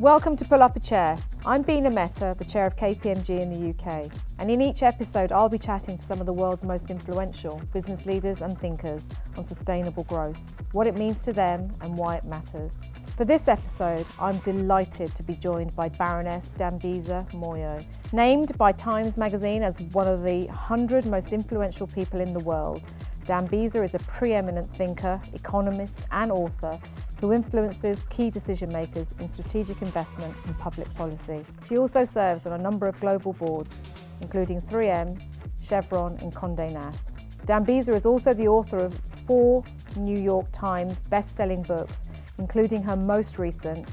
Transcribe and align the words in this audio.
Welcome 0.00 0.34
to 0.38 0.44
Pull 0.44 0.60
Up 0.60 0.74
a 0.74 0.80
Chair. 0.80 1.16
I'm 1.46 1.62
Bina 1.62 1.88
Mehta, 1.88 2.34
the 2.36 2.44
chair 2.44 2.66
of 2.66 2.74
KPMG 2.74 3.40
in 3.40 3.48
the 3.48 3.70
UK, 3.70 4.10
and 4.40 4.50
in 4.50 4.60
each 4.60 4.82
episode, 4.82 5.30
I'll 5.30 5.48
be 5.48 5.56
chatting 5.56 5.96
to 5.96 6.02
some 6.02 6.18
of 6.18 6.26
the 6.26 6.32
world's 6.32 6.64
most 6.64 6.90
influential 6.90 7.62
business 7.72 8.04
leaders 8.04 8.42
and 8.42 8.58
thinkers 8.58 9.06
on 9.36 9.44
sustainable 9.44 10.02
growth, 10.02 10.40
what 10.72 10.88
it 10.88 10.96
means 10.96 11.22
to 11.22 11.32
them, 11.32 11.70
and 11.80 11.96
why 11.96 12.16
it 12.16 12.24
matters. 12.24 12.76
For 13.16 13.24
this 13.24 13.46
episode, 13.46 14.08
I'm 14.18 14.38
delighted 14.38 15.14
to 15.14 15.22
be 15.22 15.34
joined 15.34 15.76
by 15.76 15.90
Baroness 15.90 16.56
Dambisa 16.58 17.30
Moyo, 17.30 17.84
named 18.12 18.58
by 18.58 18.72
Times 18.72 19.16
Magazine 19.16 19.62
as 19.62 19.78
one 19.92 20.08
of 20.08 20.24
the 20.24 20.46
100 20.46 21.06
most 21.06 21.32
influential 21.32 21.86
people 21.86 22.20
in 22.20 22.32
the 22.32 22.40
world. 22.40 22.82
Dambisa 23.24 23.82
is 23.82 23.94
a 23.94 23.98
preeminent 24.00 24.68
thinker, 24.70 25.18
economist, 25.32 26.02
and 26.12 26.30
author 26.30 26.78
who 27.20 27.32
influences 27.32 28.02
key 28.10 28.28
decision 28.30 28.70
makers 28.70 29.14
in 29.18 29.28
strategic 29.28 29.80
investment 29.80 30.34
and 30.44 30.58
public 30.58 30.92
policy. 30.94 31.42
She 31.66 31.78
also 31.78 32.04
serves 32.04 32.44
on 32.44 32.52
a 32.52 32.58
number 32.58 32.86
of 32.86 33.00
global 33.00 33.32
boards, 33.32 33.74
including 34.20 34.60
3M, 34.60 35.22
Chevron, 35.62 36.18
and 36.20 36.34
Condé 36.34 36.70
Nast. 36.70 37.14
Dambisa 37.46 37.94
is 37.94 38.04
also 38.04 38.34
the 38.34 38.46
author 38.46 38.78
of 38.78 38.94
four 39.26 39.64
New 39.96 40.18
York 40.18 40.46
Times 40.52 41.00
best-selling 41.02 41.62
books, 41.62 42.04
including 42.36 42.82
her 42.82 42.96
most 42.96 43.38
recent, 43.38 43.90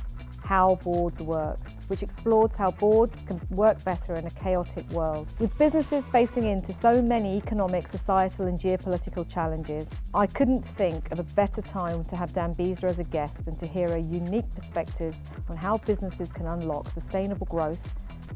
How 0.52 0.76
Boards 0.84 1.22
Work, 1.22 1.60
which 1.88 2.04
explores 2.04 2.58
how 2.58 2.72
boards 2.72 3.22
can 3.22 3.40
work 3.52 3.82
better 3.86 4.16
in 4.16 4.26
a 4.26 4.30
chaotic 4.30 4.86
world. 4.90 5.34
With 5.40 5.58
businesses 5.58 6.10
facing 6.10 6.46
into 6.46 6.74
so 6.74 7.02
many 7.02 7.38
economic, 7.38 7.88
societal, 7.88 8.48
and 8.48 8.60
geopolitical 8.60 9.26
challenges, 9.34 9.90
I 10.14 10.28
couldn't 10.28 10.64
think 10.64 11.10
of 11.14 11.20
a 11.20 11.24
better 11.36 11.62
time 11.62 12.04
to 12.04 12.18
have 12.18 12.34
Dambisa 12.34 12.84
as 12.84 13.00
a 13.00 13.06
guest 13.06 13.48
and 13.48 13.58
to 13.60 13.66
hear 13.66 13.92
her 13.92 13.98
unique 13.98 14.54
perspectives 14.54 15.24
on 15.48 15.56
how 15.56 15.78
businesses 15.78 16.34
can 16.34 16.46
unlock 16.48 16.90
sustainable 16.90 17.48
growth 17.48 17.90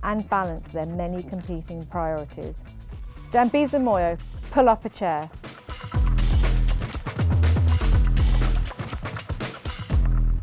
and 0.03 0.29
balance 0.29 0.69
their 0.69 0.85
many 0.85 1.21
competing 1.21 1.83
priorities. 1.87 2.63
Dambisa 3.31 3.77
Moyo, 3.77 4.17
pull 4.51 4.69
up 4.69 4.85
a 4.85 4.89
chair. 4.89 5.29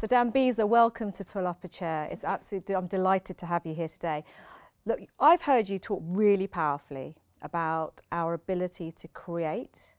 So 0.02 0.08
Dambisa, 0.08 0.66
welcome 0.66 1.12
to 1.12 1.24
Pull 1.24 1.46
Up 1.46 1.62
a 1.62 1.68
Chair. 1.68 2.08
It's 2.10 2.24
absolutely, 2.24 2.74
I'm 2.74 2.88
delighted 2.88 3.38
to 3.38 3.46
have 3.46 3.64
you 3.64 3.72
here 3.72 3.86
today. 3.86 4.24
Look, 4.84 4.98
I've 5.20 5.42
heard 5.42 5.68
you 5.68 5.78
talk 5.78 6.02
really 6.04 6.48
powerfully 6.48 7.14
about 7.40 8.00
our 8.10 8.34
ability 8.34 8.90
to 9.00 9.06
create 9.06 9.90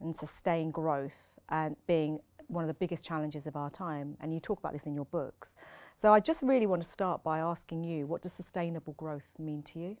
and 0.00 0.16
sustain 0.16 0.70
growth 0.70 1.10
and 1.48 1.74
being 1.88 2.20
one 2.46 2.62
of 2.62 2.68
the 2.68 2.74
biggest 2.74 3.02
challenges 3.02 3.48
of 3.48 3.56
our 3.56 3.68
time. 3.68 4.16
And 4.20 4.32
you 4.32 4.38
talk 4.38 4.60
about 4.60 4.74
this 4.74 4.84
in 4.84 4.94
your 4.94 5.06
books. 5.06 5.56
So 6.00 6.12
I 6.14 6.20
just 6.20 6.42
really 6.42 6.66
want 6.66 6.84
to 6.84 6.88
start 6.88 7.24
by 7.24 7.40
asking 7.40 7.82
you, 7.82 8.06
what 8.06 8.22
does 8.22 8.34
sustainable 8.34 8.92
growth 8.92 9.26
mean 9.40 9.64
to 9.64 9.80
you? 9.80 9.96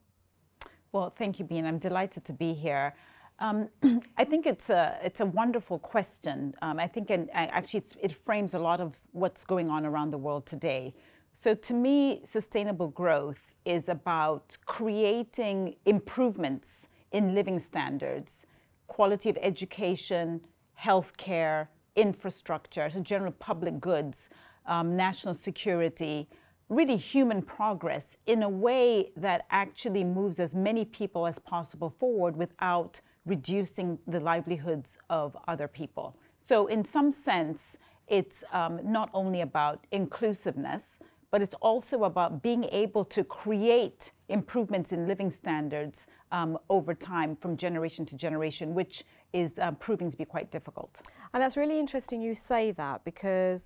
Well, 0.92 1.12
thank 1.18 1.40
you, 1.40 1.44
Bean. 1.44 1.66
I'm 1.66 1.78
delighted 1.78 2.24
to 2.26 2.32
be 2.32 2.54
here. 2.54 2.94
Um, 3.38 3.68
I 4.16 4.24
think 4.24 4.46
it's 4.46 4.70
a 4.70 4.98
it's 5.02 5.20
a 5.20 5.26
wonderful 5.26 5.78
question. 5.78 6.54
Um, 6.62 6.78
I 6.78 6.86
think 6.86 7.10
and 7.10 7.28
actually 7.32 7.82
it 8.00 8.12
frames 8.12 8.54
a 8.54 8.58
lot 8.58 8.80
of 8.80 8.96
what's 9.12 9.44
going 9.44 9.70
on 9.70 9.84
around 9.84 10.10
the 10.10 10.18
world 10.18 10.46
today. 10.46 10.94
So 11.34 11.54
to 11.54 11.74
me, 11.74 12.20
sustainable 12.24 12.88
growth 12.88 13.54
is 13.64 13.88
about 13.88 14.56
creating 14.66 15.76
improvements 15.86 16.88
in 17.10 17.34
living 17.34 17.58
standards, 17.58 18.46
quality 18.86 19.30
of 19.30 19.38
education, 19.40 20.40
healthcare, 20.78 21.68
infrastructure, 21.96 22.88
so 22.90 23.00
general 23.00 23.32
public 23.32 23.80
goods, 23.80 24.28
um, 24.66 24.96
national 24.96 25.34
security, 25.34 26.28
really 26.68 26.96
human 26.96 27.42
progress 27.42 28.16
in 28.26 28.42
a 28.42 28.48
way 28.48 29.10
that 29.16 29.46
actually 29.50 30.04
moves 30.04 30.40
as 30.40 30.54
many 30.54 30.84
people 30.84 31.26
as 31.26 31.38
possible 31.38 31.90
forward 31.90 32.36
without 32.36 33.00
reducing 33.26 33.98
the 34.06 34.20
livelihoods 34.20 34.98
of 35.10 35.36
other 35.48 35.68
people. 35.68 36.16
So, 36.38 36.66
in 36.66 36.84
some 36.84 37.10
sense, 37.12 37.78
it's 38.08 38.44
um, 38.52 38.80
not 38.82 39.10
only 39.14 39.40
about 39.40 39.86
inclusiveness, 39.92 40.98
but 41.30 41.40
it's 41.40 41.54
also 41.62 42.04
about 42.04 42.42
being 42.42 42.64
able 42.64 43.04
to 43.06 43.24
create 43.24 44.12
improvements 44.28 44.92
in 44.92 45.06
living 45.06 45.30
standards 45.30 46.06
um, 46.30 46.58
over 46.68 46.94
time 46.94 47.36
from 47.36 47.56
generation 47.56 48.04
to 48.06 48.16
generation, 48.16 48.74
which 48.74 49.04
is 49.32 49.58
uh, 49.58 49.70
proving 49.72 50.10
to 50.10 50.16
be 50.16 50.26
quite 50.26 50.50
difficult. 50.50 51.00
And 51.32 51.42
that's 51.42 51.56
really 51.56 51.78
interesting 51.78 52.20
you 52.20 52.34
say 52.34 52.72
that 52.72 53.02
because 53.04 53.64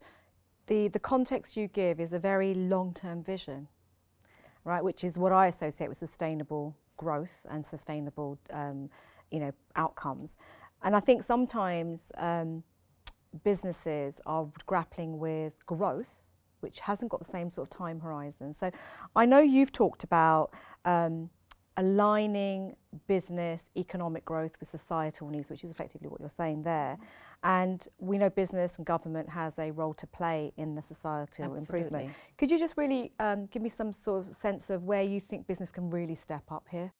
the, 0.68 0.88
the 0.88 1.00
context 1.00 1.56
you 1.56 1.66
give 1.66 1.98
is 1.98 2.12
a 2.12 2.18
very 2.18 2.54
long 2.54 2.94
term 2.94 3.24
vision, 3.24 3.66
right? 4.64 4.82
Which 4.82 5.02
is 5.02 5.16
what 5.16 5.32
I 5.32 5.48
associate 5.48 5.88
with 5.88 5.98
sustainable 5.98 6.76
growth 6.96 7.46
and 7.50 7.66
sustainable 7.66 8.38
um, 8.52 8.88
you 9.30 9.40
know, 9.40 9.52
outcomes. 9.74 10.30
And 10.82 10.94
I 10.94 11.00
think 11.00 11.24
sometimes 11.24 12.12
um, 12.18 12.62
businesses 13.44 14.14
are 14.26 14.46
grappling 14.66 15.18
with 15.18 15.52
growth, 15.66 16.22
which 16.60 16.80
hasn't 16.80 17.10
got 17.10 17.24
the 17.24 17.30
same 17.30 17.50
sort 17.50 17.70
of 17.70 17.76
time 17.76 18.00
horizon. 18.00 18.54
So 18.58 18.70
I 19.14 19.26
know 19.26 19.40
you've 19.40 19.72
talked 19.72 20.04
about 20.04 20.50
um, 20.84 21.30
aligning 21.76 22.74
business 23.06 23.62
economic 23.76 24.24
growth 24.24 24.52
with 24.60 24.70
societal 24.70 25.28
needs, 25.28 25.50
which 25.50 25.64
is 25.64 25.70
effectively 25.70 26.08
what 26.08 26.20
you're 26.20 26.30
saying 26.36 26.62
there. 26.62 26.98
And 27.42 27.86
we 27.98 28.18
know 28.18 28.30
business 28.30 28.72
and 28.78 28.86
government 28.86 29.28
has 29.28 29.58
a 29.58 29.70
role 29.70 29.94
to 29.94 30.06
play 30.06 30.52
in 30.56 30.74
the 30.74 30.82
societal 30.82 31.44
Absolutely. 31.44 31.60
improvement. 31.60 32.10
Could 32.38 32.50
you 32.50 32.58
just 32.58 32.74
really 32.76 33.12
um, 33.20 33.46
give 33.46 33.62
me 33.62 33.68
some 33.68 33.92
sort 33.92 34.26
of 34.26 34.36
sense 34.40 34.70
of 34.70 34.84
where 34.84 35.02
you 35.02 35.20
think 35.20 35.46
business 35.46 35.70
can 35.70 35.90
really 35.90 36.16
step 36.16 36.44
up 36.50 36.66
here? 36.70 36.92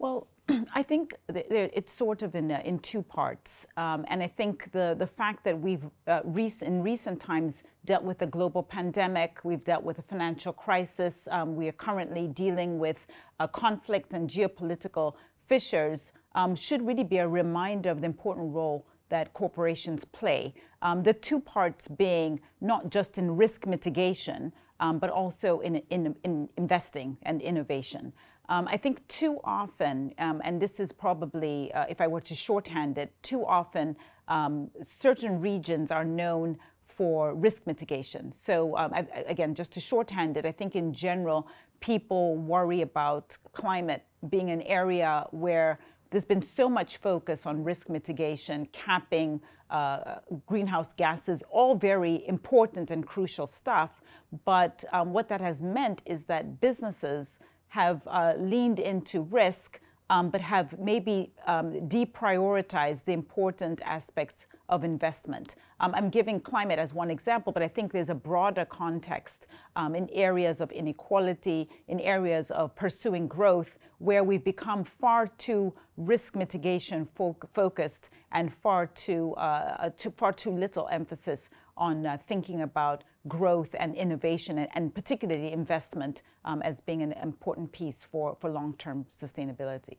Well, 0.00 0.28
I 0.74 0.82
think 0.82 1.14
it's 1.28 1.92
sort 1.92 2.22
of 2.22 2.34
in, 2.34 2.50
uh, 2.50 2.62
in 2.64 2.78
two 2.78 3.02
parts. 3.02 3.66
Um, 3.76 4.06
and 4.08 4.22
I 4.22 4.28
think 4.28 4.72
the, 4.72 4.96
the 4.98 5.06
fact 5.06 5.44
that 5.44 5.60
we've 5.60 5.84
uh, 6.06 6.20
rec- 6.24 6.62
in 6.62 6.82
recent 6.82 7.20
times 7.20 7.64
dealt 7.84 8.02
with 8.02 8.22
a 8.22 8.26
global 8.26 8.62
pandemic, 8.62 9.40
we've 9.44 9.62
dealt 9.62 9.82
with 9.82 9.98
a 9.98 10.02
financial 10.02 10.54
crisis, 10.54 11.28
um, 11.30 11.54
we 11.54 11.68
are 11.68 11.72
currently 11.72 12.28
dealing 12.28 12.78
with 12.78 13.06
a 13.40 13.46
conflict 13.46 14.14
and 14.14 14.28
geopolitical 14.28 15.16
fissures, 15.46 16.14
um, 16.34 16.56
should 16.56 16.86
really 16.86 17.04
be 17.04 17.18
a 17.18 17.28
reminder 17.28 17.90
of 17.90 18.00
the 18.00 18.06
important 18.06 18.54
role 18.54 18.86
that 19.10 19.34
corporations 19.34 20.06
play. 20.06 20.54
Um, 20.80 21.02
the 21.02 21.12
two 21.12 21.40
parts 21.40 21.88
being 21.88 22.40
not 22.62 22.88
just 22.88 23.18
in 23.18 23.36
risk 23.36 23.66
mitigation, 23.66 24.50
um, 24.78 24.98
but 24.98 25.10
also 25.10 25.60
in, 25.60 25.76
in, 25.90 26.16
in 26.24 26.48
investing 26.56 27.18
and 27.24 27.42
innovation. 27.42 28.14
Um, 28.50 28.66
I 28.66 28.76
think 28.76 29.06
too 29.06 29.38
often, 29.44 30.12
um, 30.18 30.42
and 30.44 30.60
this 30.60 30.80
is 30.80 30.90
probably, 30.90 31.72
uh, 31.72 31.86
if 31.88 32.00
I 32.00 32.08
were 32.08 32.20
to 32.22 32.34
shorthand 32.34 32.98
it, 32.98 33.12
too 33.22 33.46
often 33.46 33.96
um, 34.26 34.70
certain 34.82 35.40
regions 35.40 35.92
are 35.92 36.04
known 36.04 36.58
for 36.82 37.32
risk 37.34 37.64
mitigation. 37.66 38.32
So, 38.32 38.76
um, 38.76 38.92
I, 38.92 39.06
again, 39.28 39.54
just 39.54 39.70
to 39.74 39.80
shorthand 39.80 40.36
it, 40.36 40.44
I 40.44 40.50
think 40.50 40.74
in 40.74 40.92
general, 40.92 41.46
people 41.78 42.36
worry 42.36 42.82
about 42.82 43.36
climate 43.52 44.04
being 44.28 44.50
an 44.50 44.62
area 44.62 45.26
where 45.30 45.78
there's 46.10 46.24
been 46.24 46.42
so 46.42 46.68
much 46.68 46.96
focus 46.96 47.46
on 47.46 47.62
risk 47.62 47.88
mitigation, 47.88 48.66
capping 48.72 49.40
uh, 49.70 50.16
greenhouse 50.46 50.92
gases, 50.92 51.44
all 51.50 51.76
very 51.76 52.26
important 52.26 52.90
and 52.90 53.06
crucial 53.06 53.46
stuff. 53.46 54.02
But 54.44 54.84
um, 54.92 55.12
what 55.12 55.28
that 55.28 55.40
has 55.40 55.62
meant 55.62 56.02
is 56.04 56.24
that 56.24 56.60
businesses 56.60 57.38
have 57.70 58.02
uh, 58.06 58.34
leaned 58.36 58.78
into 58.78 59.22
risk, 59.22 59.80
um, 60.10 60.28
but 60.28 60.40
have 60.40 60.76
maybe 60.78 61.32
um, 61.46 61.72
deprioritized 61.88 63.04
the 63.04 63.12
important 63.12 63.80
aspects 63.84 64.46
of 64.68 64.82
investment. 64.82 65.54
Um, 65.78 65.94
I'm 65.94 66.10
giving 66.10 66.40
climate 66.40 66.80
as 66.80 66.92
one 66.92 67.10
example, 67.10 67.52
but 67.52 67.62
I 67.62 67.68
think 67.68 67.92
there's 67.92 68.10
a 68.10 68.14
broader 68.14 68.64
context 68.64 69.46
um, 69.76 69.94
in 69.94 70.08
areas 70.10 70.60
of 70.60 70.72
inequality, 70.72 71.68
in 71.86 72.00
areas 72.00 72.50
of 72.50 72.74
pursuing 72.74 73.28
growth, 73.28 73.78
where 73.98 74.24
we've 74.24 74.44
become 74.44 74.82
far 74.82 75.28
too 75.38 75.72
risk 75.96 76.34
mitigation 76.34 77.04
fo- 77.04 77.36
focused 77.52 78.10
and 78.32 78.52
far 78.52 78.86
too, 78.86 79.34
uh, 79.36 79.40
uh, 79.40 79.90
too, 79.96 80.10
far 80.10 80.32
too 80.32 80.50
little 80.50 80.88
emphasis 80.90 81.50
on 81.76 82.04
uh, 82.04 82.18
thinking 82.26 82.62
about 82.62 83.04
growth 83.28 83.74
and 83.78 83.94
innovation, 83.94 84.58
and, 84.58 84.68
and 84.74 84.94
particularly 84.94 85.52
investment 85.52 86.22
um, 86.44 86.62
as 86.62 86.80
being 86.80 87.02
an 87.02 87.12
important 87.12 87.70
piece 87.72 88.04
for, 88.04 88.36
for 88.40 88.50
long 88.50 88.74
term 88.76 89.06
sustainability. 89.12 89.98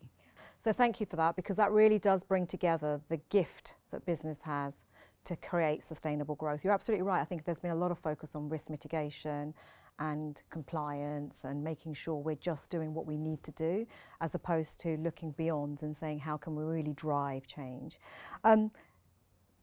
So, 0.64 0.74
thank 0.74 1.00
you 1.00 1.06
for 1.06 1.16
that 1.18 1.36
because 1.36 1.58
that 1.58 1.72
really 1.72 2.00
does 2.00 2.24
bring 2.24 2.48
together 2.48 3.02
the 3.10 3.18
gift 3.30 3.74
that 3.92 4.06
business 4.06 4.40
has 4.44 4.74
to 5.26 5.36
create 5.36 5.84
sustainable 5.84 6.36
growth. 6.36 6.62
You're 6.64 6.74
absolutely 6.74 7.04
right. 7.04 7.22
I 7.22 7.26
think 7.26 7.46
there's 7.46 7.60
been 7.60 7.72
a 7.72 7.76
lot 7.76 7.92
of 7.92 8.00
focus 8.00 8.32
on 8.34 8.50
risk 8.50 8.70
mitigation 8.70 9.54
and 10.00 10.42
compliance 10.50 11.36
and 11.44 11.64
making 11.64 11.94
sure 11.94 12.16
we're 12.16 12.36
just 12.36 12.70
doing 12.70 12.94
what 12.94 13.06
we 13.06 13.18
need 13.18 13.44
to 13.44 13.52
do 13.52 13.86
as 14.20 14.34
opposed 14.34 14.80
to 14.80 14.98
looking 14.98 15.32
beyond 15.32 15.84
and 15.84 15.96
saying 15.96 16.18
how 16.18 16.38
can 16.38 16.56
we 16.56 16.64
really 16.64 16.94
drive 16.94 17.46
change. 17.46 18.00
Um, 18.44 18.72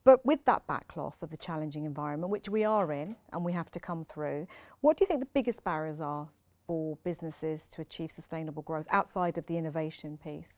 But 0.09 0.25
with 0.25 0.43
that 0.47 0.67
backcloth 0.67 1.21
of 1.21 1.29
the 1.29 1.37
challenging 1.37 1.85
environment, 1.85 2.31
which 2.31 2.49
we 2.49 2.65
are 2.65 2.91
in 2.95 3.15
and 3.31 3.45
we 3.45 3.53
have 3.53 3.71
to 3.73 3.79
come 3.79 4.07
through, 4.07 4.47
what 4.81 4.97
do 4.97 5.03
you 5.03 5.07
think 5.07 5.21
the 5.21 5.27
biggest 5.35 5.63
barriers 5.65 6.01
are 6.01 6.27
for 6.67 6.97
businesses 7.05 7.61
to 7.73 7.83
achieve 7.83 8.11
sustainable 8.11 8.63
growth 8.63 8.87
outside 8.89 9.37
of 9.37 9.45
the 9.45 9.59
innovation 9.59 10.19
piece? 10.25 10.49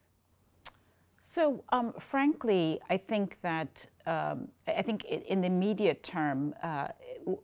So, 1.20 1.64
um, 1.70 1.94
frankly, 1.99 2.79
I 2.91 2.97
think 2.97 3.38
that 3.43 3.88
um, 4.06 4.47
I 4.69 4.82
think 4.82 5.05
in 5.06 5.41
the 5.41 5.49
immediate 5.49 6.05
term, 6.05 6.55
uh, 6.62 6.87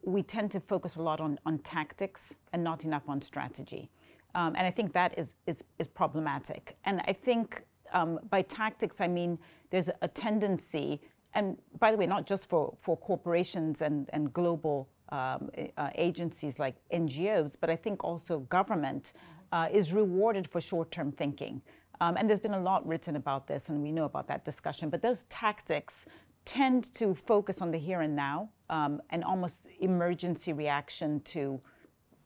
we 0.04 0.22
tend 0.22 0.52
to 0.52 0.60
focus 0.60 0.94
a 0.94 1.02
lot 1.02 1.18
on, 1.20 1.40
on 1.44 1.58
tactics 1.58 2.36
and 2.52 2.62
not 2.62 2.84
enough 2.84 3.08
on 3.08 3.20
strategy, 3.20 3.90
um, 4.36 4.54
and 4.56 4.64
I 4.64 4.70
think 4.70 4.92
that 4.92 5.18
is, 5.18 5.34
is 5.48 5.64
is 5.80 5.88
problematic. 5.88 6.76
And 6.84 7.00
I 7.08 7.12
think 7.12 7.64
um, 7.92 8.20
by 8.30 8.42
tactics, 8.42 9.00
I 9.00 9.08
mean 9.08 9.40
there's 9.70 9.90
a 10.02 10.08
tendency, 10.08 11.00
and 11.36 11.56
by 11.78 11.92
the 11.92 11.98
way, 11.98 12.06
not 12.06 12.26
just 12.26 12.48
for 12.48 12.76
for 12.80 12.96
corporations 12.96 13.82
and 13.82 14.10
and 14.12 14.32
global 14.32 14.88
um, 15.10 15.50
uh, 15.76 15.90
agencies 15.94 16.58
like 16.58 16.74
NGOs, 16.92 17.56
but 17.60 17.70
I 17.70 17.76
think 17.76 18.02
also 18.02 18.40
government 18.58 19.12
uh, 19.52 19.68
is 19.70 19.92
rewarded 19.92 20.48
for 20.48 20.60
short-term 20.60 21.12
thinking. 21.12 21.62
Um, 22.00 22.16
and 22.16 22.28
there's 22.28 22.40
been 22.40 22.54
a 22.54 22.60
lot 22.60 22.86
written 22.86 23.14
about 23.16 23.46
this, 23.46 23.68
and 23.68 23.82
we 23.82 23.92
know 23.92 24.04
about 24.04 24.26
that 24.28 24.44
discussion. 24.44 24.90
But 24.90 25.02
those 25.02 25.22
tactics 25.24 26.06
tend 26.44 26.92
to 26.94 27.14
focus 27.14 27.62
on 27.62 27.70
the 27.70 27.78
here 27.78 28.00
and 28.00 28.16
now 28.16 28.50
um, 28.70 29.00
and 29.10 29.22
almost 29.24 29.68
emergency 29.80 30.52
reaction 30.52 31.20
to 31.20 31.60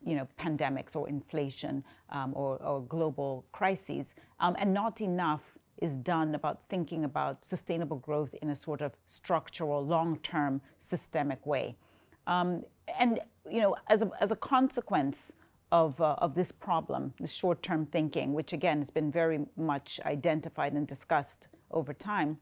you 0.05 0.15
know, 0.17 0.27
pandemics 0.39 0.97
or 0.97 1.09
inflation 1.09 1.85
um, 2.09 2.33
or, 2.35 2.57
or, 2.63 2.81
global 2.83 3.45
crises, 3.53 4.15
um, 4.41 4.57
and 4.59 4.73
not 4.73 5.03
enough 5.03 5.43
is 5.81 5.97
done 5.97 6.35
about 6.35 6.61
thinking 6.69 7.05
about 7.05 7.45
sustainable 7.45 7.99
growth 7.99 8.35
in 8.43 8.51
a 8.51 8.57
sort 8.57 8.81
of 8.81 8.93
structural, 9.07 9.85
long-term, 9.85 10.61
systemic 10.79 11.45
way. 11.47 11.77
Um, 12.27 12.63
and 12.99 13.21
you 13.51 13.61
know, 13.61 13.77
as 13.89 14.03
a, 14.03 14.11
as 14.21 14.31
a 14.31 14.37
consequence 14.37 15.33
of, 15.73 16.01
uh, 16.01 16.15
of 16.19 16.35
this 16.35 16.53
problem, 16.53 17.15
this 17.21 17.33
short-term 17.33 17.87
thinking, 17.87 18.33
which 18.33 18.53
again 18.53 18.79
has 18.79 18.91
been 18.91 19.11
very 19.11 19.47
much 19.57 20.01
identified 20.05 20.73
and 20.73 20.87
discussed 20.87 21.49
over 21.71 21.93
time, 21.93 22.39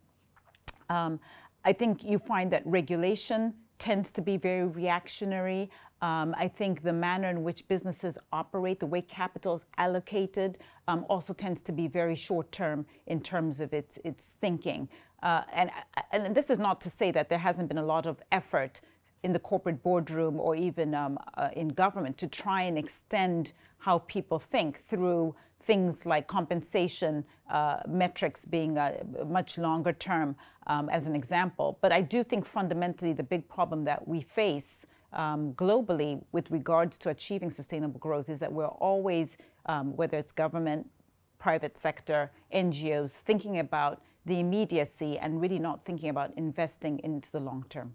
um, 0.89 1.21
I 1.65 1.73
think 1.73 2.03
you 2.03 2.19
find 2.19 2.51
that 2.53 2.67
regulation 2.67 3.55
tends 3.79 4.11
to 4.13 4.23
be 4.23 4.37
very 4.37 4.67
reactionary. 4.67 5.71
Um, 6.01 6.35
I 6.39 6.49
think 6.49 6.83
the 6.83 6.93
manner 6.93 7.29
in 7.29 7.43
which 7.43 7.67
businesses 7.67 8.19
operate, 8.33 8.81
the 8.81 8.87
way 8.87 9.03
capital 9.03 9.57
is 9.57 9.65
allocated, 9.79 10.59
um, 10.87 11.05
also 11.09 11.33
tends 11.33 11.61
to 11.63 11.73
be 11.73 11.89
very 11.89 12.15
short 12.15 12.51
term 12.53 12.87
in 13.07 13.21
terms 13.21 13.61
of 13.61 13.73
its, 13.73 13.99
its 14.05 14.33
thinking. 14.41 14.89
Uh, 15.23 15.43
and, 15.53 15.71
and 16.13 16.35
this 16.35 16.51
is 16.51 16.59
not 16.59 16.81
to 16.81 16.91
say 16.91 17.11
that 17.11 17.29
there 17.29 17.39
hasn't 17.39 17.69
been 17.69 17.79
a 17.79 17.85
lot 17.85 18.07
of 18.07 18.23
effort 18.31 18.81
in 19.25 19.33
the 19.33 19.39
corporate 19.39 19.83
boardroom 19.83 20.39
or 20.39 20.55
even 20.55 20.95
um, 20.95 21.19
uh, 21.35 21.49
in 21.57 21.69
government 21.69 22.17
to 22.19 22.29
try 22.29 22.63
and 22.63 22.79
extend 22.79 23.53
how 23.79 23.99
people 23.99 24.39
think 24.39 24.85
through 24.85 25.35
things 25.61 26.07
like 26.07 26.27
compensation 26.29 27.25
uh, 27.51 27.81
metrics 27.89 28.45
being 28.45 28.79
a 28.79 28.95
much 29.27 29.59
longer 29.59 29.93
term, 29.93 30.37
um, 30.69 30.89
as 30.89 31.07
an 31.07 31.15
example. 31.15 31.79
But 31.81 31.93
I 31.93 32.01
do 32.01 32.23
think 32.23 32.47
fundamentally 32.47 33.13
the 33.13 33.23
big 33.23 33.49
problem 33.49 33.85
that 33.85 34.07
we 34.07 34.21
face 34.21 34.87
um, 35.13 35.53
globally 35.55 36.23
with 36.33 36.51
regards 36.51 36.99
to 36.99 37.11
achieving 37.11 37.51
sustainable 37.51 37.99
growth 37.99 38.29
is 38.29 38.41
that 38.41 38.53
we're 38.53 38.67
always, 38.67 39.37
um, 39.67 39.97
whether 39.97 40.19
it's 40.19 40.33
government, 40.33 40.89
private 41.39 41.77
sector, 41.77 42.31
NGOs, 42.53 43.13
thinking 43.13 43.59
about 43.59 44.03
the 44.27 44.41
immediacy 44.41 45.19
and 45.19 45.41
really 45.41 45.59
not 45.59 45.85
thinking 45.85 46.11
about 46.11 46.33
investing 46.37 47.01
into 47.03 47.31
the 47.31 47.41
long 47.41 47.65
term. 47.71 47.95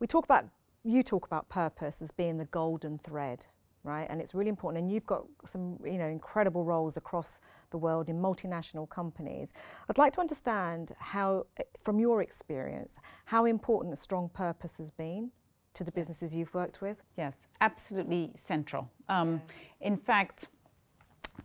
We 0.00 0.06
talk 0.06 0.24
about, 0.24 0.46
you 0.82 1.02
talk 1.02 1.26
about 1.26 1.48
purpose 1.48 2.02
as 2.02 2.10
being 2.10 2.38
the 2.38 2.46
golden 2.46 2.98
thread, 2.98 3.46
right? 3.84 4.06
And 4.10 4.20
it's 4.20 4.34
really 4.34 4.48
important. 4.48 4.82
And 4.82 4.92
you've 4.92 5.06
got 5.06 5.26
some, 5.44 5.78
you 5.84 5.98
know, 5.98 6.08
incredible 6.08 6.64
roles 6.64 6.96
across 6.96 7.38
the 7.70 7.78
world 7.78 8.08
in 8.08 8.20
multinational 8.20 8.88
companies. 8.88 9.52
I'd 9.88 9.98
like 9.98 10.14
to 10.14 10.20
understand 10.20 10.92
how, 10.98 11.46
from 11.82 12.00
your 12.00 12.22
experience, 12.22 12.94
how 13.26 13.44
important 13.44 13.92
a 13.92 13.96
strong 13.96 14.30
purpose 14.30 14.72
has 14.78 14.90
been 14.90 15.30
to 15.74 15.84
the 15.84 15.92
businesses 15.92 16.34
you've 16.34 16.52
worked 16.54 16.80
with. 16.80 16.98
Yes, 17.16 17.48
absolutely 17.60 18.32
central. 18.36 18.90
Um, 19.08 19.40
in 19.80 19.96
fact, 19.96 20.48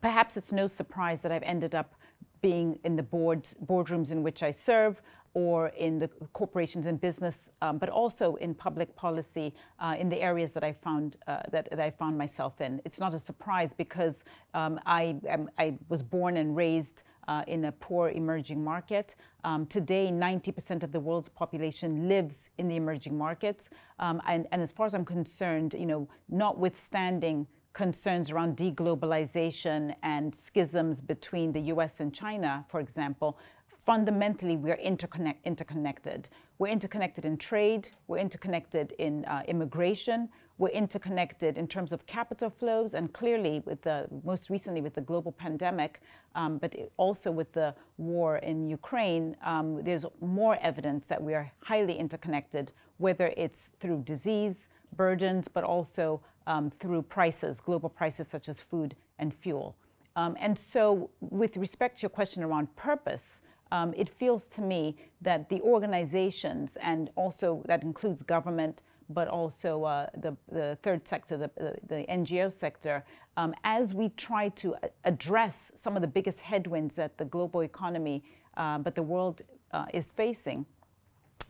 perhaps 0.01 0.37
it's 0.37 0.51
no 0.51 0.67
surprise 0.67 1.21
that 1.21 1.31
I've 1.31 1.43
ended 1.43 1.75
up 1.75 1.95
being 2.41 2.79
in 2.83 2.95
the 2.95 3.03
board 3.03 3.47
boardrooms 3.65 4.11
in 4.11 4.21
which 4.21 4.43
I 4.43 4.51
serve, 4.51 5.01
or 5.35 5.67
in 5.69 5.99
the 5.99 6.07
corporations 6.31 6.85
and 6.85 6.99
business, 6.99 7.51
um, 7.61 7.77
but 7.77 7.89
also 7.89 8.35
in 8.35 8.55
public 8.55 8.95
policy 8.95 9.53
uh, 9.79 9.95
in 9.99 10.07
the 10.07 10.19
areas 10.21 10.53
that 10.53 10.63
I 10.63 10.71
found 10.71 11.17
uh, 11.27 11.39
that, 11.51 11.69
that, 11.69 11.79
I 11.79 11.91
found 11.91 12.17
myself 12.17 12.61
in. 12.61 12.81
It's 12.85 12.99
not 12.99 13.13
a 13.13 13.19
surprise 13.19 13.73
because 13.73 14.23
um, 14.53 14.79
I, 14.85 15.17
am, 15.27 15.49
I 15.59 15.77
was 15.89 16.01
born 16.01 16.37
and 16.37 16.55
raised 16.55 17.03
uh, 17.27 17.43
in 17.47 17.65
a 17.65 17.71
poor 17.71 18.09
emerging 18.09 18.63
market. 18.63 19.15
Um, 19.43 19.65
today, 19.65 20.09
90% 20.11 20.83
of 20.83 20.91
the 20.91 20.99
world's 20.99 21.29
population 21.29 22.07
lives 22.07 22.49
in 22.57 22.67
the 22.67 22.75
emerging 22.75 23.17
markets, 23.17 23.69
um, 23.99 24.21
and, 24.27 24.47
and 24.51 24.61
as 24.61 24.71
far 24.71 24.85
as 24.85 24.93
I'm 24.93 25.05
concerned, 25.05 25.75
you 25.77 25.85
know, 25.85 26.07
notwithstanding 26.29 27.47
concerns 27.73 28.31
around 28.31 28.55
deglobalization 28.55 29.93
and 30.01 30.33
schisms 30.33 31.01
between 31.01 31.51
the 31.51 31.59
US 31.73 31.99
and 31.99 32.13
China, 32.13 32.65
for 32.69 32.79
example, 32.79 33.37
fundamentally 33.85 34.57
we're 34.57 34.77
interconnect, 34.77 35.43
interconnected. 35.43 36.29
We're 36.57 36.69
interconnected 36.69 37.25
in 37.25 37.37
trade, 37.37 37.89
we're 38.07 38.17
interconnected 38.17 38.93
in 38.93 39.25
uh, 39.25 39.43
immigration, 39.47 40.29
we're 40.57 40.69
interconnected 40.69 41.57
in 41.57 41.67
terms 41.67 41.91
of 41.91 42.05
capital 42.05 42.49
flows, 42.49 42.93
and 42.93 43.11
clearly, 43.11 43.61
with 43.65 43.81
the 43.81 44.07
most 44.23 44.49
recently 44.49 44.81
with 44.81 44.93
the 44.93 45.01
global 45.01 45.31
pandemic, 45.31 46.01
um, 46.35 46.57
but 46.57 46.73
also 46.97 47.29
with 47.29 47.51
the 47.51 47.75
war 47.97 48.37
in 48.37 48.69
Ukraine, 48.69 49.35
um, 49.43 49.83
there's 49.83 50.05
more 50.21 50.57
evidence 50.61 51.05
that 51.07 51.21
we 51.21 51.33
are 51.33 51.51
highly 51.61 51.97
interconnected, 51.97 52.71
whether 52.97 53.33
it's 53.35 53.69
through 53.79 54.03
disease 54.03 54.69
burdens, 54.95 55.49
but 55.49 55.63
also 55.65 56.21
um, 56.47 56.69
through 56.69 57.01
prices, 57.01 57.59
global 57.59 57.89
prices 57.89 58.27
such 58.27 58.47
as 58.47 58.61
food 58.61 58.95
and 59.19 59.33
fuel. 59.33 59.75
Um, 60.15 60.37
and 60.39 60.57
so, 60.57 61.09
with 61.19 61.57
respect 61.57 61.97
to 61.97 62.03
your 62.03 62.09
question 62.09 62.43
around 62.43 62.73
purpose, 62.77 63.41
um, 63.71 63.93
it 63.97 64.07
feels 64.07 64.47
to 64.47 64.61
me 64.61 64.95
that 65.21 65.49
the 65.49 65.59
organizations, 65.61 66.77
and 66.81 67.09
also 67.15 67.61
that 67.65 67.83
includes 67.83 68.21
government, 68.21 68.83
but 69.09 69.27
also 69.27 69.83
uh, 69.83 70.07
the, 70.17 70.35
the 70.51 70.77
third 70.81 71.07
sector, 71.07 71.37
the, 71.37 71.51
the, 71.57 71.75
the 71.87 72.05
NGO 72.09 72.51
sector, 72.51 73.03
um, 73.37 73.53
as 73.63 73.93
we 73.93 74.09
try 74.09 74.49
to 74.49 74.75
address 75.03 75.71
some 75.75 75.95
of 75.95 76.01
the 76.01 76.07
biggest 76.07 76.41
headwinds 76.41 76.95
that 76.95 77.17
the 77.17 77.25
global 77.25 77.61
economy, 77.61 78.23
uh, 78.57 78.77
but 78.77 78.95
the 78.95 79.03
world 79.03 79.41
uh, 79.71 79.85
is 79.93 80.09
facing, 80.09 80.65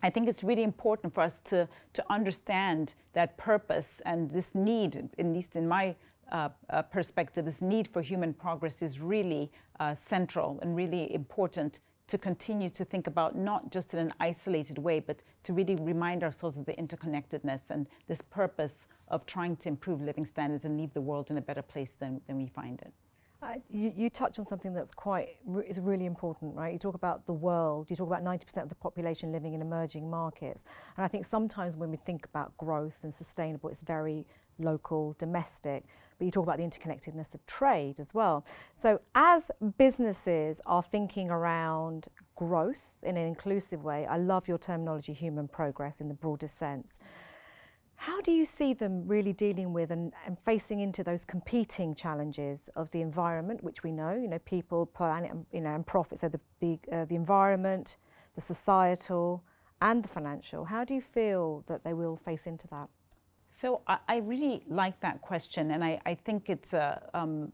I 0.01 0.09
think 0.09 0.27
it's 0.27 0.43
really 0.43 0.63
important 0.63 1.13
for 1.13 1.21
us 1.21 1.39
to, 1.45 1.67
to 1.93 2.05
understand 2.11 2.95
that 3.13 3.37
purpose 3.37 4.01
and 4.05 4.29
this 4.29 4.53
need, 4.53 5.09
at 5.17 5.25
least 5.25 5.55
in 5.55 5.67
my 5.67 5.95
uh, 6.31 6.49
uh, 6.69 6.81
perspective, 6.81 7.45
this 7.45 7.61
need 7.61 7.87
for 7.87 8.01
human 8.01 8.33
progress 8.33 8.81
is 8.81 8.99
really 8.99 9.51
uh, 9.79 9.93
central 9.93 10.59
and 10.61 10.75
really 10.75 11.13
important 11.13 11.79
to 12.07 12.17
continue 12.17 12.69
to 12.69 12.85
think 12.85 13.07
about 13.07 13.35
not 13.35 13.71
just 13.71 13.93
in 13.93 13.99
an 13.99 14.13
isolated 14.19 14.77
way, 14.77 14.99
but 14.99 15.23
to 15.43 15.53
really 15.53 15.75
remind 15.75 16.23
ourselves 16.23 16.57
of 16.57 16.65
the 16.65 16.73
interconnectedness 16.73 17.71
and 17.71 17.87
this 18.07 18.21
purpose 18.21 18.87
of 19.07 19.25
trying 19.25 19.55
to 19.57 19.69
improve 19.69 20.01
living 20.01 20.25
standards 20.25 20.65
and 20.65 20.77
leave 20.77 20.93
the 20.93 21.01
world 21.01 21.31
in 21.31 21.37
a 21.37 21.41
better 21.41 21.61
place 21.61 21.93
than, 21.93 22.21
than 22.27 22.37
we 22.37 22.47
find 22.47 22.81
it. 22.81 22.93
Uh, 23.41 23.55
you, 23.69 23.93
you, 23.95 24.09
touch 24.09 24.39
on 24.39 24.47
something 24.47 24.73
that's 24.73 24.91
quite 24.91 25.35
is 25.67 25.79
really 25.79 26.05
important, 26.05 26.55
right? 26.55 26.73
You 26.73 26.79
talk 26.79 26.95
about 26.95 27.25
the 27.27 27.33
world. 27.33 27.87
You 27.89 27.95
talk 27.95 28.07
about 28.07 28.23
90% 28.23 28.63
of 28.63 28.69
the 28.69 28.75
population 28.75 29.31
living 29.31 29.53
in 29.53 29.61
emerging 29.61 30.09
markets, 30.09 30.63
and 30.97 31.05
I 31.05 31.07
think 31.07 31.25
sometimes 31.25 31.75
when 31.75 31.91
we 31.91 31.97
think 31.97 32.25
about 32.25 32.57
growth 32.57 32.95
and 33.03 33.13
sustainable, 33.13 33.69
it's 33.69 33.81
very 33.81 34.25
local, 34.59 35.15
domestic 35.19 35.85
but 36.17 36.25
you 36.25 36.31
talk 36.31 36.43
about 36.43 36.57
the 36.57 36.63
interconnectedness 36.63 37.33
of 37.33 37.45
trade 37.45 37.99
as 37.99 38.13
well. 38.13 38.45
So 38.81 38.99
as 39.15 39.51
businesses 39.77 40.61
are 40.65 40.83
thinking 40.83 41.29
around 41.29 42.07
growth 42.35 42.89
in 43.03 43.17
an 43.17 43.27
inclusive 43.27 43.83
way, 43.83 44.05
I 44.05 44.17
love 44.17 44.47
your 44.47 44.57
terminology, 44.57 45.13
human 45.13 45.47
progress 45.47 45.99
in 45.99 46.07
the 46.07 46.13
broadest 46.13 46.57
sense. 46.57 46.93
How 47.97 48.21
do 48.21 48.31
you 48.31 48.45
see 48.45 48.73
them 48.73 49.07
really 49.07 49.33
dealing 49.33 49.73
with 49.73 49.89
and, 49.89 50.11
and, 50.25 50.37
facing 50.45 50.81
into 50.81 51.01
those 51.01 51.23
competing 51.23 51.95
challenges 51.95 52.59
of 52.75 52.91
the 52.91 53.01
environment, 53.01 53.63
which 53.63 53.83
we 53.83 53.91
know, 53.91 54.13
you 54.13 54.27
know, 54.27 54.39
people, 54.39 54.85
planet, 54.85 55.31
you 55.53 55.61
know, 55.61 55.73
and 55.73 55.87
profit. 55.87 56.19
So 56.19 56.27
the 56.27 56.39
the, 56.59 56.79
uh, 56.91 57.05
the 57.05 57.15
environment, 57.15 57.95
the 58.35 58.41
societal, 58.41 59.43
and 59.81 60.03
the 60.03 60.09
financial. 60.09 60.65
How 60.65 60.83
do 60.83 60.93
you 60.93 61.01
feel 61.01 61.63
that 61.67 61.85
they 61.85 61.93
will 61.93 62.17
face 62.17 62.45
into 62.45 62.67
that? 62.67 62.89
So 63.49 63.81
I, 63.87 63.97
I 64.07 64.17
really 64.17 64.63
like 64.67 64.99
that 65.01 65.21
question, 65.21 65.71
and 65.71 65.83
I, 65.83 66.01
I 66.05 66.15
think 66.15 66.49
it's 66.49 66.73
a, 66.73 67.01
um, 67.13 67.51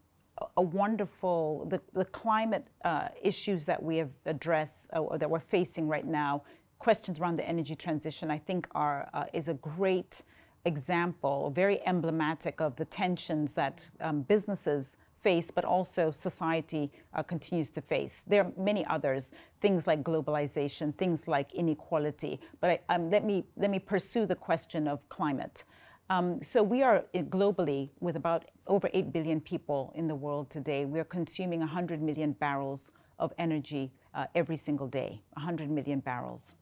a 0.57 0.61
wonderful 0.61 1.67
the, 1.69 1.81
the 1.93 2.05
climate 2.05 2.67
uh, 2.83 3.09
issues 3.21 3.65
that 3.65 3.81
we 3.81 3.97
have 3.97 4.09
addressed 4.25 4.89
uh, 4.95 4.99
or 4.99 5.17
that 5.17 5.29
we're 5.29 5.39
facing 5.39 5.87
right 5.87 6.05
now 6.05 6.43
questions 6.81 7.19
around 7.19 7.37
the 7.37 7.47
energy 7.47 7.75
transition, 7.75 8.31
I 8.31 8.39
think, 8.39 8.67
are 8.71 9.07
uh, 9.13 9.25
is 9.33 9.47
a 9.47 9.53
great 9.53 10.23
example, 10.65 11.51
very 11.51 11.85
emblematic 11.87 12.59
of 12.59 12.75
the 12.75 12.85
tensions 12.85 13.53
that 13.53 13.87
um, 13.99 14.23
businesses 14.23 14.97
face, 15.21 15.51
but 15.51 15.63
also 15.63 16.09
society 16.09 16.91
uh, 17.13 17.21
continues 17.21 17.69
to 17.69 17.81
face. 17.81 18.23
There 18.27 18.43
are 18.43 18.51
many 18.57 18.83
others, 18.87 19.31
things 19.61 19.85
like 19.85 20.01
globalization, 20.03 20.97
things 20.97 21.27
like 21.27 21.53
inequality. 21.53 22.39
But 22.59 22.69
I, 22.89 22.95
um, 22.95 23.11
let 23.11 23.23
me 23.23 23.45
let 23.55 23.69
me 23.69 23.79
pursue 23.79 24.25
the 24.25 24.35
question 24.35 24.87
of 24.87 25.07
climate. 25.09 25.63
Um, 26.11 26.43
so 26.43 26.61
we 26.61 26.83
are 26.83 27.05
uh, 27.15 27.19
globally 27.19 27.89
with 28.01 28.17
about 28.17 28.43
over 28.67 28.89
8 28.93 29.13
billion 29.13 29.39
people 29.39 29.93
in 29.95 30.07
the 30.07 30.15
world 30.15 30.49
today. 30.49 30.83
We 30.83 30.99
are 30.99 31.05
consuming 31.05 31.61
100 31.61 32.01
million 32.01 32.33
barrels 32.33 32.91
of 33.17 33.31
energy 33.37 33.93
uh, 34.13 34.25
every 34.35 34.57
single 34.57 34.87
day, 34.87 35.21
100 35.35 35.71
million 35.71 36.01
barrels. 36.01 36.53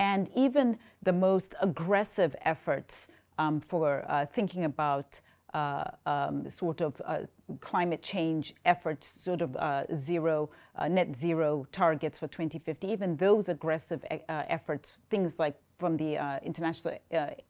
And 0.00 0.28
even 0.34 0.78
the 1.02 1.14
most 1.14 1.54
aggressive 1.62 2.36
efforts 2.42 3.08
um, 3.38 3.58
for 3.58 4.04
uh, 4.06 4.26
thinking 4.26 4.64
about 4.64 5.18
uh, 5.54 5.84
um, 6.04 6.50
sort 6.50 6.82
of 6.82 7.00
uh, 7.06 7.20
climate 7.60 8.02
change 8.02 8.54
efforts, 8.66 9.06
sort 9.06 9.40
of 9.40 9.56
uh, 9.56 9.84
zero, 9.94 10.50
uh, 10.74 10.88
net 10.88 11.16
zero 11.16 11.66
targets 11.72 12.18
for 12.18 12.28
2050, 12.28 12.86
even 12.86 13.16
those 13.16 13.48
aggressive 13.48 14.04
uh, 14.10 14.16
efforts, 14.28 14.98
things 15.08 15.38
like 15.38 15.56
from 15.78 15.96
the 15.96 16.40
International 16.42 16.98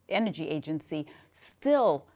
Energy 0.09 0.49
Agency, 0.49 1.07
still 1.33 2.07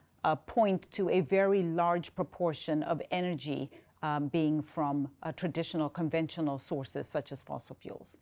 point 0.47 0.91
to 0.93 1.09
a 1.09 1.21
very 1.21 1.63
large 1.63 2.15
proportion 2.15 2.83
of 2.83 3.01
energy 3.11 3.71
um, 4.03 4.29
being 4.29 4.63
from 4.63 5.09
traditional, 5.37 5.89
conventional 5.89 6.59
sources 6.59 7.07
such 7.07 7.33
as 7.33 7.43
fossil 7.43 7.77
fuels. 7.81 8.17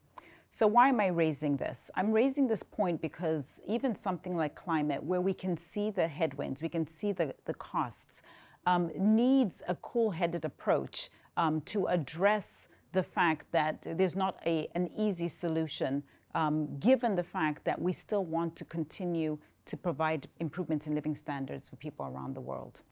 So, 0.51 0.67
why 0.67 0.89
am 0.89 1.01
I 1.01 1.09
raising 1.09 1.57
this? 1.57 1.91
I'm 1.95 2.11
raising 2.11 2.47
this 2.47 2.63
point 2.63 3.01
because 3.01 3.61
even 3.67 3.95
something 3.95 4.37
like 4.37 4.55
climate, 4.55 5.03
where 5.03 5.21
we 5.21 5.35
can 5.35 5.57
see 5.57 5.91
the 5.91 6.09
headwinds, 6.09 6.63
we 6.63 6.69
can 6.69 6.87
see 6.87 7.13
the, 7.13 7.35
the 7.45 7.55
costs, 7.55 8.23
um, 8.67 8.91
needs 8.97 9.63
a 9.69 9.75
cool 9.77 10.11
headed 10.11 10.45
approach 10.45 11.11
um, 11.37 11.61
to 11.63 11.87
address 11.87 12.69
the 12.93 13.03
fact 13.03 13.47
that 13.53 13.83
there's 13.83 14.17
not 14.17 14.41
a, 14.47 14.69
an 14.75 14.89
easy 14.97 15.29
solution, 15.29 16.03
um, 16.35 16.79
given 16.79 17.15
the 17.15 17.23
fact 17.23 17.65
that 17.65 17.81
we 17.81 17.93
still 17.93 18.25
want 18.25 18.57
to 18.57 18.65
continue 18.65 19.39
to 19.67 19.77
provide 19.77 20.29
improvements 20.41 20.87
in 20.87 20.95
living 20.95 21.15
standards 21.15 21.69
for 21.69 21.77
people 21.77 22.07
around 22.07 22.35
the 22.35 22.41
world. 22.41 22.83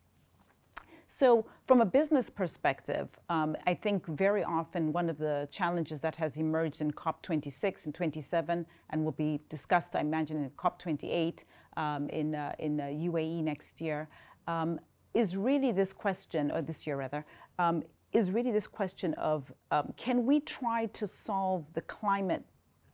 So, 1.09 1.47
from 1.67 1.81
a 1.81 1.87
business 1.87 2.29
perspective, 2.29 3.09
um, 3.31 3.57
I 3.67 3.75
think 3.75 4.07
very 4.07 4.45
often 4.45 4.93
one 4.93 5.09
of 5.09 5.17
the 5.17 5.49
challenges 5.51 6.01
that 6.03 6.17
has 6.17 6.37
emerged 6.37 6.81
in 6.81 6.93
COP26 6.93 7.87
and 7.87 7.95
27 7.95 8.67
and 8.91 9.05
will 9.05 9.13
be 9.13 9.41
discussed, 9.49 9.97
I 9.97 10.01
imagine, 10.01 10.45
in 10.45 10.51
COP28 10.51 11.45
um, 11.77 12.09
in, 12.11 12.35
uh, 12.35 12.55
in 12.59 12.81
uh, 12.81 12.85
UAE 12.85 13.43
next 13.43 13.81
year 13.81 14.09
um, 14.47 14.79
is 15.15 15.37
really 15.37 15.73
this 15.73 15.93
question, 15.93 16.51
or 16.51 16.61
this 16.61 16.87
year 16.87 16.97
rather, 16.97 17.25
um, 17.59 17.83
is 18.13 18.31
really 18.31 18.51
this 18.51 18.67
question 18.67 19.15
of 19.15 19.51
um, 19.71 19.95
can 19.97 20.27
we 20.27 20.41
try 20.41 20.87
to 20.87 21.07
solve 21.07 21.73
the 21.73 21.83
climate 21.83 22.45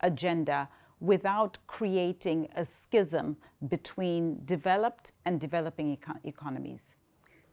agenda 0.03 0.69
without 1.01 1.59
creating 1.67 2.49
a 2.55 2.65
schism 2.65 3.37
between 3.69 4.41
developed 4.45 5.13
and 5.25 5.41
developing 5.41 5.93
eco- 5.93 6.19
economies? 6.25 6.97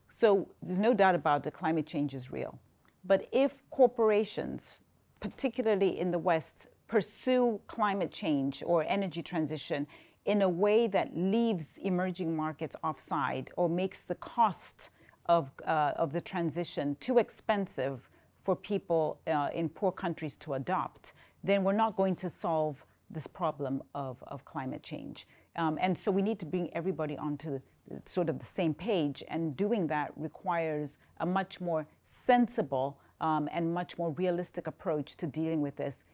So 0.10 0.50
there's 0.62 0.80
no 0.80 0.94
doubt 0.94 1.16
about 1.16 1.46
it, 1.48 1.54
climate 1.54 1.86
change 1.86 2.14
is 2.14 2.32
real. 2.32 2.60
But 3.06 3.28
if 3.32 3.64
corporations, 3.72 4.72
particularly 5.20 6.00
in 6.00 6.12
the 6.12 6.20
West, 6.20 6.68
pursue 6.88 7.62
climate 7.68 8.12
change 8.12 8.64
or 8.66 8.84
energy 8.88 9.22
transition 9.22 9.88
in 10.26 10.42
a 10.42 10.50
way 10.50 10.88
that 10.88 11.16
leaves 11.16 11.78
emerging 11.78 12.36
markets 12.36 12.76
offside 12.84 13.52
or 13.58 13.70
makes 13.70 14.04
the 14.06 14.16
cost 14.16 14.90
of, 15.28 15.52
uh, 15.66 15.94
of 15.96 16.12
the 16.12 16.22
transition 16.22 16.98
too 17.00 17.20
expensive 17.20 18.10
for 18.42 18.56
people 18.56 19.20
uh, 19.28 19.50
in 19.54 19.70
poor 19.70 19.92
countries 19.92 20.36
to 20.38 20.56
adopt, 20.56 21.14
then 21.44 21.64
we're 21.64 21.74
not 21.74 21.96
going 21.96 22.16
to 22.18 22.30
solve 22.30 22.86
this 23.10 23.28
problem 23.28 23.82
of, 23.96 24.24
of 24.28 24.46
climate 24.46 24.84
change. 24.84 25.28
Um, 25.56 25.78
and 25.82 25.98
so 25.98 26.12
we 26.12 26.22
need 26.22 26.40
to 26.40 26.46
bring 26.46 26.70
everybody 26.74 27.18
onto 27.18 27.60
sort 28.06 28.30
of 28.30 28.40
the 28.40 28.46
same 28.46 28.74
page, 28.74 29.24
and 29.30 29.56
doing 29.58 29.88
that 29.88 30.12
requires 30.16 30.98
a 31.22 31.26
much 31.26 31.60
more 31.60 31.88
sensible 32.04 33.00
um, 33.20 33.50
and 33.52 33.74
much 33.74 33.98
more 33.98 34.12
realistic 34.12 34.68
approach 34.68 35.18
to 35.18 35.28
dealing 35.28 35.62
with 35.62 35.76
this, 35.76 36.06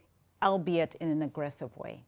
albeit 0.41 0.95
in 1.01 1.09
an 1.09 1.21
aggressive 1.21 1.75
way. 1.75 2.03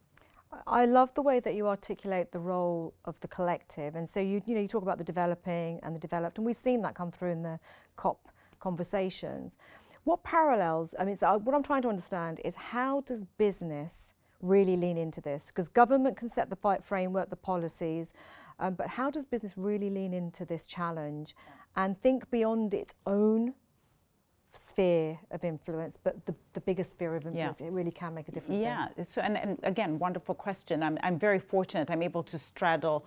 I 0.65 0.85
love 0.85 1.13
the 1.13 1.21
way 1.21 1.41
that 1.41 1.55
you 1.55 1.67
articulate 1.67 2.31
the 2.31 2.39
role 2.39 2.93
of 3.03 3.19
the 3.19 3.27
collective, 3.27 3.95
and 3.95 4.09
so 4.09 4.21
you 4.21 4.41
you 4.45 4.55
know 4.55 4.61
you 4.61 4.67
talk 4.67 4.83
about 4.83 4.97
the 4.97 5.03
developing 5.03 5.79
and 5.83 5.93
the 5.93 5.99
developed, 5.99 6.37
and 6.37 6.45
we've 6.45 6.57
seen 6.63 6.81
that 6.83 6.95
come 6.95 7.11
through 7.11 7.31
in 7.31 7.43
the 7.43 7.59
COP 7.97 8.29
conversations. 8.59 9.57
What 10.07 10.23
parallels? 10.23 10.95
I 10.97 11.03
mean, 11.03 11.17
so 11.17 11.37
what 11.43 11.53
I'm 11.53 11.63
trying 11.63 11.81
to 11.81 11.89
understand 11.89 12.39
is 12.45 12.55
how 12.55 13.01
does 13.01 13.25
business 13.37 13.91
really 14.41 14.77
lean 14.77 14.97
into 14.97 15.19
this? 15.19 15.47
Because 15.47 15.67
government 15.67 16.15
can 16.15 16.29
set 16.29 16.49
the 16.49 16.55
fight 16.55 16.81
framework, 16.81 17.29
the 17.29 17.35
policies, 17.35 18.13
um, 18.59 18.75
but 18.75 18.87
how 18.87 19.11
does 19.11 19.25
business 19.25 19.51
really 19.57 19.89
lean 19.89 20.13
into 20.13 20.45
this 20.45 20.65
challenge 20.65 21.35
and 21.75 22.01
think 22.01 22.31
beyond 22.31 22.73
its 22.73 22.93
own 23.05 23.53
sphere 24.69 25.19
of 25.31 25.43
influence, 25.43 25.97
but 26.01 26.25
the, 26.25 26.33
the 26.53 26.61
bigger 26.61 26.85
sphere 26.85 27.17
of 27.17 27.25
influence, 27.25 27.57
yeah. 27.59 27.67
it 27.67 27.73
really 27.73 27.91
can 27.91 28.13
make 28.13 28.29
a 28.29 28.31
difference. 28.31 28.61
Yeah, 28.61 28.87
so, 29.05 29.19
and, 29.19 29.37
and 29.37 29.59
again, 29.63 29.99
wonderful 29.99 30.35
question. 30.35 30.83
I'm, 30.83 30.97
I'm 31.03 31.19
very 31.19 31.39
fortunate 31.39 31.91
I'm 31.91 32.01
able 32.01 32.23
to 32.23 32.39
straddle 32.39 33.05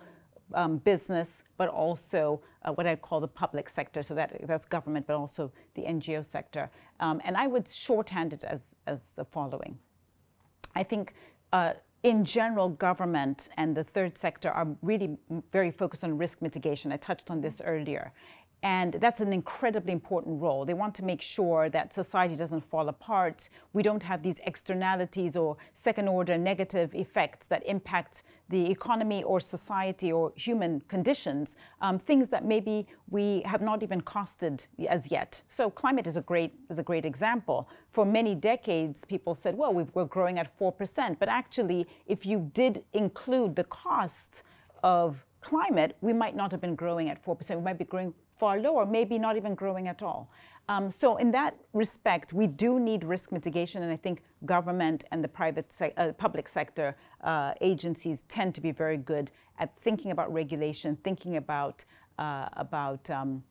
um, 0.55 0.77
business, 0.77 1.43
but 1.57 1.69
also 1.69 2.41
uh, 2.63 2.71
what 2.73 2.87
I 2.87 2.95
call 2.95 3.19
the 3.19 3.27
public 3.27 3.69
sector. 3.69 4.03
So 4.03 4.13
that 4.15 4.41
that's 4.45 4.65
government, 4.65 5.07
but 5.07 5.15
also 5.15 5.51
the 5.75 5.83
NGO 5.83 6.25
sector. 6.25 6.69
Um, 6.99 7.21
and 7.23 7.35
I 7.37 7.47
would 7.47 7.67
shorthand 7.67 8.33
it 8.33 8.43
as 8.43 8.75
as 8.87 9.13
the 9.13 9.25
following. 9.25 9.77
I 10.75 10.83
think 10.83 11.13
uh, 11.53 11.73
in 12.03 12.25
general, 12.25 12.69
government 12.69 13.49
and 13.57 13.77
the 13.77 13.83
third 13.83 14.17
sector 14.17 14.49
are 14.49 14.67
really 14.81 15.17
very 15.51 15.69
focused 15.69 16.03
on 16.03 16.17
risk 16.17 16.41
mitigation. 16.41 16.91
I 16.91 16.97
touched 16.97 17.29
on 17.29 17.41
this 17.41 17.61
earlier. 17.63 18.11
And 18.63 18.93
that's 18.93 19.21
an 19.21 19.33
incredibly 19.33 19.91
important 19.91 20.39
role. 20.39 20.65
They 20.65 20.75
want 20.75 20.93
to 20.95 21.03
make 21.03 21.19
sure 21.19 21.67
that 21.69 21.93
society 21.93 22.35
doesn't 22.35 22.61
fall 22.61 22.89
apart. 22.89 23.49
We 23.73 23.81
don't 23.81 24.03
have 24.03 24.21
these 24.21 24.39
externalities 24.45 25.35
or 25.35 25.57
second 25.73 26.07
order 26.07 26.37
negative 26.37 26.93
effects 26.93 27.47
that 27.47 27.65
impact 27.65 28.21
the 28.49 28.69
economy 28.69 29.23
or 29.23 29.39
society 29.39 30.11
or 30.11 30.31
human 30.35 30.81
conditions, 30.81 31.55
um, 31.81 31.97
things 31.97 32.29
that 32.29 32.45
maybe 32.45 32.85
we 33.09 33.41
have 33.45 33.61
not 33.61 33.81
even 33.81 33.99
costed 34.01 34.67
as 34.87 35.09
yet. 35.09 35.41
So 35.47 35.71
climate 35.71 36.05
is 36.05 36.15
a 36.15 36.21
great, 36.21 36.53
is 36.69 36.77
a 36.77 36.83
great 36.83 37.05
example. 37.05 37.67
For 37.89 38.05
many 38.05 38.35
decades, 38.35 39.05
people 39.05 39.33
said, 39.33 39.57
well, 39.57 39.73
we 39.73 39.85
are 39.95 40.05
growing 40.05 40.37
at 40.37 40.55
4%. 40.59 41.17
But 41.17 41.29
actually, 41.29 41.87
if 42.05 42.27
you 42.27 42.51
did 42.53 42.83
include 42.93 43.55
the 43.55 43.63
cost 43.63 44.43
of 44.83 45.25
climate, 45.39 45.97
we 46.01 46.13
might 46.13 46.35
not 46.35 46.51
have 46.51 46.61
been 46.61 46.75
growing 46.75 47.09
at 47.09 47.23
4%. 47.25 47.55
We 47.55 47.61
might 47.63 47.79
be 47.79 47.85
growing 47.85 48.13
far 48.41 48.59
lower, 48.59 48.87
maybe 48.87 49.19
not 49.19 49.37
even 49.37 49.53
growing 49.53 49.87
at 49.87 50.01
all. 50.01 50.31
Um, 50.67 50.89
so, 50.89 51.17
in 51.17 51.29
that 51.31 51.53
respect, 51.73 52.33
we 52.33 52.47
do 52.47 52.79
need 52.79 53.03
risk 53.03 53.31
mitigation, 53.31 53.83
and 53.83 53.91
I 53.91 53.97
think 53.97 54.23
government 54.45 55.03
and 55.11 55.23
the 55.23 55.27
private, 55.27 55.71
se- 55.71 55.93
uh, 55.97 56.11
public 56.13 56.47
sector 56.47 56.95
uh, 57.23 57.53
agencies 57.61 58.23
tend 58.27 58.55
to 58.55 58.61
be 58.61 58.71
very 58.71 58.97
good 58.97 59.31
at 59.59 59.69
thinking 59.77 60.09
about 60.11 60.33
regulation, 60.33 60.97
thinking 61.03 61.37
about 61.37 61.85
uh, 62.17 62.47
about 62.53 63.09
um, 63.09 63.43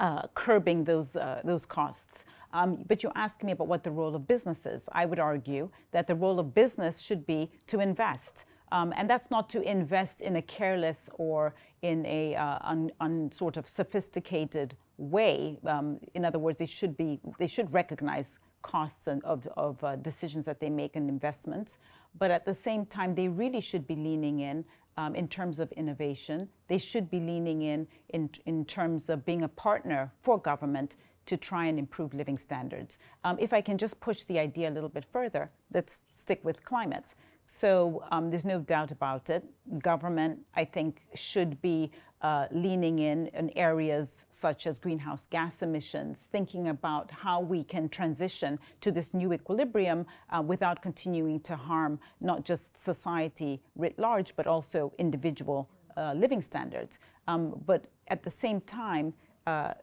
uh, 0.00 0.22
curbing 0.34 0.82
those 0.82 1.14
uh, 1.14 1.40
those 1.44 1.64
costs. 1.64 2.24
Um, 2.52 2.84
but 2.88 3.04
you 3.04 3.12
ask 3.14 3.44
me 3.44 3.52
about 3.52 3.68
what 3.68 3.84
the 3.84 3.92
role 3.92 4.14
of 4.16 4.26
business 4.26 4.66
is. 4.66 4.88
I 4.90 5.04
would 5.06 5.20
argue 5.20 5.70
that 5.92 6.08
the 6.08 6.16
role 6.16 6.40
of 6.40 6.52
business 6.52 6.98
should 6.98 7.24
be 7.26 7.50
to 7.68 7.78
invest. 7.78 8.44
Um, 8.72 8.92
and 8.96 9.08
that's 9.08 9.30
not 9.30 9.48
to 9.50 9.62
invest 9.62 10.20
in 10.20 10.36
a 10.36 10.42
careless 10.42 11.08
or 11.14 11.54
in 11.82 12.06
a 12.06 12.34
uh, 12.36 12.58
un, 12.62 12.90
un 13.00 13.32
sort 13.32 13.56
of 13.56 13.68
sophisticated 13.68 14.76
way. 14.96 15.58
Um, 15.66 15.98
in 16.14 16.24
other 16.24 16.38
words, 16.38 16.58
they 16.58 16.66
should 16.66 16.96
be 16.96 17.20
they 17.38 17.46
should 17.46 17.72
recognize 17.72 18.38
costs 18.62 19.06
and 19.06 19.24
of, 19.24 19.48
of 19.56 19.82
uh, 19.82 19.96
decisions 19.96 20.44
that 20.44 20.60
they 20.60 20.68
make 20.68 20.94
and 20.94 21.08
investments, 21.08 21.78
but 22.18 22.30
at 22.30 22.44
the 22.44 22.54
same 22.54 22.84
time, 22.84 23.14
they 23.14 23.26
really 23.26 23.60
should 23.60 23.86
be 23.86 23.96
leaning 23.96 24.40
in 24.40 24.64
um, 24.96 25.14
in 25.14 25.26
terms 25.26 25.58
of 25.58 25.72
innovation. 25.72 26.48
They 26.68 26.78
should 26.78 27.10
be 27.10 27.20
leaning 27.20 27.62
in, 27.62 27.88
in 28.10 28.30
in 28.46 28.64
terms 28.64 29.08
of 29.08 29.24
being 29.24 29.42
a 29.42 29.48
partner 29.48 30.12
for 30.22 30.38
government 30.38 30.96
to 31.26 31.36
try 31.36 31.66
and 31.66 31.78
improve 31.78 32.12
living 32.12 32.38
standards. 32.38 32.98
Um, 33.24 33.36
if 33.38 33.52
I 33.52 33.60
can 33.60 33.78
just 33.78 34.00
push 34.00 34.24
the 34.24 34.38
idea 34.38 34.68
a 34.68 34.72
little 34.72 34.88
bit 34.88 35.04
further, 35.10 35.50
let's 35.72 36.02
stick 36.12 36.40
with 36.44 36.64
climate. 36.64 37.14
So 37.52 38.04
um, 38.12 38.30
there's 38.30 38.44
no 38.44 38.60
doubt 38.60 38.92
about 38.92 39.28
it. 39.28 39.44
Government, 39.82 40.38
I 40.54 40.64
think, 40.64 41.02
should 41.14 41.60
be 41.60 41.90
uh, 42.22 42.46
leaning 42.52 43.00
in 43.00 43.26
in 43.28 43.50
areas 43.56 44.26
such 44.30 44.68
as 44.68 44.78
greenhouse 44.78 45.26
gas 45.26 45.60
emissions, 45.60 46.28
thinking 46.30 46.68
about 46.68 47.10
how 47.10 47.40
we 47.40 47.64
can 47.64 47.88
transition 47.88 48.56
to 48.82 48.92
this 48.92 49.14
new 49.14 49.32
equilibrium 49.32 50.06
uh, 50.30 50.40
without 50.40 50.80
continuing 50.80 51.40
to 51.40 51.56
harm 51.56 51.98
not 52.20 52.44
just 52.44 52.78
society 52.78 53.60
writ 53.74 53.98
large, 53.98 54.36
but 54.36 54.46
also 54.46 54.92
individual 54.98 55.68
uh, 55.96 56.12
living 56.14 56.42
standards. 56.42 57.00
Um, 57.26 57.60
but 57.66 57.86
at 58.08 58.22
the 58.22 58.30
same 58.30 58.60
time, 58.60 59.12
uh, 59.48 59.74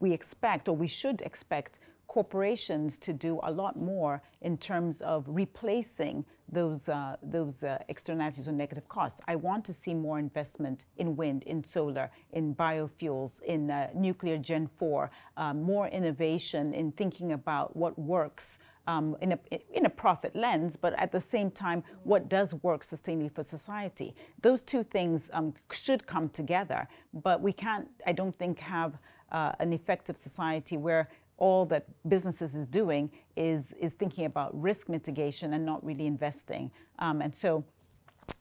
we 0.00 0.12
expect, 0.12 0.68
or 0.68 0.74
we 0.74 0.88
should 0.88 1.20
expect, 1.20 1.78
corporations 2.12 2.98
to 2.98 3.10
do 3.10 3.40
a 3.42 3.50
lot 3.50 3.74
more 3.74 4.20
in 4.42 4.58
terms 4.58 5.00
of 5.00 5.24
replacing 5.26 6.22
those, 6.46 6.90
uh, 6.90 7.16
those 7.22 7.64
uh, 7.64 7.78
externalities 7.88 8.46
or 8.46 8.52
negative 8.52 8.86
costs. 8.86 9.22
I 9.26 9.36
want 9.36 9.64
to 9.64 9.72
see 9.72 9.94
more 9.94 10.18
investment 10.18 10.84
in 10.98 11.16
wind, 11.16 11.42
in 11.44 11.64
solar, 11.64 12.10
in 12.34 12.54
biofuels, 12.54 13.40
in 13.44 13.70
uh, 13.70 13.88
nuclear 13.94 14.36
Gen 14.36 14.66
4, 14.66 15.10
um, 15.38 15.62
more 15.62 15.88
innovation 15.88 16.74
in 16.74 16.92
thinking 16.92 17.32
about 17.32 17.74
what 17.74 17.98
works. 17.98 18.58
Um, 18.88 19.16
in, 19.20 19.30
a, 19.30 19.38
in 19.72 19.86
a 19.86 19.88
profit 19.88 20.34
lens, 20.34 20.74
but 20.74 20.92
at 20.98 21.12
the 21.12 21.20
same 21.20 21.52
time, 21.52 21.84
what 22.02 22.28
does 22.28 22.52
work 22.64 22.84
sustainably 22.84 23.32
for 23.32 23.44
society? 23.44 24.12
Those 24.40 24.60
two 24.60 24.82
things 24.82 25.30
um, 25.32 25.54
should 25.70 26.04
come 26.04 26.28
together, 26.30 26.88
but 27.14 27.40
we 27.40 27.52
can't, 27.52 27.88
I 28.08 28.10
don't 28.10 28.36
think, 28.36 28.58
have 28.58 28.98
uh, 29.32 29.52
an 29.60 29.72
effective 29.72 30.16
society 30.16 30.76
where 30.76 31.08
all 31.38 31.66
that 31.66 31.86
businesses 32.08 32.54
is 32.54 32.66
doing 32.66 33.10
is, 33.36 33.72
is 33.80 33.94
thinking 33.94 34.24
about 34.24 34.50
risk 34.60 34.88
mitigation 34.88 35.54
and 35.54 35.64
not 35.64 35.84
really 35.84 36.06
investing. 36.06 36.70
Um, 36.98 37.20
and 37.20 37.34
so 37.34 37.64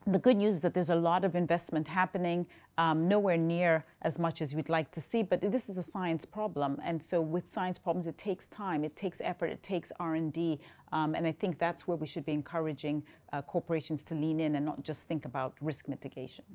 the 0.05 0.19
good 0.19 0.37
news 0.37 0.55
is 0.55 0.61
that 0.61 0.73
there's 0.73 0.89
a 0.89 0.95
lot 0.95 1.23
of 1.25 1.35
investment 1.35 1.87
happening, 1.87 2.45
um, 2.77 3.07
nowhere 3.07 3.37
near 3.37 3.85
as 4.01 4.19
much 4.19 4.41
as 4.41 4.55
we'd 4.55 4.69
like 4.69 4.91
to 4.91 5.01
see. 5.01 5.23
But 5.23 5.41
this 5.41 5.69
is 5.69 5.77
a 5.77 5.83
science 5.83 6.25
problem, 6.25 6.79
and 6.83 7.01
so 7.01 7.21
with 7.21 7.49
science 7.49 7.77
problems, 7.77 8.07
it 8.07 8.17
takes 8.17 8.47
time, 8.47 8.83
it 8.83 8.95
takes 8.95 9.21
effort, 9.21 9.47
it 9.47 9.63
takes 9.63 9.91
R 9.99 10.15
and 10.15 10.31
D, 10.31 10.59
um, 10.91 11.15
and 11.15 11.25
I 11.25 11.31
think 11.31 11.57
that's 11.57 11.87
where 11.87 11.97
we 11.97 12.07
should 12.07 12.25
be 12.25 12.33
encouraging 12.33 13.03
uh, 13.33 13.41
corporations 13.41 14.03
to 14.03 14.15
lean 14.15 14.39
in 14.39 14.55
and 14.55 14.65
not 14.65 14.83
just 14.83 15.07
think 15.07 15.25
about 15.25 15.53
risk 15.61 15.87
mitigation. 15.87 16.45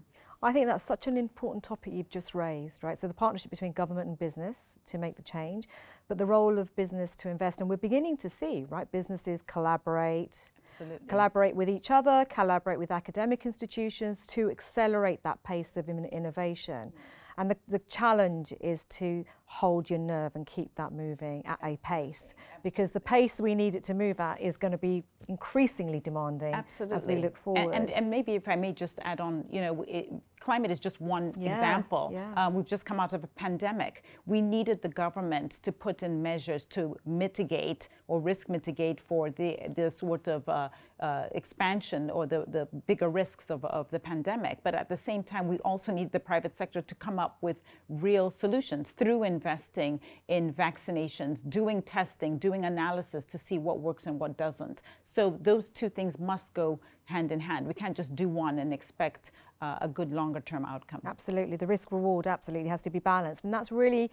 I 0.43 0.53
think 0.53 0.67
that's 0.67 0.87
such 0.87 1.07
an 1.07 1.17
important 1.17 1.65
topic 1.65 1.95
you've 1.95 2.11
just 2.11 2.35
raised, 2.35 2.85
right? 2.85 3.01
So 3.01 3.09
the 3.09 3.15
partnership 3.15 3.51
between 3.51 3.73
government 3.73 4.09
and 4.09 4.19
business 4.19 4.57
to 4.87 4.99
make 4.99 5.17
the 5.17 5.23
change, 5.23 5.67
but 6.09 6.19
the 6.19 6.27
role 6.27 6.59
of 6.59 6.75
business 6.77 7.13
to 7.19 7.29
invest. 7.29 7.61
And 7.61 7.71
we're 7.71 7.77
beginning 7.79 8.19
to 8.19 8.31
see, 8.31 8.67
right, 8.69 8.91
businesses 8.93 9.41
collaborate, 9.47 10.51
Absolutely. 10.73 11.09
collaborate 11.09 11.57
with 11.57 11.71
each 11.71 11.91
other, 11.91 12.27
collaborate 12.29 12.79
with 12.79 12.91
academic 12.91 13.47
institutions 13.47 14.27
to 14.29 14.51
accelerate 14.51 15.23
that 15.23 15.43
pace 15.43 15.77
of 15.77 15.89
innovation. 15.89 16.89
Mm-hmm. 16.89 17.01
And 17.39 17.51
the, 17.51 17.57
the 17.69 17.79
challenge 17.81 18.53
is 18.61 18.85
to 18.85 19.25
hold 19.47 19.89
your 19.89 19.99
nerve 19.99 20.33
and 20.35 20.47
keep 20.47 20.75
that 20.75 20.93
moving 20.93 21.45
at 21.47 21.59
a 21.63 21.77
pace 21.79 22.35
because 22.63 22.91
the 22.91 23.01
pace 23.01 23.37
we 23.39 23.55
need 23.55 23.75
it 23.75 23.85
to 23.85 23.95
move 23.95 24.19
at 24.19 24.41
is 24.41 24.57
going 24.57 24.73
to 24.73 24.79
be 24.79 25.05
increasingly 25.29 26.01
demanding 26.01 26.53
Absolutely. 26.53 26.97
as 26.97 27.07
we 27.07 27.17
look 27.17 27.37
forward. 27.37 27.73
And, 27.73 27.75
and, 27.75 27.91
and 27.91 28.11
maybe 28.11 28.33
if 28.33 28.49
I 28.49 28.57
may 28.57 28.73
just 28.73 28.99
add 29.03 29.21
on, 29.21 29.45
you 29.51 29.61
know, 29.61 29.85
it, 29.89 30.13
climate 30.41 30.71
is 30.71 30.81
just 30.81 31.01
one 31.01 31.33
yeah, 31.37 31.55
example. 31.55 32.11
Yeah. 32.13 32.33
Um, 32.37 32.55
we've 32.55 32.67
just 32.67 32.85
come 32.85 33.01
out 33.01 33.13
of 33.13 33.25
a 33.25 33.27
pandemic. 33.29 34.05
We 34.27 34.41
needed 34.41 34.83
the 34.83 34.89
government 34.89 35.53
to 35.63 35.73
put 35.73 36.03
in 36.03 36.23
measures 36.23 36.67
to 36.67 36.97
mitigate 37.07 37.89
or 38.09 38.21
risk 38.21 38.49
mitigate 38.49 39.01
for 39.01 39.31
the, 39.31 39.59
the 39.75 39.91
sort 39.91 40.29
of 40.29 40.49
uh, 40.49 40.69
uh, 41.01 41.25
expansion 41.33 42.11
or 42.11 42.27
the, 42.27 42.45
the 42.49 42.69
bigger 42.87 43.09
risks 43.09 43.51
of, 43.51 43.65
of 43.65 43.91
the 43.91 44.01
pandemic. 44.01 44.59
But 44.63 44.75
at 44.75 44.89
the 44.89 44.97
same 44.97 45.23
time, 45.23 45.49
we 45.49 45.59
also 45.59 45.93
need 45.93 46.13
the 46.13 46.21
private 46.21 46.55
sector 46.55 46.83
to 46.83 46.95
come 46.97 47.19
up 47.19 47.39
with 47.41 47.57
real 47.89 48.31
solutions 48.31 48.91
through 48.91 49.23
investing 49.37 50.01
in 50.29 50.43
vaccinations, 50.67 51.37
doing 51.61 51.79
testing, 51.83 52.39
doing 52.49 52.65
analysis 52.65 53.25
to 53.33 53.39
see 53.47 53.59
what 53.67 53.77
works 53.89 54.07
and 54.09 54.19
what 54.23 54.33
doesn't. 54.37 54.83
So 55.05 55.23
those 55.51 55.65
two 55.71 55.91
things 55.99 56.19
must 56.19 56.55
go 56.55 56.69
hand 57.05 57.29
in 57.33 57.41
hand. 57.41 57.67
We 57.67 57.75
can't 57.83 57.97
just 58.03 58.13
do 58.23 58.29
one 58.29 58.59
and 58.63 58.73
expect 58.73 59.23
uh, 59.61 59.79
a 59.81 59.89
good 59.99 60.11
longer 60.21 60.41
term 60.41 60.65
outcome. 60.65 61.03
Absolutely. 61.05 61.57
The 61.57 61.67
risk 61.67 61.93
reward 61.93 62.27
absolutely 62.27 62.71
has 62.75 62.83
to 62.83 62.91
be 62.91 62.99
balanced. 62.99 63.45
And 63.45 63.53
that's 63.53 63.71
really 63.83 64.11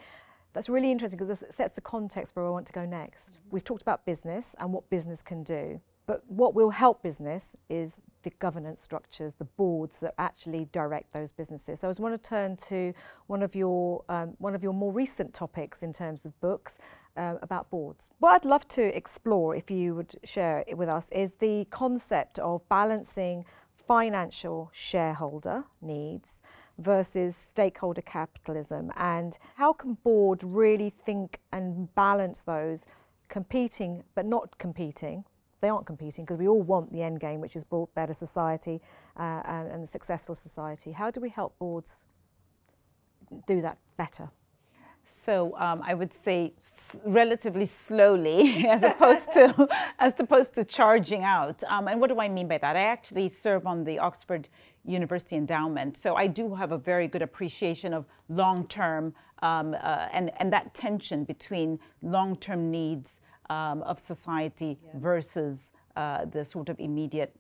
that's 0.53 0.69
really 0.69 0.91
interesting 0.91 1.17
because 1.17 1.41
it 1.41 1.55
sets 1.57 1.73
the 1.73 1.81
context 1.81 2.35
where 2.35 2.45
I 2.45 2.49
want 2.49 2.67
to 2.67 2.73
go 2.73 2.85
next. 2.85 3.29
We've 3.49 3.63
talked 3.63 3.81
about 3.81 4.05
business 4.05 4.45
and 4.59 4.71
what 4.71 4.87
business 4.89 5.19
can 5.23 5.43
do. 5.43 5.81
But 6.05 6.21
what 6.27 6.53
will 6.53 6.69
help 6.69 7.01
business 7.01 7.43
is 7.69 7.91
the 8.23 8.31
governance 8.39 8.81
structures, 8.81 9.33
the 9.37 9.45
boards 9.45 9.99
that 9.99 10.13
actually 10.17 10.67
direct 10.71 11.13
those 11.13 11.31
businesses. 11.31 11.79
So 11.79 11.87
I 11.87 11.91
just 11.91 11.99
want 11.99 12.21
to 12.21 12.29
turn 12.29 12.57
to 12.69 12.93
one 13.27 13.43
of 13.43 13.55
your 13.55 14.03
um, 14.09 14.33
one 14.39 14.55
of 14.55 14.63
your 14.63 14.73
more 14.73 14.91
recent 14.91 15.33
topics 15.33 15.83
in 15.83 15.93
terms 15.93 16.25
of 16.25 16.39
books 16.41 16.77
uh, 17.15 17.35
about 17.41 17.69
boards. 17.69 18.05
What 18.19 18.33
I'd 18.33 18.45
love 18.45 18.67
to 18.69 18.95
explore, 18.95 19.55
if 19.55 19.69
you 19.69 19.95
would 19.95 20.15
share 20.23 20.63
it 20.67 20.77
with 20.77 20.89
us, 20.89 21.05
is 21.11 21.33
the 21.39 21.65
concept 21.69 22.39
of 22.39 22.67
balancing 22.69 23.45
financial 23.87 24.71
shareholder 24.73 25.65
needs 25.81 26.29
versus 26.79 27.35
stakeholder 27.35 28.01
capitalism, 28.01 28.91
and 28.97 29.37
how 29.55 29.73
can 29.73 29.93
board 30.03 30.43
really 30.43 30.91
think 31.05 31.39
and 31.51 31.93
balance 31.93 32.41
those 32.41 32.85
competing 33.29 34.03
but 34.15 34.25
not 34.25 34.57
competing 34.57 35.23
they 35.63 35.69
aren't 35.69 35.87
competing 35.87 36.25
because 36.25 36.39
we 36.39 36.47
all 36.47 36.61
want 36.61 36.91
the 36.91 37.01
end 37.01 37.21
game, 37.21 37.39
which 37.39 37.55
is 37.55 37.65
better 37.95 38.13
society 38.13 38.81
uh, 39.17 39.41
and, 39.45 39.71
and 39.71 39.83
a 39.85 39.87
successful 39.87 40.35
society. 40.35 40.91
How 40.91 41.09
do 41.09 41.21
we 41.21 41.29
help 41.29 41.57
boards 41.57 42.03
do 43.47 43.61
that 43.61 43.77
better? 43.97 44.29
So 45.05 45.55
um, 45.57 45.81
I 45.81 45.93
would 45.93 46.13
say 46.13 46.53
s- 46.65 46.99
relatively 47.05 47.65
slowly, 47.65 48.65
as 48.75 48.83
opposed 48.83 49.31
to 49.33 49.67
as 49.99 50.13
opposed 50.19 50.53
to 50.55 50.65
charging 50.65 51.23
out. 51.23 51.63
Um, 51.63 51.87
and 51.87 51.99
what 52.01 52.09
do 52.09 52.19
I 52.19 52.27
mean 52.27 52.49
by 52.49 52.57
that? 52.57 52.75
I 52.75 52.81
actually 52.81 53.29
serve 53.29 53.65
on 53.65 53.85
the 53.85 53.99
Oxford 53.99 54.49
University 54.85 55.37
Endowment, 55.37 55.95
so 55.97 56.15
I 56.15 56.27
do 56.27 56.55
have 56.55 56.73
a 56.73 56.77
very 56.77 57.07
good 57.07 57.21
appreciation 57.21 57.93
of 57.93 58.05
long 58.27 58.67
term 58.67 59.13
um, 59.41 59.75
uh, 59.75 60.07
and 60.11 60.31
and 60.37 60.51
that 60.51 60.73
tension 60.73 61.23
between 61.23 61.79
long 62.01 62.35
term 62.35 62.69
needs 62.69 63.21
um, 63.49 63.81
of 63.83 63.99
society 63.99 64.77
yeah. 64.83 64.91
versus 64.95 65.71
uh, 65.95 66.25
the 66.25 66.43
sort 66.43 66.69
of 66.69 66.79
immediate 66.79 67.35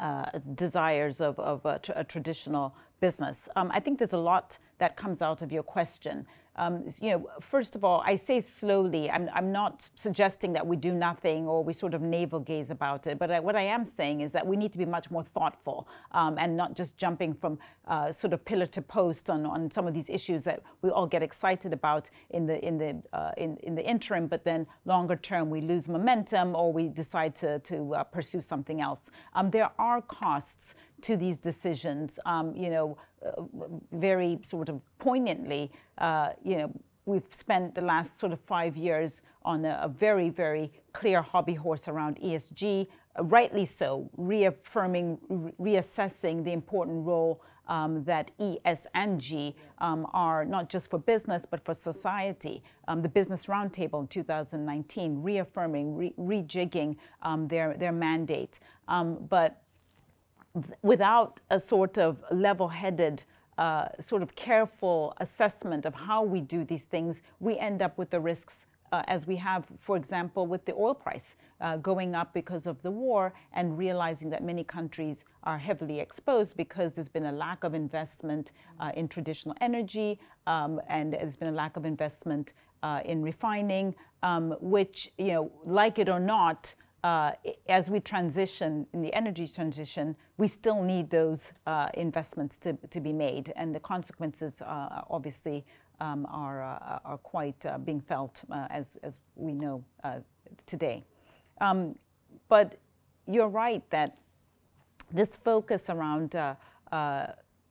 uh, 0.00 0.26
desires 0.54 1.20
of, 1.20 1.38
of 1.38 1.64
a, 1.64 1.80
a 1.94 2.04
traditional 2.04 2.74
business. 3.00 3.48
Um, 3.56 3.70
I 3.72 3.80
think 3.80 3.98
there's 3.98 4.12
a 4.12 4.18
lot 4.18 4.58
that 4.78 4.96
comes 4.96 5.22
out 5.22 5.42
of 5.42 5.52
your 5.52 5.62
question. 5.62 6.26
Um, 6.56 6.84
you 7.00 7.10
know, 7.12 7.30
first 7.40 7.74
of 7.74 7.82
all, 7.84 8.02
I 8.04 8.16
say 8.16 8.40
slowly. 8.40 9.10
I'm, 9.10 9.30
I'm 9.32 9.50
not 9.50 9.88
suggesting 9.94 10.52
that 10.52 10.66
we 10.66 10.76
do 10.76 10.92
nothing 10.92 11.46
or 11.46 11.64
we 11.64 11.72
sort 11.72 11.94
of 11.94 12.02
navel 12.02 12.40
gaze 12.40 12.70
about 12.70 13.06
it. 13.06 13.18
But 13.18 13.30
I, 13.30 13.40
what 13.40 13.56
I 13.56 13.62
am 13.62 13.86
saying 13.86 14.20
is 14.20 14.32
that 14.32 14.46
we 14.46 14.56
need 14.56 14.72
to 14.72 14.78
be 14.78 14.84
much 14.84 15.10
more 15.10 15.24
thoughtful 15.24 15.88
um, 16.12 16.36
and 16.38 16.54
not 16.56 16.74
just 16.74 16.98
jumping 16.98 17.32
from 17.32 17.58
uh, 17.88 18.12
sort 18.12 18.34
of 18.34 18.44
pillar 18.44 18.66
to 18.66 18.82
post 18.82 19.30
on, 19.30 19.46
on 19.46 19.70
some 19.70 19.86
of 19.86 19.94
these 19.94 20.10
issues 20.10 20.44
that 20.44 20.62
we 20.82 20.90
all 20.90 21.06
get 21.06 21.22
excited 21.22 21.72
about 21.72 22.10
in 22.30 22.46
the 22.46 22.62
in 22.64 22.76
the 22.76 23.02
uh, 23.14 23.30
in, 23.38 23.56
in 23.58 23.74
the 23.74 23.84
interim. 23.84 24.26
But 24.26 24.44
then 24.44 24.66
longer 24.84 25.16
term, 25.16 25.48
we 25.48 25.62
lose 25.62 25.88
momentum 25.88 26.54
or 26.54 26.70
we 26.70 26.88
decide 26.88 27.34
to 27.36 27.60
to 27.60 27.94
uh, 27.94 28.04
pursue 28.04 28.42
something 28.42 28.82
else. 28.82 29.10
Um, 29.34 29.50
there 29.50 29.70
are 29.78 30.02
costs 30.02 30.74
to 31.02 31.16
these 31.16 31.36
decisions. 31.36 32.18
Um, 32.26 32.54
you 32.56 32.70
know, 32.70 32.96
uh, 33.24 33.42
very 33.92 34.38
sort 34.42 34.68
of 34.68 34.80
poignantly, 34.98 35.70
uh, 35.98 36.30
you 36.42 36.56
know, 36.56 36.72
we've 37.04 37.26
spent 37.30 37.74
the 37.74 37.80
last 37.80 38.18
sort 38.18 38.32
of 38.32 38.40
five 38.40 38.76
years 38.76 39.22
on 39.44 39.64
a, 39.64 39.80
a 39.82 39.88
very, 39.88 40.28
very 40.28 40.70
clear 40.92 41.20
hobby 41.20 41.54
horse 41.54 41.88
around 41.88 42.18
ESG, 42.20 42.86
uh, 43.18 43.24
rightly 43.24 43.66
so, 43.66 44.08
reaffirming, 44.16 45.18
re- 45.28 45.52
reassessing 45.60 46.44
the 46.44 46.52
important 46.52 47.04
role 47.04 47.42
um, 47.68 48.04
that 48.04 48.30
E, 48.38 48.58
S, 48.64 48.86
and 48.94 49.20
G 49.20 49.54
um, 49.78 50.06
are 50.12 50.44
not 50.44 50.68
just 50.68 50.90
for 50.90 50.98
business 50.98 51.46
but 51.48 51.64
for 51.64 51.74
society. 51.74 52.62
Um, 52.88 53.02
the 53.02 53.08
Business 53.08 53.46
Roundtable 53.46 54.00
in 54.00 54.08
2019 54.08 55.22
reaffirming, 55.22 55.96
re- 55.96 56.14
rejigging 56.18 56.96
um, 57.22 57.48
their, 57.48 57.74
their 57.74 57.92
mandate. 57.92 58.60
Um, 58.88 59.18
but 59.28 59.62
without 60.82 61.40
a 61.50 61.58
sort 61.58 61.98
of 61.98 62.22
level 62.30 62.68
headed, 62.68 63.24
uh, 63.58 63.88
sort 64.00 64.22
of 64.22 64.34
careful 64.34 65.14
assessment 65.18 65.86
of 65.86 65.94
how 65.94 66.22
we 66.22 66.40
do 66.40 66.64
these 66.64 66.84
things, 66.84 67.22
we 67.40 67.58
end 67.58 67.82
up 67.82 67.98
with 67.98 68.10
the 68.10 68.20
risks. 68.20 68.66
Uh, 68.92 69.02
as 69.08 69.26
we 69.26 69.36
have, 69.36 69.64
for 69.80 69.96
example, 69.96 70.46
with 70.46 70.66
the 70.66 70.74
oil 70.74 70.92
price 70.92 71.36
uh, 71.62 71.78
going 71.78 72.14
up 72.14 72.34
because 72.34 72.66
of 72.66 72.82
the 72.82 72.90
war, 72.90 73.32
and 73.54 73.78
realizing 73.78 74.28
that 74.28 74.44
many 74.44 74.62
countries 74.62 75.24
are 75.44 75.56
heavily 75.56 75.98
exposed 75.98 76.58
because 76.58 76.92
there's 76.92 77.08
been 77.08 77.24
a 77.24 77.32
lack 77.32 77.64
of 77.64 77.72
investment 77.72 78.52
uh, 78.80 78.92
in 78.94 79.08
traditional 79.08 79.56
energy, 79.62 80.20
um, 80.46 80.78
and 80.88 81.14
there's 81.14 81.36
been 81.36 81.48
a 81.48 81.56
lack 81.56 81.78
of 81.78 81.86
investment 81.86 82.52
uh, 82.82 83.00
in 83.06 83.22
refining, 83.22 83.94
um, 84.22 84.54
which, 84.60 85.10
you 85.16 85.32
know, 85.32 85.50
like 85.64 85.98
it 85.98 86.10
or 86.10 86.20
not, 86.20 86.74
uh, 87.04 87.32
as 87.68 87.90
we 87.90 88.00
transition 88.00 88.86
in 88.92 89.02
the 89.02 89.12
energy 89.12 89.48
transition, 89.48 90.16
we 90.36 90.46
still 90.46 90.82
need 90.82 91.10
those 91.10 91.52
uh, 91.66 91.88
investments 91.94 92.58
to, 92.58 92.74
to 92.90 93.00
be 93.00 93.12
made, 93.12 93.52
and 93.56 93.74
the 93.74 93.80
consequences 93.80 94.62
uh, 94.62 95.02
obviously 95.10 95.64
um, 96.00 96.26
are, 96.30 96.62
uh, 96.62 96.98
are 97.04 97.18
quite 97.18 97.64
uh, 97.66 97.78
being 97.78 98.00
felt 98.00 98.42
uh, 98.50 98.66
as, 98.70 98.96
as 99.02 99.20
we 99.36 99.52
know 99.52 99.84
today. 100.66 101.04
Um, 101.60 101.94
but 102.48 102.78
you're 103.26 103.48
right 103.48 103.88
that 103.90 104.18
this 105.12 105.36
focus 105.36 105.90
around 105.90 106.34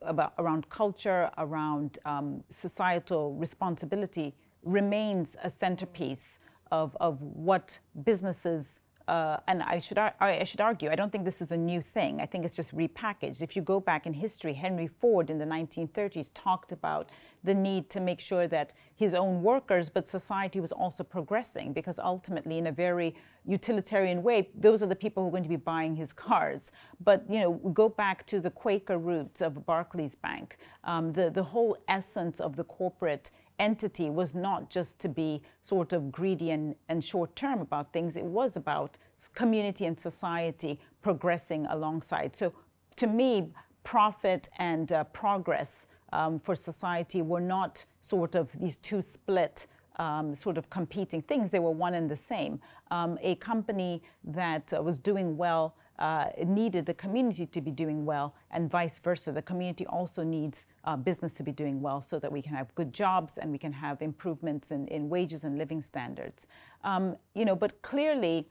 about, 0.03 0.33
around 0.39 0.67
culture, 0.69 1.29
around 1.37 1.99
um, 2.05 2.43
societal 2.49 3.35
responsibility 3.35 4.33
remains 4.63 5.35
a 5.43 5.49
centerpiece 5.49 6.39
of, 6.71 6.95
of 6.99 7.21
what 7.21 7.79
businesses 8.03 8.81
uh, 9.07 9.37
and 9.47 9.63
I 9.63 9.79
should, 9.79 9.97
I 9.97 10.43
should 10.43 10.61
argue, 10.61 10.89
I 10.89 10.95
don't 10.95 11.11
think 11.11 11.25
this 11.25 11.41
is 11.41 11.51
a 11.51 11.57
new 11.57 11.81
thing. 11.81 12.21
I 12.21 12.25
think 12.25 12.45
it's 12.45 12.55
just 12.55 12.75
repackaged. 12.75 13.41
If 13.41 13.55
you 13.55 13.61
go 13.61 13.79
back 13.79 14.05
in 14.05 14.13
history, 14.13 14.53
Henry 14.53 14.87
Ford 14.87 15.29
in 15.29 15.37
the 15.37 15.45
1930s 15.45 16.29
talked 16.33 16.71
about 16.71 17.09
the 17.43 17.53
need 17.53 17.89
to 17.89 17.99
make 17.99 18.19
sure 18.19 18.47
that 18.47 18.73
his 18.95 19.13
own 19.13 19.41
workers, 19.41 19.89
but 19.89 20.07
society 20.07 20.59
was 20.59 20.71
also 20.71 21.03
progressing 21.03 21.73
because 21.73 21.97
ultimately, 21.99 22.57
in 22.57 22.67
a 22.67 22.71
very 22.71 23.15
utilitarian 23.45 24.21
way, 24.21 24.49
those 24.55 24.83
are 24.83 24.87
the 24.87 24.95
people 24.95 25.23
who 25.23 25.29
are 25.29 25.31
going 25.31 25.43
to 25.43 25.49
be 25.49 25.55
buying 25.55 25.95
his 25.95 26.13
cars. 26.13 26.71
But 27.03 27.25
you 27.29 27.39
know, 27.39 27.53
go 27.73 27.89
back 27.89 28.25
to 28.27 28.39
the 28.39 28.51
Quaker 28.51 28.99
roots 28.99 29.41
of 29.41 29.65
Barclays 29.65 30.15
Bank. 30.15 30.57
Um, 30.83 31.13
the 31.13 31.31
the 31.31 31.43
whole 31.43 31.75
essence 31.87 32.39
of 32.39 32.55
the 32.55 32.63
corporate 32.65 33.31
entity 33.61 34.09
was 34.09 34.33
not 34.33 34.69
just 34.69 34.99
to 34.99 35.07
be 35.07 35.41
sort 35.61 35.93
of 35.93 36.11
greedy 36.11 36.49
and, 36.51 36.75
and 36.89 37.03
short 37.03 37.33
term 37.35 37.61
about 37.61 37.93
things, 37.93 38.17
it 38.17 38.25
was 38.25 38.57
about 38.57 38.97
community 39.35 39.85
and 39.85 39.97
society 39.97 40.79
progressing 41.01 41.65
alongside. 41.67 42.35
So 42.35 42.51
to 42.97 43.07
me, 43.07 43.53
profit 43.83 44.49
and 44.57 44.91
uh, 44.91 45.03
progress 45.05 45.87
um, 46.11 46.39
for 46.39 46.55
society 46.55 47.21
were 47.21 47.41
not 47.41 47.85
sort 48.01 48.35
of 48.35 48.51
these 48.59 48.77
two 48.77 49.01
split 49.01 49.67
um, 49.97 50.33
sort 50.33 50.57
of 50.57 50.69
competing 50.69 51.21
things. 51.21 51.51
They 51.51 51.59
were 51.59 51.71
one 51.71 51.93
and 51.93 52.09
the 52.09 52.15
same. 52.15 52.59
Um, 52.89 53.19
a 53.21 53.35
company 53.35 54.01
that 54.23 54.73
uh, 54.73 54.81
was 54.81 54.97
doing 54.97 55.37
well 55.37 55.75
uh, 56.01 56.25
needed 56.45 56.85
the 56.87 56.95
community 56.95 57.45
to 57.45 57.61
be 57.61 57.69
doing 57.69 58.05
well, 58.05 58.33
and 58.49 58.69
vice 58.69 58.97
versa. 58.99 59.31
The 59.31 59.41
community 59.41 59.85
also 59.85 60.23
needs 60.23 60.65
uh, 60.83 60.95
business 60.97 61.35
to 61.35 61.43
be 61.43 61.51
doing 61.51 61.79
well 61.79 62.01
so 62.01 62.17
that 62.19 62.31
we 62.31 62.41
can 62.41 62.55
have 62.55 62.73
good 62.73 62.91
jobs 62.91 63.37
and 63.37 63.51
we 63.51 63.59
can 63.59 63.71
have 63.71 64.01
improvements 64.01 64.71
in, 64.71 64.87
in 64.87 65.09
wages 65.09 65.43
and 65.43 65.57
living 65.59 65.81
standards. 65.81 66.47
Um, 66.83 67.15
you 67.35 67.45
know, 67.45 67.55
but 67.55 67.81
clearly, 67.83 68.47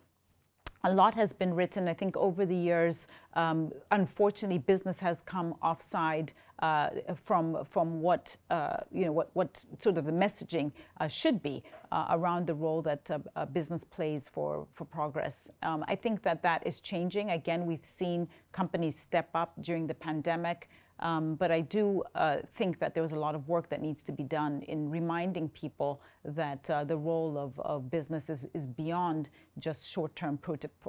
a 0.84 0.92
lot 0.92 1.14
has 1.14 1.32
been 1.32 1.54
written. 1.54 1.88
I 1.88 1.94
think 1.94 2.16
over 2.16 2.46
the 2.46 2.56
years, 2.56 3.06
um, 3.34 3.72
unfortunately, 3.90 4.58
business 4.58 4.98
has 5.00 5.20
come 5.20 5.54
offside 5.62 6.32
uh, 6.60 6.90
from 7.24 7.64
from 7.64 8.00
what 8.02 8.36
uh, 8.50 8.78
you 8.92 9.06
know 9.06 9.12
what 9.12 9.30
what 9.32 9.62
sort 9.78 9.96
of 9.98 10.04
the 10.04 10.12
messaging 10.12 10.72
uh, 11.00 11.08
should 11.08 11.42
be 11.42 11.62
uh, 11.90 12.06
around 12.10 12.46
the 12.46 12.54
role 12.54 12.82
that 12.82 13.10
business 13.52 13.84
plays 13.84 14.28
for 14.28 14.66
for 14.74 14.84
progress. 14.84 15.50
Um, 15.62 15.84
I 15.88 15.94
think 15.94 16.22
that 16.22 16.42
that 16.42 16.66
is 16.66 16.80
changing. 16.80 17.30
Again, 17.30 17.66
we've 17.66 17.84
seen 17.84 18.28
companies 18.52 18.98
step 18.98 19.28
up 19.34 19.54
during 19.60 19.86
the 19.86 19.94
pandemic. 19.94 20.68
Um, 21.00 21.34
but 21.34 21.50
I 21.50 21.62
do 21.62 22.02
uh, 22.14 22.38
think 22.54 22.78
that 22.78 22.94
there 22.94 23.02
was 23.02 23.12
a 23.12 23.18
lot 23.18 23.34
of 23.34 23.48
work 23.48 23.68
that 23.70 23.80
needs 23.80 24.02
to 24.04 24.12
be 24.12 24.22
done 24.22 24.62
in 24.62 24.90
reminding 24.90 25.48
people 25.48 26.02
that 26.24 26.68
uh, 26.68 26.84
the 26.84 26.96
role 26.96 27.38
of, 27.38 27.58
of 27.60 27.90
business 27.90 28.28
is, 28.28 28.46
is 28.52 28.66
beyond 28.66 29.30
just 29.58 29.88
short 29.88 30.14
term 30.14 30.38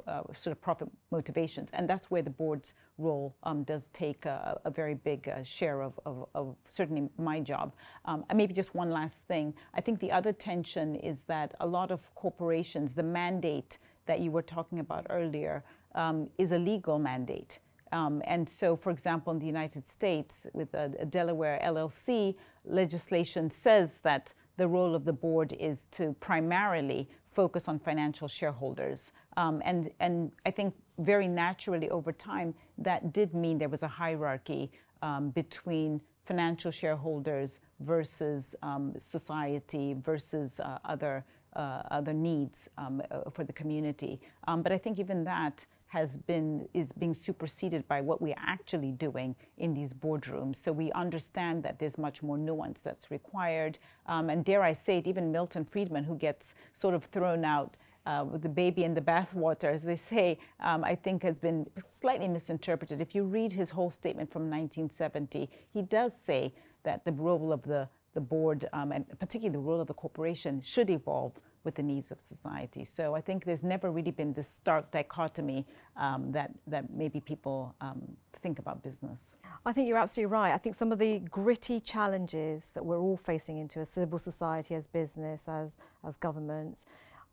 uh, 0.06 0.22
sort 0.34 0.52
of 0.52 0.60
profit 0.60 0.88
motivations. 1.10 1.70
And 1.72 1.88
that's 1.88 2.10
where 2.10 2.22
the 2.22 2.30
board's 2.30 2.74
role 2.98 3.34
um, 3.42 3.64
does 3.64 3.88
take 3.88 4.26
a, 4.26 4.60
a 4.64 4.70
very 4.70 4.94
big 4.94 5.28
uh, 5.28 5.42
share 5.42 5.80
of, 5.80 5.98
of, 6.04 6.26
of, 6.34 6.56
certainly 6.68 7.08
my 7.16 7.40
job. 7.40 7.72
Um, 8.04 8.24
and 8.28 8.36
maybe 8.36 8.52
just 8.52 8.74
one 8.74 8.90
last 8.90 9.22
thing. 9.22 9.54
I 9.74 9.80
think 9.80 9.98
the 9.98 10.12
other 10.12 10.32
tension 10.32 10.94
is 10.96 11.22
that 11.24 11.54
a 11.60 11.66
lot 11.66 11.90
of 11.90 12.14
corporations, 12.14 12.94
the 12.94 13.02
mandate 13.02 13.78
that 14.06 14.20
you 14.20 14.30
were 14.30 14.42
talking 14.42 14.80
about 14.80 15.06
earlier, 15.08 15.64
um, 15.94 16.28
is 16.38 16.52
a 16.52 16.58
legal 16.58 16.98
mandate. 16.98 17.60
Um, 17.92 18.22
and 18.26 18.48
so, 18.48 18.74
for 18.74 18.90
example, 18.90 19.32
in 19.32 19.38
the 19.38 19.46
United 19.46 19.86
States, 19.86 20.46
with 20.54 20.72
a, 20.74 20.92
a, 20.98 21.04
Delaware 21.04 21.60
LLC, 21.62 22.34
legislation 22.64 23.50
says 23.50 24.00
that 24.00 24.32
the 24.56 24.66
role 24.66 24.94
of 24.94 25.04
the 25.04 25.12
board 25.12 25.54
is 25.60 25.86
to 25.92 26.14
primarily 26.18 27.08
focus 27.30 27.68
on 27.68 27.78
financial 27.78 28.28
shareholders. 28.28 29.12
Um, 29.36 29.62
and, 29.64 29.90
and 30.00 30.32
I 30.46 30.50
think 30.50 30.74
very 30.98 31.28
naturally 31.28 31.90
over 31.90 32.12
time, 32.12 32.54
that 32.78 33.12
did 33.12 33.34
mean 33.34 33.58
there 33.58 33.68
was 33.68 33.82
a 33.82 33.88
hierarchy 33.88 34.70
um, 35.02 35.30
between 35.30 36.00
financial 36.24 36.70
shareholders 36.70 37.60
versus 37.80 38.54
um, 38.62 38.94
society 38.98 39.94
versus 39.94 40.60
uh, 40.60 40.78
other, 40.84 41.24
uh, 41.56 41.82
other 41.90 42.12
needs 42.12 42.68
um, 42.78 43.02
uh, 43.10 43.28
for 43.30 43.44
the 43.44 43.52
community. 43.52 44.20
Um, 44.46 44.62
but 44.62 44.72
I 44.72 44.78
think 44.78 44.98
even 44.98 45.24
that 45.24 45.66
has 45.92 46.16
been 46.16 46.66
is 46.72 46.90
being 46.90 47.12
superseded 47.12 47.86
by 47.86 48.00
what 48.00 48.22
we're 48.22 48.34
actually 48.38 48.92
doing 48.92 49.36
in 49.58 49.74
these 49.74 49.92
boardrooms. 49.92 50.56
So 50.56 50.72
we 50.72 50.90
understand 50.92 51.62
that 51.64 51.78
there's 51.78 51.98
much 51.98 52.22
more 52.22 52.38
nuance 52.38 52.80
that's 52.80 53.10
required. 53.10 53.78
Um, 54.06 54.30
and 54.30 54.42
dare 54.42 54.62
I 54.62 54.72
say 54.72 54.96
it, 54.96 55.06
even 55.06 55.30
Milton 55.30 55.66
Friedman, 55.66 56.04
who 56.04 56.16
gets 56.16 56.54
sort 56.72 56.94
of 56.94 57.04
thrown 57.04 57.44
out 57.44 57.76
uh, 58.06 58.24
with 58.26 58.40
the 58.40 58.48
baby 58.48 58.84
in 58.84 58.94
the 58.94 59.02
bathwater, 59.02 59.64
as 59.64 59.82
they 59.82 59.96
say, 59.96 60.38
um, 60.60 60.82
I 60.82 60.94
think 60.94 61.22
has 61.24 61.38
been 61.38 61.68
slightly 61.86 62.26
misinterpreted. 62.26 63.02
If 63.02 63.14
you 63.14 63.24
read 63.24 63.52
his 63.52 63.68
whole 63.68 63.90
statement 63.90 64.32
from 64.32 64.44
1970, 64.44 65.50
he 65.74 65.82
does 65.82 66.16
say 66.16 66.54
that 66.84 67.04
the 67.04 67.12
role 67.12 67.52
of 67.52 67.62
the, 67.64 67.86
the 68.14 68.20
board, 68.20 68.66
um, 68.72 68.92
and 68.92 69.06
particularly 69.18 69.52
the 69.52 69.58
role 69.58 69.82
of 69.82 69.88
the 69.88 69.94
corporation, 69.94 70.62
should 70.62 70.88
evolve 70.88 71.38
with 71.64 71.74
the 71.74 71.82
needs 71.82 72.10
of 72.10 72.20
society. 72.20 72.84
So 72.84 73.14
I 73.14 73.20
think 73.20 73.44
there's 73.44 73.64
never 73.64 73.90
really 73.90 74.10
been 74.10 74.32
this 74.32 74.48
stark 74.48 74.90
dichotomy 74.90 75.66
um, 75.96 76.32
that, 76.32 76.50
that 76.66 76.90
maybe 76.90 77.20
people 77.20 77.74
um, 77.80 78.02
think 78.42 78.58
about 78.58 78.82
business. 78.82 79.36
I 79.64 79.72
think 79.72 79.88
you're 79.88 79.98
absolutely 79.98 80.32
right. 80.32 80.52
I 80.52 80.58
think 80.58 80.76
some 80.76 80.92
of 80.92 80.98
the 80.98 81.20
gritty 81.20 81.80
challenges 81.80 82.64
that 82.74 82.84
we're 82.84 82.98
all 82.98 83.16
facing 83.16 83.58
into 83.58 83.80
as 83.80 83.88
civil 83.88 84.18
society, 84.18 84.74
as 84.74 84.86
business, 84.88 85.42
as, 85.46 85.70
as 86.06 86.16
governments, 86.16 86.80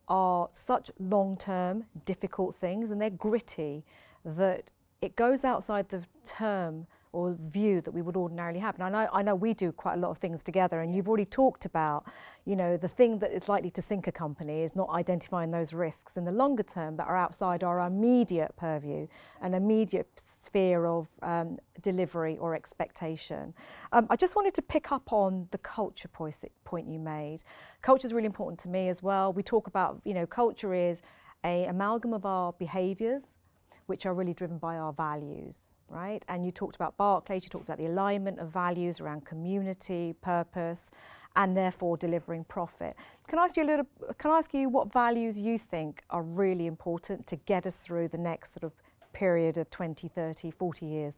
are 0.07 0.49
such 0.53 0.91
long 0.99 1.37
term, 1.37 1.85
difficult 2.05 2.55
things, 2.55 2.91
and 2.91 3.01
they're 3.01 3.09
gritty 3.09 3.83
that 4.25 4.71
it 5.01 5.15
goes 5.15 5.43
outside 5.43 5.89
the 5.89 6.03
term 6.25 6.87
or 7.11 7.35
view 7.39 7.81
that 7.81 7.91
we 7.91 8.01
would 8.01 8.15
ordinarily 8.15 8.59
have. 8.59 8.75
And 8.75 8.83
I 8.83 8.89
know, 8.89 9.09
I 9.11 9.21
know 9.23 9.33
we 9.33 9.53
do 9.53 9.71
quite 9.71 9.95
a 9.95 9.97
lot 9.97 10.11
of 10.11 10.19
things 10.19 10.43
together, 10.43 10.81
and 10.81 10.95
you've 10.95 11.07
already 11.07 11.25
talked 11.25 11.65
about, 11.65 12.05
you 12.45 12.55
know, 12.55 12.77
the 12.77 12.87
thing 12.87 13.17
that 13.19 13.31
is 13.31 13.49
likely 13.49 13.71
to 13.71 13.81
sink 13.81 14.07
a 14.07 14.11
company 14.11 14.61
is 14.61 14.75
not 14.75 14.89
identifying 14.89 15.49
those 15.49 15.73
risks 15.73 16.17
in 16.17 16.25
the 16.25 16.31
longer 16.31 16.63
term 16.63 16.97
that 16.97 17.07
are 17.07 17.17
outside 17.17 17.63
our 17.63 17.79
immediate 17.79 18.55
purview 18.57 19.07
and 19.41 19.55
immediate 19.55 20.21
sphere 20.45 20.85
of 20.85 21.07
um, 21.23 21.57
delivery 21.81 22.37
or 22.37 22.53
expectation. 22.55 23.53
Um, 23.91 24.05
I 24.09 24.15
just 24.15 24.35
wanted 24.35 24.53
to 24.55 24.61
pick 24.61 24.91
up 24.91 25.11
on 25.11 25.47
the 25.51 25.57
culture 25.59 26.09
point, 26.09 26.87
you 26.87 26.99
made. 26.99 27.43
Culture 27.81 28.05
is 28.05 28.13
really 28.13 28.27
important 28.27 28.59
to 28.61 28.69
me 28.69 28.89
as 28.89 29.01
well. 29.01 29.33
We 29.33 29.41
talk 29.41 29.67
about, 29.67 29.99
you 30.05 30.13
know, 30.13 30.27
culture 30.27 30.73
is 30.75 31.01
a 31.43 31.65
amalgam 31.65 32.13
of 32.13 32.25
our 32.25 32.53
behaviours, 32.53 33.23
which 33.87 34.05
are 34.05 34.13
really 34.13 34.33
driven 34.33 34.59
by 34.59 34.77
our 34.77 34.93
values 34.93 35.55
right? 35.89 36.23
And 36.27 36.45
you 36.45 36.51
talked 36.51 36.75
about 36.75 36.97
Barclays, 36.97 37.43
you 37.43 37.49
talked 37.49 37.65
about 37.65 37.77
the 37.77 37.87
alignment 37.87 38.39
of 38.39 38.49
values 38.49 39.01
around 39.01 39.25
community, 39.25 40.13
purpose, 40.21 40.81
and 41.35 41.55
therefore 41.55 41.97
delivering 41.97 42.43
profit. 42.45 42.95
Can 43.27 43.39
I 43.39 43.45
ask 43.45 43.55
you 43.57 43.63
a 43.63 43.65
little? 43.65 43.87
Can 44.17 44.31
I 44.31 44.37
ask 44.39 44.53
you 44.53 44.69
what 44.69 44.91
values 44.91 45.37
you 45.37 45.57
think 45.57 46.03
are 46.09 46.23
really 46.23 46.65
important 46.67 47.27
to 47.27 47.35
get 47.35 47.65
us 47.65 47.75
through 47.75 48.07
the 48.09 48.17
next 48.17 48.53
sort 48.53 48.63
of 48.63 48.73
period 49.13 49.57
of 49.57 49.69
20, 49.69 50.07
30, 50.07 50.51
40 50.51 50.85
years? 50.85 51.13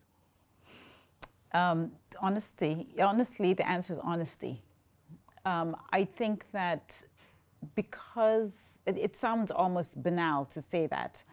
Um, 1.54 1.92
honesty. 2.22 2.88
Honestly, 3.00 3.54
the 3.54 3.68
answer 3.68 3.94
is 3.94 4.00
honesty. 4.04 4.62
Um, 5.46 5.76
I 5.92 6.06
think 6.06 6.46
that 6.52 7.02
because 7.76 8.80
it, 8.86 8.98
it 8.98 9.16
sounds 9.16 9.52
almost 9.52 10.02
banal 10.02 10.46
to 10.46 10.62
say 10.62 10.88
that, 10.88 11.24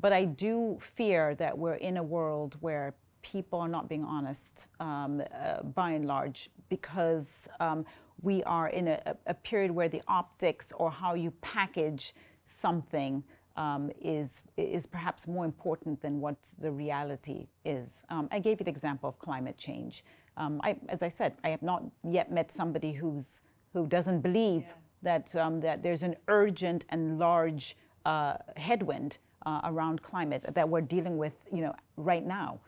but 0.00 0.12
I 0.12 0.24
do 0.24 0.78
fear 0.80 1.34
that 1.36 1.56
we're 1.56 1.74
in 1.74 1.96
a 1.96 2.02
world 2.02 2.56
where 2.60 2.94
people 3.22 3.58
are 3.58 3.68
not 3.68 3.88
being 3.88 4.04
honest 4.04 4.68
um, 4.78 5.22
uh, 5.34 5.62
by 5.62 5.90
and 5.90 6.06
large 6.06 6.48
because 6.68 7.48
um, 7.60 7.84
we 8.22 8.42
are 8.44 8.68
in 8.68 8.88
a, 8.88 9.16
a, 9.26 9.34
period 9.34 9.70
where 9.70 9.88
the 9.88 10.00
optics 10.06 10.72
or 10.76 10.90
how 10.90 11.14
you 11.14 11.30
package 11.40 12.14
something 12.48 13.22
um, 13.56 13.90
is, 14.00 14.42
is 14.56 14.86
perhaps 14.86 15.26
more 15.26 15.44
important 15.44 16.00
than 16.00 16.20
what 16.20 16.36
the 16.60 16.70
reality 16.70 17.48
is. 17.64 18.04
Um, 18.10 18.28
I 18.30 18.38
gave 18.38 18.60
you 18.60 18.64
the 18.64 18.70
example 18.70 19.08
of 19.08 19.18
climate 19.18 19.56
change. 19.56 20.04
Um, 20.36 20.60
I, 20.62 20.76
as 20.88 21.02
I 21.02 21.08
said, 21.08 21.34
I 21.42 21.48
have 21.48 21.62
not 21.62 21.82
yet 22.04 22.30
met 22.30 22.52
somebody 22.52 22.92
who's, 22.92 23.40
who 23.72 23.86
doesn't 23.86 24.20
believe 24.20 24.64
yeah. 24.66 24.72
that, 25.02 25.36
um, 25.36 25.60
that 25.60 25.82
there's 25.82 26.02
an 26.02 26.16
urgent 26.28 26.84
and 26.90 27.18
large 27.18 27.76
uh, 28.04 28.36
headwind 28.56 29.18
uh, 29.46 29.60
around 29.64 30.02
climate 30.02 30.44
that 30.52 30.68
we're 30.68 30.80
dealing 30.80 31.16
with, 31.16 31.32
you 31.52 31.62
know, 31.62 31.74
right 31.96 32.26
now. 32.26 32.58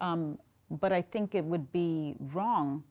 Um, 0.00 0.38
but 0.70 0.92
I 0.92 1.00
think 1.00 1.34
it 1.34 1.44
would 1.44 1.70
be 1.72 2.16
wrong, 2.34 2.82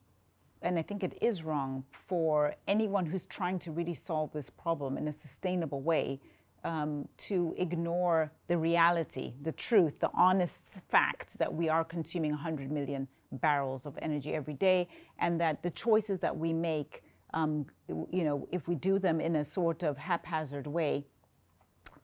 and 0.62 0.78
I 0.78 0.82
think 0.82 1.04
it 1.04 1.18
is 1.20 1.44
wrong 1.44 1.84
for 1.92 2.54
anyone 2.66 3.04
who's 3.04 3.26
trying 3.26 3.58
to 3.60 3.70
really 3.70 3.94
solve 3.94 4.32
this 4.32 4.48
problem 4.48 4.96
in 4.96 5.06
a 5.06 5.12
sustainable 5.12 5.82
way 5.82 6.18
um, 6.64 7.06
to 7.18 7.54
ignore 7.58 8.32
the 8.48 8.56
reality, 8.56 9.34
the 9.42 9.52
truth, 9.52 10.00
the 10.00 10.10
honest 10.14 10.64
fact 10.88 11.38
that 11.38 11.52
we 11.52 11.68
are 11.68 11.84
consuming 11.84 12.30
100 12.30 12.72
million 12.72 13.06
barrels 13.32 13.84
of 13.84 13.98
energy 14.00 14.34
every 14.34 14.54
day, 14.54 14.88
and 15.18 15.38
that 15.40 15.62
the 15.62 15.70
choices 15.70 16.18
that 16.20 16.34
we 16.34 16.54
make, 16.54 17.04
um, 17.34 17.66
you 17.88 18.24
know, 18.24 18.48
if 18.50 18.66
we 18.66 18.74
do 18.74 18.98
them 18.98 19.20
in 19.20 19.36
a 19.36 19.44
sort 19.44 19.82
of 19.82 19.98
haphazard 19.98 20.66
way, 20.66 21.04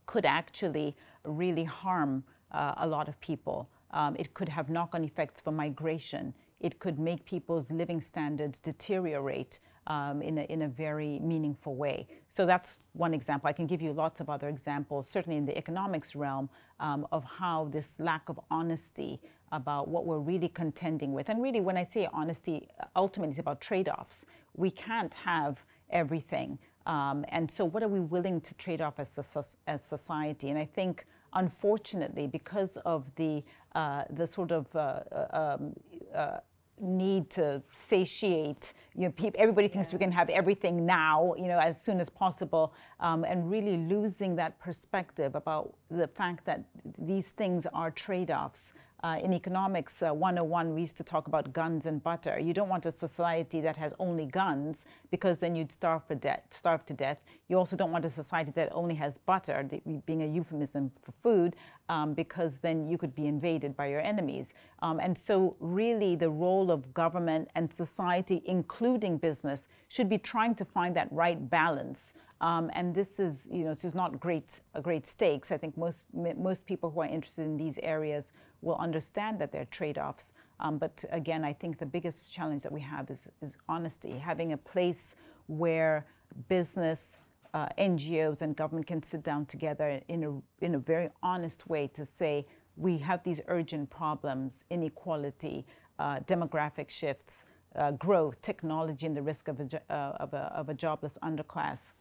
could 0.07 0.27
actually 0.27 0.95
really 1.25 1.65
harm 1.65 2.25
uh, 2.53 2.75
a 2.79 2.87
lot 2.87 3.09
of 3.09 3.19
people. 3.21 3.69
Um, 3.93 4.17
it 4.19 4.35
could 4.35 4.49
have 4.49 4.71
knock 4.71 4.95
on 4.95 5.05
effects 5.05 5.41
for 5.41 5.53
migration. 5.53 6.35
It 6.61 6.79
could 6.79 6.99
make 6.99 7.25
people's 7.25 7.71
living 7.71 8.01
standards 8.01 8.61
deteriorate 8.61 9.59
um, 9.87 10.23
in, 10.23 10.39
a, 10.39 10.43
in 10.43 10.63
a 10.63 10.69
very 10.69 11.19
meaningful 11.19 11.75
way. 11.75 12.07
So 12.29 12.47
that's 12.47 12.79
one 12.93 13.15
example. 13.15 13.49
I 13.49 13.53
can 13.53 13.67
give 13.67 13.83
you 13.83 13.93
lots 13.93 14.21
of 14.21 14.31
other 14.31 14.49
examples, 14.49 15.09
certainly 15.09 15.37
in 15.37 15.45
the 15.45 15.57
economics 15.59 16.15
realm, 16.15 16.49
um, 16.81 17.07
of 17.11 17.25
how 17.25 17.69
this 17.73 17.99
lack 17.99 18.29
of 18.29 18.39
honesty 18.51 19.21
about 19.51 19.89
what 19.89 20.07
we're 20.07 20.19
really 20.19 20.49
contending 20.49 21.13
with. 21.13 21.29
And 21.29 21.43
really, 21.43 21.61
when 21.61 21.77
I 21.77 21.85
say 21.85 22.09
honesty, 22.13 22.69
ultimately 22.97 23.31
it's 23.31 23.39
about 23.39 23.61
trade 23.61 23.89
offs. 23.89 24.25
We 24.55 24.71
can't 24.71 25.13
have 25.15 25.63
everything. 25.91 26.59
Um, 26.87 27.25
and 27.29 27.51
so, 27.51 27.65
what 27.65 27.83
are 27.83 27.89
we 27.89 28.01
willing 28.01 28.41
to 28.41 28.55
trade 28.55 28.81
off 28.81 28.99
as, 28.99 29.19
a, 29.19 29.71
as 29.71 29.83
society? 29.83 30.51
And 30.51 30.59
I 30.59 30.65
think, 30.65 31.07
unfortunately, 31.33 32.27
because 32.27 32.77
of 32.79 33.15
the, 33.17 33.43
uh, 33.75 34.05
the 34.11 34.27
sort 34.27 34.53
of 34.53 34.75
uh, 34.75 35.01
uh 35.13 35.57
um, 35.61 35.75
uh, 36.15 36.39
need 36.83 37.31
to 37.31 37.63
satiate. 37.71 38.75
You 38.95 39.03
know, 39.03 39.11
people, 39.13 39.41
everybody 39.41 39.69
thinks 39.69 39.91
yeah. 39.91 39.97
we 39.97 40.01
can 40.01 40.13
have 40.13 40.29
everything 40.29 40.85
now, 40.85 41.35
you 41.37 41.47
know, 41.47 41.59
as 41.59 41.81
soon 41.81 42.01
as 42.01 42.11
possible, 42.11 42.75
um, 43.01 43.25
and 43.25 43.51
really 43.51 43.77
losing 43.77 44.35
that 44.37 44.59
perspective 44.59 45.35
about 45.35 45.75
the 45.91 46.09
fact 46.09 46.45
that 46.47 46.65
these 46.99 47.31
things 47.31 47.67
are 47.73 47.91
trade-offs. 47.91 48.73
Uh, 49.05 49.19
in 49.25 49.33
economics 49.33 50.01
uh, 50.01 50.15
101, 50.15 50.75
we 50.75 50.81
used 50.81 50.97
to 50.97 51.03
talk 51.03 51.27
about 51.27 51.53
guns 51.53 51.87
and 51.87 52.05
butter. 52.05 52.39
You 52.39 52.53
don't 52.53 52.69
want 52.69 52.87
a 52.87 52.93
society 52.93 53.61
that 53.61 53.77
has 53.77 53.93
only 53.99 54.27
guns 54.27 54.87
because 55.11 55.39
then 55.39 55.57
you'd 55.57 55.73
starve, 55.73 56.05
for 56.05 56.17
starve 56.51 56.85
to 56.87 56.95
death. 56.95 57.21
You 57.49 57.59
also 57.59 57.75
don't 57.75 57.91
want 57.91 58.05
a 58.05 58.09
society 58.09 58.53
that 58.55 58.69
only 58.71 58.95
has 58.95 59.19
butter, 59.19 59.69
being 60.07 60.23
a 60.23 60.27
euphemism 60.27 60.93
for 61.03 61.11
food, 61.11 61.57
um, 61.89 62.15
because 62.15 62.59
then 62.59 62.87
you 62.87 62.97
could 62.97 63.13
be 63.13 63.27
invaded 63.27 63.77
by 63.77 63.89
your 63.89 64.01
enemies. 64.01 64.55
Um, 64.83 65.01
and 65.01 65.19
so, 65.19 65.57
really, 65.59 66.15
the 66.15 66.31
role 66.31 66.71
of 66.71 66.95
government 66.95 67.49
and 67.57 67.75
society, 67.75 68.41
including 68.45 69.19
business, 69.19 69.67
should 69.89 70.09
be 70.09 70.19
trying 70.19 70.55
to 70.55 70.65
find 70.65 70.95
that 70.95 71.09
right 71.11 71.51
balance. 71.51 72.15
Um, 72.41 72.71
and 72.75 72.95
this 72.95 73.21
is, 73.21 73.49
you 73.53 73.65
know, 73.65 73.75
this 73.75 73.85
is 73.85 73.95
not 73.95 74.19
great, 74.19 74.61
great 74.83 75.07
stakes. 75.07 75.53
I 75.53 75.59
think 75.59 75.77
most 75.77 76.05
most 76.13 76.67
people 76.67 76.91
who 76.91 77.01
are 77.01 77.07
interested 77.07 77.43
in 77.43 77.57
these 77.57 77.79
areas 77.83 78.33
will 78.63 78.77
understand 78.77 79.39
that 79.41 79.53
there 79.53 79.63
are 79.63 79.67
trade-offs. 79.67 80.33
Um, 80.61 80.79
but 80.79 81.05
again, 81.11 81.45
I 81.45 81.53
think 81.53 81.79
the 81.79 81.87
biggest 81.87 82.33
challenge 82.33 82.63
that 82.63 82.73
we 82.73 82.81
have 82.81 83.11
is, 83.11 83.29
is 83.43 83.57
honesty, 83.69 84.17
having 84.17 84.53
a 84.53 84.57
place 84.57 85.17
where 85.49 86.07
business, 86.49 87.19
uh, 87.53 87.67
NGOs, 87.79 88.41
and 88.43 88.57
government 88.57 88.87
can 88.87 89.03
sit 89.03 89.23
down 89.23 89.47
together 89.47 90.01
in 90.09 90.25
a, 90.25 90.65
in 90.65 90.77
a 90.77 90.79
very 90.79 91.11
honest 91.23 91.69
way 91.69 91.89
to 91.89 92.07
say, 92.07 92.47
we 92.77 92.97
have 92.99 93.23
these 93.23 93.41
urgent 93.49 93.91
problems, 93.91 94.65
inequality, 94.71 95.67
uh, 95.99 96.21
demographic 96.21 96.89
shifts, 96.89 97.45
uh, 97.77 97.91
growth, 97.93 98.41
technology, 98.41 99.07
and 99.07 99.17
the 99.17 99.23
risk 99.23 99.49
of 99.49 99.61
a, 99.61 99.83
uh, 99.93 100.17
of 100.21 100.33
a, 100.33 100.53
of 100.55 100.69
a 100.69 100.75
jobless 100.75 101.19
underclass 101.23 101.93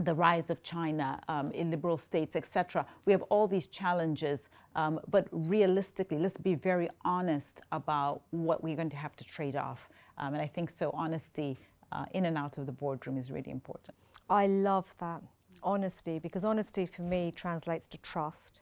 the 0.00 0.14
rise 0.14 0.50
of 0.50 0.62
China, 0.62 1.20
um, 1.28 1.50
illiberal 1.52 1.98
states, 1.98 2.36
etc. 2.36 2.86
We 3.04 3.12
have 3.12 3.22
all 3.22 3.48
these 3.48 3.66
challenges, 3.68 4.48
um, 4.76 5.00
but 5.10 5.26
realistically, 5.32 6.18
let's 6.18 6.36
be 6.36 6.54
very 6.54 6.88
honest 7.04 7.60
about 7.72 8.22
what 8.30 8.62
we're 8.62 8.76
going 8.76 8.90
to 8.90 8.96
have 8.96 9.16
to 9.16 9.24
trade 9.24 9.56
off. 9.56 9.88
Um, 10.18 10.34
and 10.34 10.42
I 10.42 10.46
think 10.46 10.70
so 10.70 10.90
honesty 10.94 11.58
uh, 11.92 12.04
in 12.12 12.26
and 12.26 12.36
out 12.36 12.58
of 12.58 12.66
the 12.66 12.72
boardroom 12.72 13.18
is 13.18 13.30
really 13.30 13.50
important. 13.50 13.96
I 14.28 14.46
love 14.46 14.86
that 14.98 15.22
honesty 15.62 16.18
because 16.18 16.44
honesty 16.44 16.86
for 16.86 17.02
me 17.02 17.32
translates 17.34 17.88
to 17.88 17.98
trust. 17.98 18.60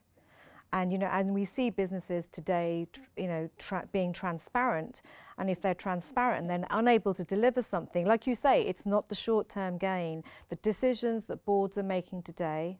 And 0.73 0.91
you 0.91 0.97
know, 0.97 1.07
and 1.07 1.33
we 1.33 1.45
see 1.45 1.69
businesses 1.69 2.25
today, 2.31 2.87
you 3.15 3.27
know, 3.27 3.49
tra- 3.57 3.87
being 3.91 4.11
transparent. 4.11 5.01
And 5.37 5.49
if 5.49 5.61
they're 5.61 5.73
transparent 5.73 6.41
and 6.41 6.49
then 6.49 6.65
unable 6.69 7.13
to 7.13 7.23
deliver 7.23 7.61
something, 7.61 8.05
like 8.05 8.27
you 8.27 8.35
say, 8.35 8.63
it's 8.63 8.85
not 8.85 9.07
the 9.07 9.15
short-term 9.15 9.77
gain. 9.77 10.23
The 10.49 10.57
decisions 10.57 11.25
that 11.25 11.45
boards 11.45 11.77
are 11.77 11.83
making 11.83 12.23
today 12.23 12.79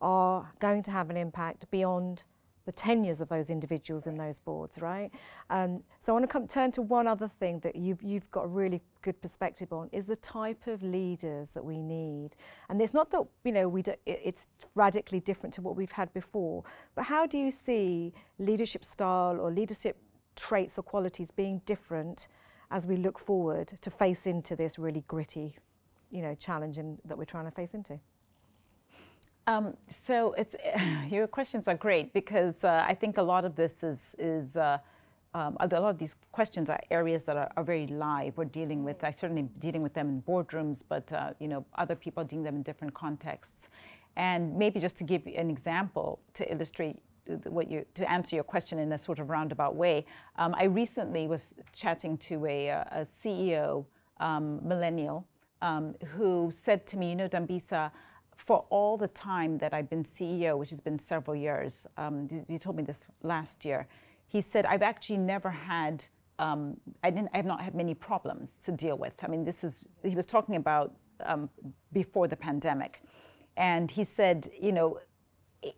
are 0.00 0.50
going 0.58 0.82
to 0.82 0.90
have 0.90 1.10
an 1.10 1.16
impact 1.16 1.70
beyond 1.70 2.24
the 2.66 2.72
tenures 2.72 3.20
of 3.20 3.28
those 3.28 3.48
individuals 3.48 4.06
in 4.06 4.16
those 4.16 4.36
boards, 4.38 4.78
right? 4.80 5.10
Um, 5.50 5.82
so 6.04 6.12
I 6.12 6.12
want 6.12 6.24
to 6.24 6.28
come, 6.28 6.46
turn 6.48 6.72
to 6.72 6.82
one 6.82 7.06
other 7.06 7.30
thing 7.38 7.60
that 7.60 7.76
you've, 7.76 8.02
you've 8.02 8.30
got 8.32 8.44
a 8.44 8.48
really 8.48 8.82
good 9.02 9.20
perspective 9.22 9.72
on 9.72 9.88
is 9.92 10.04
the 10.04 10.16
type 10.16 10.66
of 10.66 10.82
leaders 10.82 11.48
that 11.54 11.64
we 11.64 11.78
need. 11.78 12.30
And 12.68 12.82
it's 12.82 12.92
not 12.92 13.10
that, 13.12 13.22
you 13.44 13.52
know, 13.52 13.68
we 13.68 13.82
do, 13.82 13.92
it, 14.04 14.20
it's 14.24 14.42
radically 14.74 15.20
different 15.20 15.54
to 15.54 15.62
what 15.62 15.76
we've 15.76 15.92
had 15.92 16.12
before, 16.12 16.64
but 16.96 17.04
how 17.04 17.24
do 17.24 17.38
you 17.38 17.52
see 17.64 18.12
leadership 18.38 18.84
style 18.84 19.38
or 19.40 19.50
leadership 19.52 19.96
traits 20.34 20.76
or 20.76 20.82
qualities 20.82 21.28
being 21.36 21.62
different 21.66 22.28
as 22.72 22.84
we 22.84 22.96
look 22.96 23.18
forward 23.18 23.68
to 23.80 23.90
face 23.90 24.26
into 24.26 24.56
this 24.56 24.76
really 24.76 25.04
gritty, 25.06 25.56
you 26.10 26.20
know, 26.20 26.34
challenge 26.34 26.78
in, 26.78 26.98
that 27.04 27.16
we're 27.16 27.24
trying 27.24 27.44
to 27.44 27.52
face 27.52 27.74
into? 27.74 27.98
Um, 29.46 29.76
so 29.88 30.32
it's 30.32 30.56
your 31.08 31.26
questions 31.26 31.68
are 31.68 31.74
great 31.74 32.12
because 32.12 32.64
uh, 32.64 32.84
I 32.86 32.94
think 32.94 33.18
a 33.18 33.22
lot 33.22 33.44
of 33.44 33.54
this 33.54 33.84
is 33.84 34.16
is 34.18 34.56
uh, 34.56 34.78
um, 35.34 35.56
a 35.60 35.68
lot 35.68 35.90
of 35.90 35.98
these 35.98 36.16
questions 36.32 36.70
are 36.70 36.80
areas 36.90 37.24
that 37.24 37.36
are, 37.36 37.50
are, 37.56 37.62
very 37.62 37.86
live. 37.86 38.38
We're 38.38 38.46
dealing 38.46 38.82
with. 38.84 39.04
I 39.04 39.10
certainly 39.10 39.42
dealing 39.58 39.82
with 39.82 39.92
them 39.92 40.08
in 40.08 40.22
boardrooms, 40.22 40.82
but 40.88 41.12
uh, 41.12 41.34
you 41.38 41.48
know 41.48 41.64
other 41.76 41.94
people 41.94 42.22
are 42.22 42.26
dealing 42.26 42.44
them 42.44 42.56
in 42.56 42.62
different 42.62 42.94
contexts. 42.94 43.68
And 44.16 44.56
maybe 44.56 44.80
just 44.80 44.96
to 44.96 45.04
give 45.04 45.26
an 45.26 45.50
example 45.50 46.20
to 46.34 46.50
illustrate 46.50 46.96
what 47.44 47.70
you 47.70 47.84
to 47.94 48.10
answer 48.10 48.34
your 48.34 48.44
question 48.44 48.78
in 48.78 48.92
a 48.92 48.98
sort 48.98 49.18
of 49.20 49.30
roundabout 49.30 49.76
way. 49.76 50.06
Um, 50.36 50.54
I 50.58 50.64
recently 50.64 51.28
was 51.28 51.54
chatting 51.72 52.18
to 52.18 52.46
a, 52.46 52.68
a 52.68 53.00
CEO 53.02 53.84
um, 54.18 54.66
millennial 54.66 55.26
um, 55.62 55.94
who 56.16 56.50
said 56.50 56.86
to 56.88 56.96
me, 56.96 57.10
you 57.10 57.16
know, 57.16 57.28
Dambisa 57.28 57.90
for 58.36 58.64
all 58.70 58.96
the 58.96 59.08
time 59.08 59.58
that 59.58 59.74
I've 59.74 59.90
been 59.90 60.04
CEO, 60.04 60.58
which 60.58 60.70
has 60.70 60.80
been 60.80 60.98
several 60.98 61.36
years, 61.36 61.86
um, 61.96 62.28
you 62.48 62.58
told 62.58 62.76
me 62.76 62.82
this 62.82 63.08
last 63.22 63.64
year, 63.64 63.88
he 64.26 64.40
said, 64.40 64.66
I've 64.66 64.82
actually 64.82 65.18
never 65.18 65.50
had, 65.50 66.04
um, 66.38 66.76
I, 67.02 67.10
didn't, 67.10 67.30
I 67.32 67.38
have 67.38 67.46
not 67.46 67.60
had 67.60 67.74
many 67.74 67.94
problems 67.94 68.54
to 68.64 68.72
deal 68.72 68.98
with. 68.98 69.14
I 69.22 69.28
mean, 69.28 69.44
this 69.44 69.64
is, 69.64 69.84
he 70.02 70.14
was 70.14 70.26
talking 70.26 70.56
about 70.56 70.94
um, 71.24 71.48
before 71.92 72.28
the 72.28 72.36
pandemic. 72.36 73.02
And 73.56 73.90
he 73.90 74.04
said, 74.04 74.50
you 74.60 74.72
know, 74.72 75.00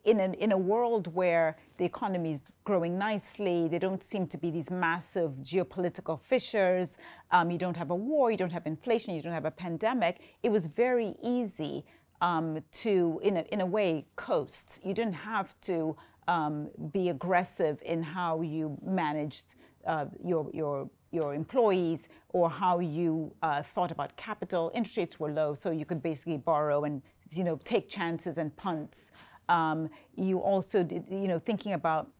in 0.04 0.20
a, 0.20 0.32
in 0.32 0.52
a 0.52 0.58
world 0.58 1.14
where 1.14 1.56
the 1.78 1.84
economy 1.84 2.32
is 2.32 2.42
growing 2.64 2.98
nicely, 2.98 3.68
there 3.68 3.78
don't 3.78 4.02
seem 4.02 4.26
to 4.26 4.36
be 4.36 4.50
these 4.50 4.70
massive 4.70 5.32
geopolitical 5.42 6.20
fissures, 6.20 6.98
um, 7.30 7.50
you 7.50 7.58
don't 7.58 7.76
have 7.76 7.90
a 7.90 7.94
war, 7.94 8.30
you 8.30 8.36
don't 8.36 8.52
have 8.52 8.66
inflation, 8.66 9.14
you 9.14 9.22
don't 9.22 9.32
have 9.32 9.44
a 9.44 9.50
pandemic, 9.50 10.20
it 10.42 10.50
was 10.50 10.66
very 10.66 11.14
easy 11.22 11.84
um, 12.20 12.62
to, 12.72 13.20
in 13.22 13.38
a, 13.38 13.42
in 13.52 13.61
a 13.61 13.66
way, 13.66 14.07
coast. 14.16 14.81
You 14.85 14.94
didn't 14.94 15.14
have 15.14 15.59
to 15.62 15.96
um, 16.26 16.68
be 16.92 17.09
aggressive 17.09 17.83
in 17.85 18.02
how 18.02 18.42
you 18.42 18.76
managed 18.85 19.54
uh, 19.87 20.07
your, 20.22 20.50
your, 20.52 20.90
your 21.11 21.35
employees 21.35 22.09
or 22.31 22.50
how 22.50 22.81
you 22.81 23.35
uh, 23.42 23.62
thought 23.62 23.90
about 23.90 24.16
capital. 24.16 24.70
Interest 24.74 24.96
rates 24.96 25.20
were 25.20 25.31
low, 25.31 25.54
so 25.54 25.70
you 25.70 25.85
could 25.85 26.02
basically 26.02 26.37
borrow 26.37 26.85
and 26.85 27.02
you 27.31 27.44
know 27.44 27.59
take 27.64 27.88
chances 27.88 28.38
and 28.38 28.54
punts. 28.57 29.11
Um, 29.48 29.88
you 30.14 30.38
also 30.38 30.83
did, 30.83 31.04
you 31.11 31.28
know 31.28 31.38
thinking 31.38 31.72
about 31.72 32.11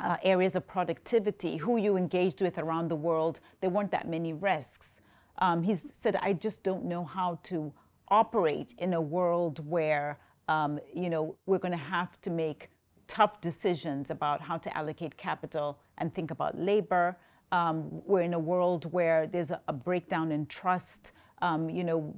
uh, 0.00 0.16
areas 0.22 0.56
of 0.56 0.66
productivity, 0.66 1.56
who 1.56 1.76
you 1.76 1.96
engaged 1.96 2.42
with 2.42 2.58
around 2.58 2.88
the 2.88 2.96
world. 2.96 3.40
There 3.60 3.70
weren't 3.70 3.90
that 3.92 4.08
many 4.08 4.32
risks. 4.32 5.00
Um, 5.38 5.62
he 5.62 5.74
said, 5.74 6.16
I 6.16 6.34
just 6.34 6.62
don't 6.62 6.84
know 6.84 7.04
how 7.04 7.38
to 7.44 7.72
operate 8.12 8.74
in 8.78 8.92
a 8.92 9.00
world 9.00 9.66
where 9.66 10.18
um, 10.48 10.78
you 10.94 11.10
know 11.10 11.34
we're 11.46 11.58
going 11.58 11.72
to 11.72 11.86
have 11.98 12.20
to 12.20 12.30
make 12.30 12.68
tough 13.08 13.40
decisions 13.40 14.10
about 14.10 14.40
how 14.40 14.56
to 14.58 14.76
allocate 14.76 15.16
capital 15.16 15.78
and 15.98 16.14
think 16.14 16.30
about 16.30 16.58
labor. 16.58 17.16
Um, 17.50 18.02
we're 18.06 18.22
in 18.22 18.34
a 18.34 18.38
world 18.38 18.90
where 18.92 19.26
there's 19.26 19.50
a, 19.50 19.60
a 19.68 19.72
breakdown 19.72 20.30
in 20.30 20.46
trust. 20.46 21.12
Um, 21.42 21.68
you 21.68 21.84
know, 21.84 22.14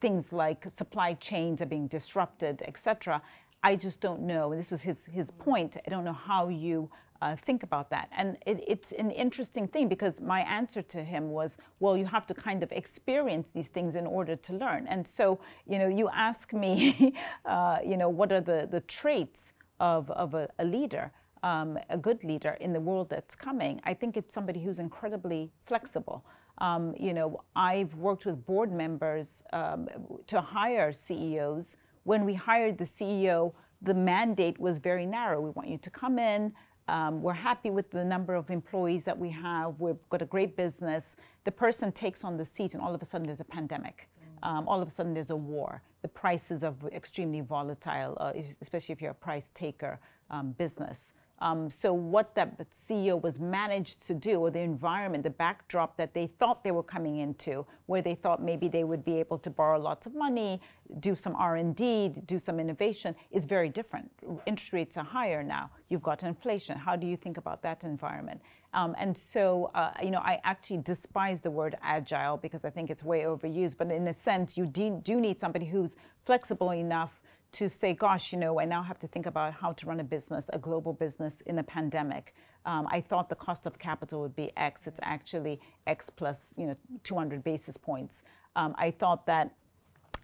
things 0.00 0.32
like 0.32 0.66
supply 0.74 1.14
chains 1.14 1.60
are 1.62 1.66
being 1.66 1.86
disrupted, 1.86 2.62
etc. 2.66 3.22
I 3.62 3.76
just 3.76 4.00
don't 4.00 4.22
know. 4.22 4.52
And 4.52 4.60
this 4.60 4.72
is 4.72 4.82
his, 4.82 5.06
his 5.06 5.30
point. 5.30 5.76
I 5.86 5.90
don't 5.90 6.04
know 6.04 6.12
how 6.12 6.48
you 6.48 6.90
uh, 7.24 7.34
think 7.36 7.62
about 7.62 7.88
that. 7.88 8.10
And 8.14 8.36
it, 8.44 8.62
it's 8.68 8.92
an 8.92 9.10
interesting 9.10 9.66
thing 9.66 9.88
because 9.88 10.20
my 10.20 10.40
answer 10.40 10.82
to 10.82 11.02
him 11.02 11.30
was, 11.30 11.56
well, 11.80 11.96
you 11.96 12.04
have 12.04 12.26
to 12.26 12.34
kind 12.34 12.62
of 12.62 12.70
experience 12.70 13.48
these 13.54 13.68
things 13.68 13.94
in 13.94 14.06
order 14.06 14.36
to 14.36 14.52
learn. 14.52 14.86
And 14.88 15.06
so, 15.06 15.40
you 15.66 15.78
know, 15.78 15.88
you 15.88 16.10
ask 16.10 16.52
me, 16.52 17.14
uh, 17.46 17.78
you 17.82 17.96
know, 17.96 18.10
what 18.10 18.30
are 18.30 18.42
the, 18.42 18.68
the 18.70 18.82
traits 18.82 19.54
of, 19.80 20.10
of 20.10 20.34
a, 20.34 20.50
a 20.58 20.64
leader? 20.66 21.10
Um, 21.42 21.78
a 21.90 21.98
good 21.98 22.24
leader 22.24 22.56
in 22.60 22.72
the 22.72 22.80
world 22.80 23.10
that's 23.10 23.34
coming, 23.34 23.78
I 23.84 23.92
think 23.92 24.16
it's 24.16 24.32
somebody 24.32 24.62
who's 24.64 24.78
incredibly 24.78 25.50
flexible. 25.66 26.24
Um, 26.56 26.94
you 26.98 27.12
know, 27.12 27.42
I've 27.54 27.94
worked 27.96 28.24
with 28.24 28.46
board 28.46 28.72
members 28.72 29.42
um, 29.52 29.88
to 30.26 30.40
hire 30.40 30.90
CEOs. 30.90 31.76
When 32.04 32.24
we 32.24 32.32
hired 32.32 32.78
the 32.78 32.86
CEO, 32.86 33.52
the 33.82 33.92
mandate 33.92 34.58
was 34.58 34.78
very 34.78 35.04
narrow. 35.04 35.38
We 35.38 35.50
want 35.50 35.68
you 35.68 35.76
to 35.76 35.90
come 35.90 36.18
in. 36.18 36.54
Um, 36.88 37.22
we're 37.22 37.32
happy 37.32 37.70
with 37.70 37.90
the 37.90 38.04
number 38.04 38.34
of 38.34 38.50
employees 38.50 39.04
that 39.04 39.18
we 39.18 39.30
have. 39.30 39.80
We've 39.80 39.96
got 40.10 40.20
a 40.20 40.26
great 40.26 40.56
business. 40.56 41.16
The 41.44 41.52
person 41.52 41.92
takes 41.92 42.24
on 42.24 42.36
the 42.36 42.44
seat, 42.44 42.74
and 42.74 42.82
all 42.82 42.94
of 42.94 43.00
a 43.00 43.04
sudden 43.04 43.26
there's 43.26 43.40
a 43.40 43.44
pandemic. 43.44 44.08
Um, 44.42 44.68
all 44.68 44.82
of 44.82 44.88
a 44.88 44.90
sudden 44.90 45.14
there's 45.14 45.30
a 45.30 45.36
war. 45.36 45.82
The 46.02 46.08
prices 46.08 46.62
are 46.62 46.74
extremely 46.92 47.40
volatile, 47.40 48.16
uh, 48.20 48.32
especially 48.60 48.92
if 48.92 49.00
you're 49.00 49.12
a 49.12 49.14
price 49.14 49.50
taker 49.54 49.98
um, 50.30 50.52
business. 50.52 51.14
Um, 51.44 51.68
so 51.68 51.92
what 51.92 52.34
that 52.36 52.58
CEO 52.70 53.20
was 53.20 53.38
managed 53.38 54.06
to 54.06 54.14
do, 54.14 54.40
or 54.40 54.50
the 54.50 54.60
environment, 54.60 55.24
the 55.24 55.28
backdrop 55.28 55.94
that 55.98 56.14
they 56.14 56.26
thought 56.26 56.64
they 56.64 56.70
were 56.70 56.82
coming 56.82 57.18
into, 57.18 57.66
where 57.84 58.00
they 58.00 58.14
thought 58.14 58.42
maybe 58.42 58.66
they 58.66 58.82
would 58.82 59.04
be 59.04 59.18
able 59.20 59.38
to 59.40 59.50
borrow 59.50 59.78
lots 59.78 60.06
of 60.06 60.14
money, 60.14 60.58
do 61.00 61.14
some 61.14 61.36
R&D, 61.36 62.14
do 62.24 62.38
some 62.38 62.58
innovation, 62.58 63.14
is 63.30 63.44
very 63.44 63.68
different. 63.68 64.10
Interest 64.46 64.72
rates 64.72 64.96
are 64.96 65.04
higher 65.04 65.42
now. 65.42 65.68
You've 65.90 66.02
got 66.02 66.22
inflation. 66.22 66.78
How 66.78 66.96
do 66.96 67.06
you 67.06 67.16
think 67.16 67.36
about 67.36 67.60
that 67.60 67.84
environment? 67.84 68.40
Um, 68.72 68.96
and 68.98 69.16
so, 69.16 69.70
uh, 69.74 69.92
you 70.02 70.10
know, 70.10 70.20
I 70.20 70.40
actually 70.44 70.78
despise 70.78 71.42
the 71.42 71.50
word 71.50 71.76
agile 71.82 72.38
because 72.38 72.64
I 72.64 72.70
think 72.70 72.88
it's 72.88 73.04
way 73.04 73.20
overused. 73.24 73.76
But 73.76 73.90
in 73.90 74.08
a 74.08 74.14
sense, 74.14 74.56
you 74.56 74.64
do, 74.64 74.98
do 75.04 75.20
need 75.20 75.38
somebody 75.38 75.66
who's 75.66 75.96
flexible 76.24 76.70
enough 76.72 77.20
to 77.54 77.68
say, 77.68 77.94
gosh, 77.94 78.32
you 78.32 78.38
know, 78.38 78.60
I 78.60 78.64
now 78.64 78.82
have 78.82 78.98
to 79.00 79.06
think 79.06 79.26
about 79.26 79.54
how 79.54 79.72
to 79.72 79.86
run 79.86 80.00
a 80.00 80.04
business, 80.04 80.50
a 80.52 80.58
global 80.58 80.92
business 80.92 81.40
in 81.42 81.58
a 81.58 81.62
pandemic. 81.62 82.34
Um, 82.66 82.88
I 82.90 83.00
thought 83.00 83.28
the 83.28 83.34
cost 83.34 83.66
of 83.66 83.78
capital 83.78 84.20
would 84.22 84.34
be 84.34 84.50
X. 84.56 84.86
It's 84.86 85.00
actually 85.02 85.60
X 85.86 86.10
plus, 86.10 86.52
you 86.56 86.66
know, 86.66 86.76
200 87.04 87.44
basis 87.44 87.76
points. 87.76 88.22
Um, 88.56 88.74
I 88.76 88.90
thought 88.90 89.26
that 89.26 89.54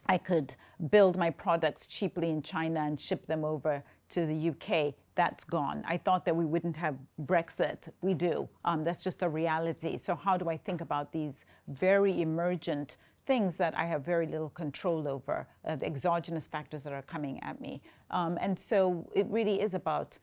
I 0.06 0.18
could 0.18 0.54
build 0.90 1.16
my 1.16 1.30
products 1.30 1.86
cheaply 1.86 2.30
in 2.30 2.42
China 2.42 2.80
and 2.80 2.98
ship 2.98 3.26
them 3.26 3.44
over 3.44 3.84
to 4.10 4.26
the 4.26 4.50
UK. 4.50 4.94
That's 5.14 5.44
gone. 5.44 5.84
I 5.86 5.98
thought 5.98 6.24
that 6.24 6.34
we 6.34 6.44
wouldn't 6.44 6.76
have 6.78 6.96
Brexit. 7.22 7.88
We 8.00 8.14
do. 8.14 8.48
Um, 8.64 8.82
that's 8.82 9.04
just 9.04 9.22
a 9.22 9.28
reality. 9.28 9.98
So, 9.98 10.16
how 10.16 10.36
do 10.36 10.48
I 10.48 10.56
think 10.56 10.80
about 10.80 11.12
these 11.12 11.44
very 11.68 12.22
emergent 12.22 12.96
things 13.26 13.56
that 13.56 13.76
I 13.76 13.84
have 13.86 14.04
very 14.04 14.26
little 14.26 14.50
control 14.50 15.06
over, 15.06 15.46
uh, 15.64 15.76
the 15.76 15.86
exogenous 15.86 16.46
factors 16.46 16.82
that 16.84 16.92
are 16.92 17.02
coming 17.02 17.42
at 17.42 17.60
me. 17.60 17.82
Um, 18.10 18.38
and 18.40 18.58
so 18.58 19.08
it 19.14 19.26
really 19.28 19.60
is 19.60 19.74
about, 19.74 20.18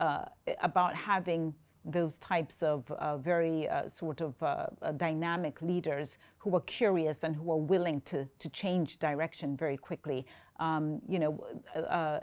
uh, 0.00 0.24
about 0.62 0.94
having 0.94 1.54
those 1.84 2.18
types 2.18 2.62
of 2.62 2.90
uh, 2.90 3.16
very 3.16 3.68
uh, 3.68 3.88
sort 3.88 4.20
of 4.20 4.40
uh, 4.42 4.66
uh, 4.82 4.92
dynamic 4.92 5.62
leaders 5.62 6.18
who 6.38 6.54
are 6.54 6.60
curious 6.62 7.24
and 7.24 7.34
who 7.34 7.50
are 7.50 7.58
willing 7.58 8.00
to, 8.02 8.28
to 8.38 8.48
change 8.50 8.98
direction 8.98 9.56
very 9.56 9.76
quickly. 9.76 10.26
Um, 10.58 11.00
you 11.08 11.18
know, 11.18 11.44
uh, 11.76 11.78
uh, 11.78 12.20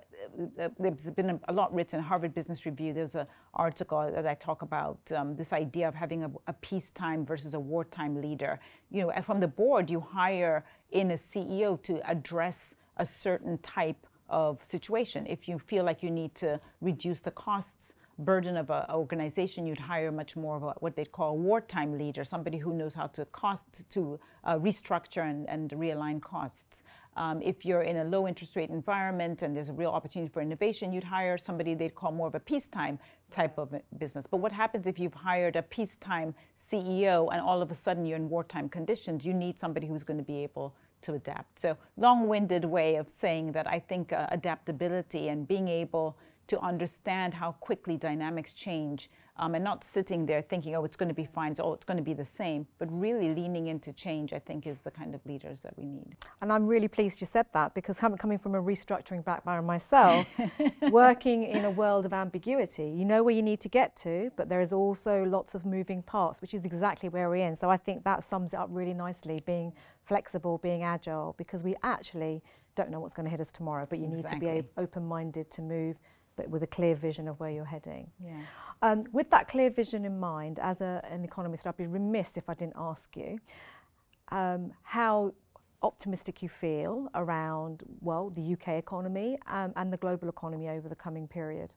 there's 0.78 1.10
been 1.12 1.40
a, 1.48 1.54
lot 1.54 1.74
written. 1.74 2.00
In 2.00 2.06
Harvard 2.06 2.34
Business 2.34 2.66
Review. 2.66 2.94
There's 2.94 3.16
an 3.16 3.28
article 3.54 4.12
that 4.14 4.28
I 4.28 4.34
talk 4.34 4.62
about 4.62 5.00
um, 5.16 5.36
this 5.36 5.54
idea 5.54 5.88
of 5.88 5.96
having 5.96 6.24
a, 6.24 6.32
a, 6.48 6.54
peacetime 6.54 7.26
versus 7.26 7.54
a 7.54 7.60
wartime 7.60 8.22
leader. 8.22 8.60
You 8.92 9.04
know, 9.04 9.22
from 9.22 9.40
the 9.40 9.48
board, 9.48 9.90
you 9.90 10.02
hire 10.02 10.66
in 10.92 11.12
a 11.12 11.16
CEO 11.16 11.82
to 11.84 12.02
address 12.10 12.76
a 12.98 13.06
certain 13.06 13.58
type 13.60 14.06
of 14.30 14.64
situation. 14.64 15.26
If 15.28 15.48
you 15.48 15.58
feel 15.58 15.86
like 15.86 16.04
you 16.04 16.12
need 16.12 16.36
to 16.36 16.60
reduce 16.82 17.22
the 17.22 17.32
costs 17.32 17.94
burden 18.20 18.56
of 18.58 18.70
an 18.70 18.86
organization, 18.90 19.66
you'd 19.66 19.80
hire 19.80 20.12
much 20.12 20.36
more 20.36 20.56
of 20.56 20.64
a, 20.64 20.74
what 20.80 20.96
they'd 20.96 21.12
call 21.12 21.32
a 21.32 21.34
wartime 21.34 21.98
leader, 21.98 22.24
somebody 22.24 22.58
who 22.58 22.74
knows 22.74 22.94
how 22.94 23.08
to 23.08 23.26
cost 23.26 23.90
to 23.90 24.20
uh, 24.44 24.56
restructure 24.56 25.30
and, 25.30 25.50
and 25.50 25.72
realign 25.72 26.22
costs. 26.22 26.84
Um, 27.16 27.42
if 27.42 27.66
you're 27.66 27.84
in 27.84 27.98
a 27.98 28.04
low 28.04 28.28
interest 28.28 28.56
rate 28.56 28.70
environment 28.70 29.42
and 29.42 29.56
there's 29.56 29.70
a 29.70 29.74
real 29.74 29.92
opportunity 29.92 30.32
for 30.32 30.42
innovation, 30.42 30.92
you'd 30.92 31.04
hire 31.04 31.38
somebody 31.38 31.74
they'd 31.74 31.96
call 31.96 32.12
more 32.12 32.28
of 32.28 32.36
a 32.36 32.40
peacetime 32.40 33.00
type 33.32 33.58
of 33.58 33.74
business. 33.98 34.28
But 34.28 34.38
what 34.38 34.52
happens 34.52 34.86
if 34.88 35.00
you've 35.00 35.14
hired 35.14 35.56
a 35.56 35.62
peacetime 35.62 36.36
CEO 36.58 37.30
and 37.32 37.42
all 37.42 37.62
of 37.62 37.72
a 37.72 37.76
sudden 37.76 38.06
you're 38.06 38.18
in 38.18 38.30
wartime 38.30 38.68
conditions? 38.68 39.26
You 39.26 39.34
need 39.34 39.58
somebody 39.58 39.88
who's 39.88 40.04
going 40.04 40.20
to 40.20 40.24
be 40.24 40.44
able 40.44 40.76
to 41.02 41.14
adapt. 41.14 41.60
So, 41.60 41.78
long 41.98 42.28
winded 42.28 42.66
way 42.66 42.96
of 42.96 43.10
saying 43.10 43.52
that 43.54 43.68
I 43.68 43.80
think 43.80 44.12
uh, 44.12 44.28
adaptability 44.32 45.30
and 45.30 45.48
being 45.48 45.68
able 45.68 46.18
to 46.48 46.60
understand 46.60 47.34
how 47.34 47.54
quickly 47.54 47.98
dynamics 47.98 48.54
change 48.54 49.10
um, 49.38 49.56
and 49.56 49.64
not 49.64 49.84
sitting 49.84 50.26
there 50.26 50.42
thinking, 50.42 50.76
oh, 50.76 50.86
it's 50.86 50.96
going 50.96 51.10
to 51.10 51.16
be 51.16 51.26
fine, 51.26 51.54
so 51.54 51.64
oh, 51.64 51.74
it's 51.74 51.84
going 51.84 51.98
to 51.98 52.04
be 52.04 52.14
the 52.14 52.26
same, 52.26 52.66
but 52.80 52.88
really 52.92 53.34
leaning 53.34 53.68
into 53.68 53.92
change, 53.92 54.32
I 54.32 54.40
think, 54.40 54.66
is 54.66 54.82
the 54.82 54.92
kind 54.92 55.14
of 55.14 55.26
leaders 55.26 55.60
that 55.62 55.78
we 55.78 55.86
need. 55.86 56.16
And 56.42 56.52
I'm 56.52 56.66
really 56.66 56.88
pleased 56.88 57.20
you 57.20 57.28
said 57.32 57.46
that 57.54 57.74
because 57.74 57.98
coming 57.98 58.38
from 58.38 58.56
a 58.56 58.62
restructuring 58.62 59.24
background 59.26 59.68
myself, 59.68 60.28
working 60.90 61.44
in 61.44 61.66
a 61.66 61.72
world 61.72 62.06
of 62.06 62.14
ambiguity, 62.14 62.90
you 62.90 63.04
know 63.04 63.24
where 63.24 63.36
you 63.36 63.44
need 63.44 63.60
to 63.62 63.70
get 63.70 63.96
to, 63.98 64.32
but 64.38 64.48
there 64.48 64.62
is 64.62 64.72
also 64.72 65.24
lots 65.24 65.54
of 65.54 65.66
moving 65.66 66.02
parts, 66.02 66.42
which 66.42 66.54
is 66.54 66.64
exactly 66.64 67.10
where 67.10 67.30
we're 67.30 67.48
in. 67.48 67.56
So 67.58 67.70
I 67.70 67.78
think 67.78 68.04
that 68.06 68.28
sums 68.30 68.54
it 68.54 68.58
up 68.58 68.70
really 68.72 68.94
nicely, 68.94 69.40
being 69.46 69.74
flexible, 70.06 70.60
being 70.60 70.84
agile, 70.84 71.36
because 71.38 71.64
we 71.64 71.76
actually 71.84 72.42
don't 72.76 72.90
know 72.90 73.00
what's 73.00 73.14
going 73.14 73.26
to 73.26 73.32
hit 73.32 73.40
us 73.40 73.52
tomorrow, 73.52 73.88
but 73.90 74.00
you 74.00 74.06
exactly. 74.06 74.48
need 74.48 74.58
to 74.58 74.64
be 74.64 74.70
open-minded 74.78 75.50
to 75.52 75.62
move 75.62 75.96
but 76.36 76.50
with 76.50 76.64
a 76.64 76.68
clear 76.68 76.96
vision 76.96 77.28
of 77.28 77.40
where 77.40 77.50
you're 77.50 77.66
heading. 77.66 78.10
Yeah. 78.24 78.42
Um, 78.82 79.06
with 79.12 79.30
that 79.30 79.48
clear 79.48 79.70
vision 79.70 80.06
in 80.06 80.20
mind, 80.20 80.60
as 80.60 80.82
a, 80.82 81.02
an 81.10 81.24
economist, 81.24 81.66
I'd 81.66 81.78
be 81.78 81.88
remiss 81.88 82.32
if 82.36 82.50
I 82.50 82.54
didn't 82.54 82.76
ask 82.78 83.16
you 83.16 83.40
um, 84.30 84.72
how 84.84 85.34
optimistic 85.82 86.42
you 86.42 86.50
feel 86.50 87.10
around, 87.16 87.84
well, 88.02 88.30
the 88.30 88.54
UK 88.54 88.70
economy 88.80 89.38
um, 89.48 89.72
and 89.76 89.94
the 89.94 89.98
global 89.98 90.30
economy 90.30 90.70
over 90.70 90.90
the 90.90 90.96
coming 90.96 91.28
period. 91.28 91.74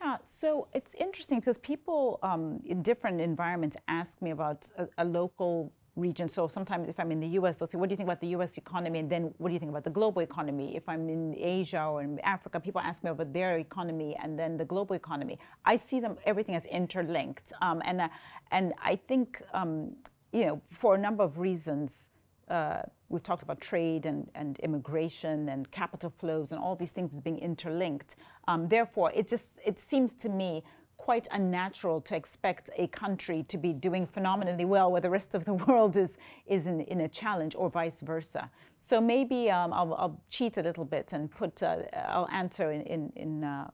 Yeah, 0.00 0.16
so 0.26 0.68
it's 0.72 0.94
interesting 0.94 1.38
because 1.38 1.58
people 1.58 2.18
um, 2.22 2.60
in 2.64 2.82
different 2.82 3.20
environments 3.20 3.76
ask 3.86 4.20
me 4.20 4.30
about 4.30 4.68
a, 4.76 4.88
a 4.98 5.04
local 5.04 5.72
region. 5.96 6.28
So 6.28 6.48
sometimes 6.48 6.88
if 6.88 6.98
I'm 6.98 7.12
in 7.12 7.20
the 7.20 7.28
US, 7.38 7.56
they'll 7.56 7.66
say, 7.66 7.76
what 7.78 7.88
do 7.88 7.92
you 7.92 7.96
think 7.96 8.06
about 8.06 8.20
the 8.20 8.28
US 8.28 8.56
economy? 8.56 8.98
And 8.98 9.10
then 9.10 9.34
what 9.38 9.48
do 9.48 9.54
you 9.54 9.60
think 9.60 9.70
about 9.70 9.84
the 9.84 9.90
global 9.90 10.22
economy? 10.22 10.74
If 10.74 10.88
I'm 10.88 11.08
in 11.08 11.34
Asia 11.38 11.84
or 11.84 12.02
in 12.02 12.18
Africa, 12.20 12.60
people 12.60 12.80
ask 12.80 13.04
me 13.04 13.10
about 13.10 13.32
their 13.32 13.58
economy 13.58 14.16
and 14.22 14.38
then 14.38 14.56
the 14.56 14.64
global 14.64 14.96
economy. 14.96 15.38
I 15.64 15.76
see 15.76 16.00
them, 16.00 16.16
everything 16.24 16.54
as 16.54 16.64
interlinked. 16.66 17.52
Um, 17.60 17.82
and, 17.84 18.00
uh, 18.00 18.08
and 18.50 18.72
I 18.82 18.96
think, 18.96 19.42
um, 19.52 19.94
you 20.32 20.46
know, 20.46 20.62
for 20.70 20.94
a 20.94 20.98
number 20.98 21.24
of 21.24 21.38
reasons, 21.38 22.10
uh, 22.48 22.82
we've 23.08 23.22
talked 23.22 23.42
about 23.42 23.60
trade 23.60 24.06
and, 24.06 24.30
and 24.34 24.58
immigration 24.60 25.48
and 25.50 25.70
capital 25.70 26.10
flows 26.10 26.52
and 26.52 26.60
all 26.60 26.74
these 26.74 26.90
things 26.90 27.14
as 27.14 27.20
being 27.20 27.38
interlinked. 27.38 28.16
Um, 28.48 28.68
therefore, 28.68 29.12
it 29.14 29.28
just, 29.28 29.58
it 29.64 29.78
seems 29.78 30.14
to 30.14 30.28
me 30.28 30.64
quite 31.02 31.26
unnatural 31.32 32.00
to 32.00 32.14
expect 32.14 32.70
a 32.78 32.86
country 32.86 33.42
to 33.48 33.58
be 33.58 33.72
doing 33.72 34.06
phenomenally 34.06 34.64
well 34.64 34.88
where 34.92 35.00
the 35.00 35.10
rest 35.10 35.34
of 35.34 35.44
the 35.44 35.54
world 35.66 35.96
is, 35.96 36.16
is 36.46 36.68
in, 36.68 36.82
in 36.82 37.00
a 37.00 37.08
challenge 37.08 37.56
or 37.56 37.68
vice 37.68 38.00
versa. 38.02 38.48
So 38.78 39.00
maybe 39.00 39.50
um, 39.50 39.72
I'll, 39.72 39.94
I'll, 39.94 40.20
cheat 40.30 40.58
a 40.58 40.62
little 40.62 40.84
bit 40.84 41.12
and 41.12 41.28
put, 41.28 41.60
uh, 41.60 41.78
I'll 42.06 42.28
answer 42.30 42.70
in, 42.70 42.82
in, 42.82 43.12
in, 43.16 43.42
uh, 43.42 43.68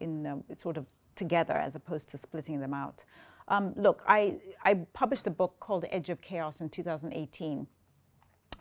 in 0.00 0.26
uh, 0.26 0.36
sort 0.56 0.76
of 0.76 0.86
together 1.14 1.54
as 1.54 1.76
opposed 1.76 2.08
to 2.08 2.18
splitting 2.18 2.58
them 2.58 2.74
out. 2.74 3.04
Um, 3.46 3.74
look, 3.76 4.02
I, 4.08 4.38
I 4.64 4.74
published 4.92 5.28
a 5.28 5.30
book 5.30 5.54
called 5.60 5.84
Edge 5.88 6.10
of 6.10 6.20
Chaos 6.20 6.60
in 6.60 6.68
2018 6.68 7.64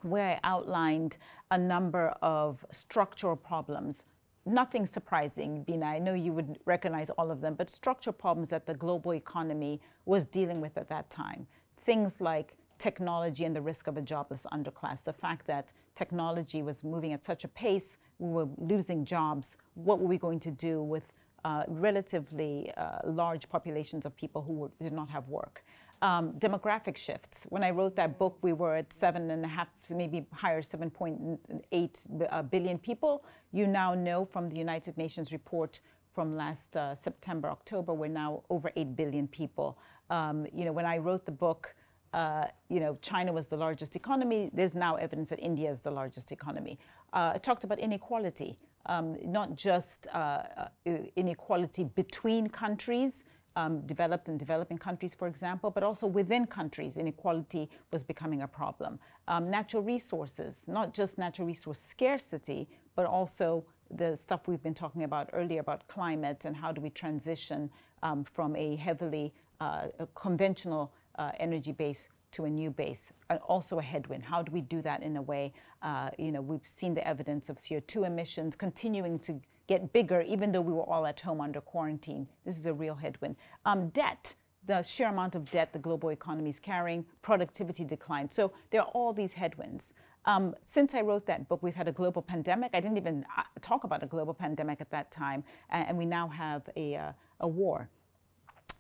where 0.03 0.29
I 0.34 0.39
outlined 0.43 1.17
a 1.49 1.57
number 1.57 2.10
of 2.21 2.63
structural 2.71 3.35
problems 3.35 4.06
nothing 4.46 4.85
surprising, 4.85 5.63
Bina. 5.63 5.85
I 5.85 6.00
know 6.00 6.13
you 6.13 6.33
would 6.33 6.60
recognize 6.65 7.10
all 7.12 7.31
of 7.31 7.42
them, 7.42 7.56
but 7.56 7.69
structural 7.69 8.13
problems 8.13 8.50
that 8.50 8.65
the 8.65 8.73
global 8.73 9.13
economy 9.13 9.81
was 10.06 10.25
dealing 10.25 10.62
with 10.62 10.77
at 10.77 10.89
that 10.89 11.10
time. 11.10 11.48
Things 11.77 12.21
like 12.21 12.56
technology 12.77 13.46
and 13.46 13.56
the 13.56 13.62
risk 13.62 13.87
of 13.87 13.98
a 13.98 14.02
jobless 14.02 14.46
underclass, 14.52 15.04
the 15.04 15.13
fact 15.13 15.46
that 15.48 15.71
technology 15.96 16.63
was 16.63 16.83
moving 16.83 17.13
at 17.13 17.23
such 17.23 17.44
a 17.44 17.48
pace, 17.48 17.98
we 18.17 18.29
were 18.29 18.48
losing 18.58 19.06
jobs. 19.06 19.58
What 19.75 20.00
were 20.00 20.08
we 20.08 20.17
going 20.17 20.39
to 20.42 20.52
do 20.52 20.81
with 20.81 21.13
uh, 21.44 21.63
relatively 21.67 22.71
uh, 22.77 23.00
large 23.04 23.50
populations 23.50 24.06
of 24.06 24.15
people 24.15 24.42
who 24.42 24.54
were, 24.54 24.71
did 24.81 24.94
not 24.94 25.10
have 25.10 25.27
work. 25.27 25.63
Um, 26.04 26.33
demographic 26.39 26.97
shifts. 26.97 27.45
When 27.49 27.63
I 27.63 27.69
wrote 27.69 27.95
that 27.97 28.17
book, 28.17 28.39
we 28.41 28.54
were 28.54 28.75
at 28.75 28.91
seven 28.91 29.29
and 29.29 29.45
a 29.45 29.47
half, 29.47 29.67
maybe 29.91 30.25
higher, 30.33 30.63
7.8 30.63 32.31
uh, 32.31 32.77
people. 32.77 33.23
You 33.52 33.67
now 33.67 33.93
know 33.93 34.25
from 34.25 34.49
the 34.49 34.58
United 34.58 34.97
Nations 34.97 35.31
report 35.31 35.79
from 36.13 36.35
last 36.35 36.75
uh, 36.75 36.93
September, 36.95 37.49
October, 37.49 37.93
we're 37.93 38.08
now 38.08 38.43
over 38.49 38.71
8 38.75 38.95
billion 38.95 39.27
people. 39.27 39.77
Um, 40.10 40.45
you 40.54 40.65
know, 40.65 40.71
when 40.71 40.85
I 40.85 40.97
wrote 40.97 41.25
the 41.25 41.31
book, 41.31 41.73
uh, 42.13 42.45
you 42.67 42.79
know, 42.79 42.97
China 43.02 43.31
was 43.31 43.47
the 43.47 43.56
largest 43.56 43.95
economy. 43.95 44.49
There's 44.54 44.75
now 44.75 44.95
evidence 44.95 45.29
that 45.29 45.39
India 45.39 45.71
is 45.71 45.81
the 45.81 45.91
largest 45.91 46.31
economy. 46.31 46.77
Uh, 47.13 47.33
I 47.35 47.37
talked 47.37 47.63
about 47.63 47.79
inequality, 47.79 48.60
um, 48.87 49.17
not 49.23 49.56
just 49.56 50.08
uh, 50.08 50.17
uh 50.17 50.67
inequality 51.15 51.85
between 51.85 52.47
countries, 52.47 53.23
um, 53.56 53.81
developed 53.85 54.27
and 54.27 54.39
developing 54.39 54.77
countries, 54.77 55.13
for 55.13 55.27
example, 55.27 55.71
but 55.71 55.83
also 55.83 56.08
within 56.08 56.45
countries, 56.45 56.97
inequality 56.97 57.69
was 57.91 58.04
becoming 58.04 58.41
a 58.43 58.47
problem. 58.47 58.99
Um, 59.27 59.49
natural 59.49 59.83
resources, 59.83 60.65
not 60.67 60.93
just 60.93 61.17
natural 61.17 61.47
resource 61.47 61.79
scarcity, 61.79 62.67
but 62.95 63.06
also 63.06 63.65
the 63.89 64.15
stuff 64.15 64.47
we've 64.47 64.63
been 64.63 64.73
talking 64.73 65.04
about 65.04 65.29
earlier 65.33 65.60
about 65.60 65.87
climate 65.87 66.45
and 66.45 66.56
how 66.56 66.71
do 66.71 66.81
we 66.81 66.89
transition 66.89 67.69
um, 68.04 68.23
from 68.23 68.56
a 68.56 68.75
heavily 68.77 69.33
uh, 69.60 69.87
a 69.99 70.08
conventional 70.15 70.91
uh, 71.19 71.31
energy 71.39 71.71
base 71.71 72.10
to 72.31 72.45
a 72.45 72.49
new 72.49 72.71
base, 72.71 73.12
and 73.29 73.39
also 73.39 73.77
a 73.79 73.81
headwind. 73.81 74.23
How 74.23 74.41
do 74.41 74.52
we 74.52 74.62
do 74.62 74.81
that 74.81 75.04
in 75.04 75.17
a 75.17 75.21
way? 75.21 75.54
Uh, 75.81 76.10
you 76.17 76.31
know, 76.31 76.41
we've 76.41 76.65
seen 76.65 76.93
the 76.93 77.06
evidence 77.06 77.49
of 77.49 77.58
CO2 77.58 78.08
emissions 78.08 78.56
continuing 78.56 79.19
to 79.19 79.39
get 79.72 79.94
bigger, 79.94 80.22
even 80.22 80.52
though 80.52 80.62
we 80.69 80.74
were 80.74 80.90
all 80.94 81.06
at 81.06 81.19
home 81.22 81.40
under 81.40 81.62
quarantine. 81.62 82.28
This 82.46 82.58
is 82.58 82.65
a 82.65 82.74
real 82.74 82.96
headwind. 82.96 83.38
Um, 83.65 83.88
debt, 83.90 84.36
the 84.65 84.82
sheer 84.84 85.08
amount 85.08 85.34
of 85.36 85.50
debt 85.50 85.72
the 85.72 85.80
global 85.80 86.10
economy 86.10 86.50
is 86.50 86.60
carrying, 86.60 87.06
productivity 87.22 87.86
decline. 87.86 88.30
So 88.30 88.52
there 88.69 88.82
are 88.82 88.92
all 88.94 89.13
these 89.13 89.32
headwinds. 89.32 89.94
Um, 90.26 90.56
since 90.62 90.94
I 90.94 91.02
wrote 91.02 91.26
that 91.28 91.48
book, 91.48 91.63
we've 91.63 91.80
had 91.84 91.88
a 91.88 91.92
global 91.94 92.22
pandemic. 92.22 92.72
I 92.74 92.82
didn't 92.82 92.98
even 92.98 93.26
uh, 93.38 93.44
talk 93.62 93.86
about 93.86 94.04
a 94.04 94.08
global 94.08 94.34
pandemic 94.34 94.82
at 94.82 94.90
that 94.92 95.10
time, 95.10 95.44
and 95.69 95.98
we 95.98 96.06
now 96.06 96.28
have 96.28 96.63
a, 96.76 96.96
uh, 96.96 97.12
a 97.40 97.48
war 97.48 97.90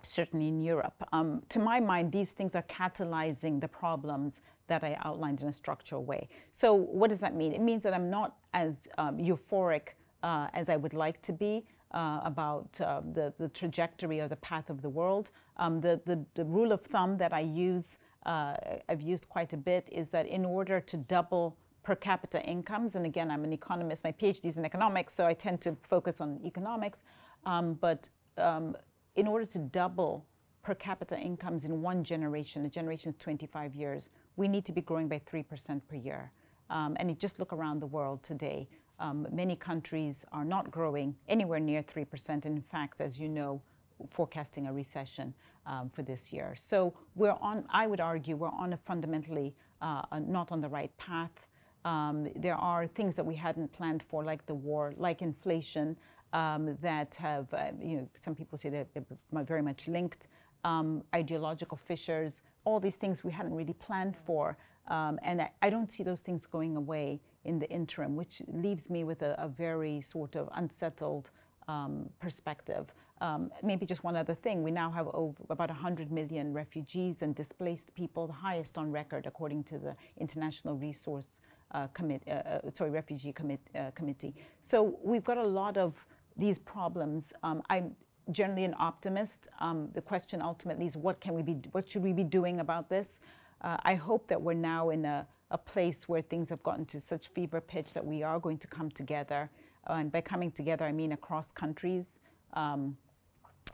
certainly 0.03 0.47
in 0.47 0.59
Europe. 0.59 0.95
Um, 1.13 1.43
to 1.49 1.59
my 1.59 1.79
mind, 1.79 2.11
these 2.11 2.31
things 2.31 2.55
are 2.55 2.63
catalyzing 2.63 3.61
the 3.61 3.67
problems 3.67 4.41
that 4.67 4.83
I 4.83 4.97
outlined 5.05 5.41
in 5.41 5.47
a 5.47 5.53
structural 5.53 6.03
way. 6.03 6.27
So, 6.51 6.73
what 6.73 7.09
does 7.11 7.19
that 7.19 7.35
mean? 7.35 7.53
It 7.53 7.61
means 7.61 7.83
that 7.83 7.93
I'm 7.93 8.09
not 8.09 8.35
as 8.53 8.87
um, 8.97 9.17
euphoric 9.17 9.89
uh, 10.23 10.47
as 10.53 10.69
I 10.69 10.77
would 10.77 10.93
like 10.93 11.21
to 11.23 11.33
be. 11.33 11.65
Uh, 11.93 12.21
about 12.23 12.69
uh, 12.79 13.01
the, 13.11 13.33
the 13.37 13.49
trajectory 13.49 14.21
or 14.21 14.29
the 14.29 14.37
path 14.37 14.69
of 14.69 14.81
the 14.81 14.87
world. 14.87 15.29
Um, 15.57 15.81
the, 15.81 15.99
the, 16.05 16.23
the, 16.35 16.45
rule 16.45 16.71
of 16.71 16.79
thumb 16.79 17.17
that 17.17 17.33
I 17.33 17.41
use, 17.41 17.97
uh, 18.25 18.55
I've 18.87 19.01
used 19.01 19.27
quite 19.27 19.51
a 19.51 19.57
bit, 19.57 19.89
is 19.91 20.07
that 20.11 20.25
in 20.25 20.45
order 20.45 20.79
to 20.79 20.95
double 20.95 21.57
per 21.83 21.95
capita 21.95 22.41
incomes, 22.43 22.95
and 22.95 23.05
again, 23.05 23.29
I'm 23.29 23.43
an 23.43 23.51
economist, 23.51 24.05
my 24.05 24.13
PhD 24.13 24.45
is 24.45 24.57
in 24.57 24.63
economics, 24.63 25.13
so 25.13 25.25
I 25.25 25.33
tend 25.33 25.59
to 25.61 25.75
focus 25.83 26.21
on 26.21 26.39
economics, 26.45 27.03
um, 27.45 27.73
but 27.73 28.07
um, 28.37 28.77
in 29.15 29.27
order 29.27 29.45
to 29.45 29.59
double 29.59 30.25
per 30.63 30.75
capita 30.75 31.17
incomes 31.17 31.65
in 31.65 31.81
one 31.81 32.03
generation, 32.03 32.65
a 32.65 32.69
generation 32.69 33.11
is 33.11 33.17
25 33.17 33.75
years, 33.75 34.09
we 34.35 34.47
need 34.47 34.63
to 34.65 34.71
be 34.71 34.81
growing 34.81 35.07
by 35.07 35.19
3% 35.19 35.81
per 35.87 35.95
year. 35.95 36.31
Um, 36.69 36.95
and 36.99 37.09
you 37.09 37.15
just 37.15 37.39
look 37.39 37.51
around 37.51 37.81
the 37.81 37.87
world 37.87 38.23
today, 38.23 38.69
um, 38.99 39.27
many 39.31 39.55
countries 39.55 40.25
are 40.31 40.45
not 40.45 40.71
growing 40.71 41.15
anywhere 41.27 41.59
near 41.59 41.83
3%. 41.83 42.29
And 42.29 42.45
in 42.45 42.61
fact, 42.61 43.01
as 43.01 43.19
you 43.19 43.27
know, 43.27 43.61
forecasting 44.09 44.67
a 44.67 44.73
recession 44.73 45.33
um, 45.65 45.89
for 45.89 46.01
this 46.01 46.33
year. 46.33 46.55
So 46.55 46.93
we're 47.15 47.37
on, 47.41 47.65
I 47.69 47.87
would 47.87 47.99
argue, 47.99 48.35
we're 48.35 48.49
on 48.49 48.73
a 48.73 48.77
fundamentally 48.77 49.53
uh, 49.81 50.03
not 50.19 50.51
on 50.51 50.61
the 50.61 50.69
right 50.69 50.95
path. 50.97 51.47
Um, 51.85 52.29
there 52.35 52.55
are 52.55 52.85
things 52.87 53.15
that 53.15 53.25
we 53.25 53.35
hadn't 53.35 53.71
planned 53.71 54.03
for, 54.03 54.23
like 54.23 54.45
the 54.45 54.53
war, 54.53 54.93
like 54.97 55.21
inflation, 55.21 55.97
um, 56.33 56.77
that 56.81 57.15
have, 57.15 57.53
uh, 57.53 57.71
you 57.81 57.97
know, 57.97 58.09
some 58.15 58.35
people 58.35 58.57
say 58.57 58.69
they're, 58.69 58.87
they're 58.93 59.43
very 59.43 59.61
much 59.61 59.87
linked, 59.87 60.27
um, 60.63 61.03
ideological 61.13 61.77
fissures, 61.77 62.41
all 62.63 62.79
these 62.79 62.95
things 62.95 63.23
we 63.23 63.31
hadn't 63.31 63.53
really 63.53 63.73
planned 63.73 64.15
for. 64.25 64.57
Um, 64.87 65.19
and 65.23 65.41
I, 65.41 65.51
I, 65.61 65.69
don't 65.69 65.91
see 65.91 66.03
those 66.03 66.21
things 66.21 66.45
going 66.45 66.75
away 66.75 67.19
in 67.45 67.59
the 67.59 67.69
interim, 67.69 68.15
which 68.15 68.41
leaves 68.47 68.89
me 68.89 69.03
with 69.03 69.21
a, 69.21 69.35
a 69.41 69.47
very 69.47 70.01
sort 70.01 70.35
of 70.35 70.49
unsettled 70.53 71.29
um, 71.67 72.09
perspective. 72.19 72.93
Um, 73.21 73.51
maybe 73.61 73.85
just 73.85 74.03
one 74.03 74.15
other 74.15 74.33
thing. 74.33 74.63
We 74.63 74.71
now 74.71 74.89
have 74.91 75.07
over, 75.13 75.37
about 75.49 75.69
100 75.69 76.11
million 76.11 76.53
refugees 76.53 77.21
and 77.21 77.35
displaced 77.35 77.93
people, 77.93 78.25
the 78.25 78.33
highest 78.33 78.77
on 78.77 78.91
record, 78.91 79.27
according 79.27 79.63
to 79.65 79.77
the 79.77 79.95
International 80.17 80.75
Resource 80.75 81.39
uh, 81.71 81.87
commit, 81.87 82.23
uh, 82.27 82.31
uh, 82.31 82.59
sorry, 82.73 82.89
Refugee 82.89 83.31
commit, 83.31 83.59
uh, 83.75 83.91
Committee. 83.91 84.33
So 84.61 84.99
we've 85.03 85.23
got 85.23 85.37
a 85.37 85.45
lot 85.45 85.77
of 85.77 86.05
these 86.35 86.57
problems. 86.57 87.31
Um, 87.43 87.61
I'm 87.69 87.95
generally 88.31 88.63
an 88.63 88.75
optimist. 88.79 89.47
Um, 89.59 89.89
the 89.93 90.01
question 90.01 90.41
ultimately 90.41 90.87
is 90.87 90.97
what 90.97 91.19
can 91.19 91.33
we 91.33 91.41
be, 91.43 91.59
what 91.71 91.89
should 91.89 92.03
we 92.03 92.13
be 92.13 92.23
doing 92.23 92.59
about 92.59 92.89
this? 92.89 93.21
Uh, 93.61 93.77
I 93.83 93.95
hope 93.95 94.27
that 94.27 94.41
we're 94.41 94.53
now 94.53 94.89
in 94.89 95.05
a, 95.05 95.27
a, 95.51 95.57
place 95.57 96.09
where 96.09 96.21
things 96.21 96.49
have 96.49 96.63
gotten 96.63 96.85
to 96.85 96.99
such 96.99 97.27
fever 97.27 97.61
pitch 97.61 97.93
that 97.93 98.05
we 98.05 98.23
are 98.23 98.39
going 98.39 98.57
to 98.57 98.67
come 98.67 98.89
together. 98.89 99.49
And 99.87 100.11
by 100.11 100.21
coming 100.21 100.51
together, 100.51 100.85
I 100.85 100.91
mean 100.91 101.11
across 101.11 101.51
countries. 101.51 102.19
Um, 102.53 102.97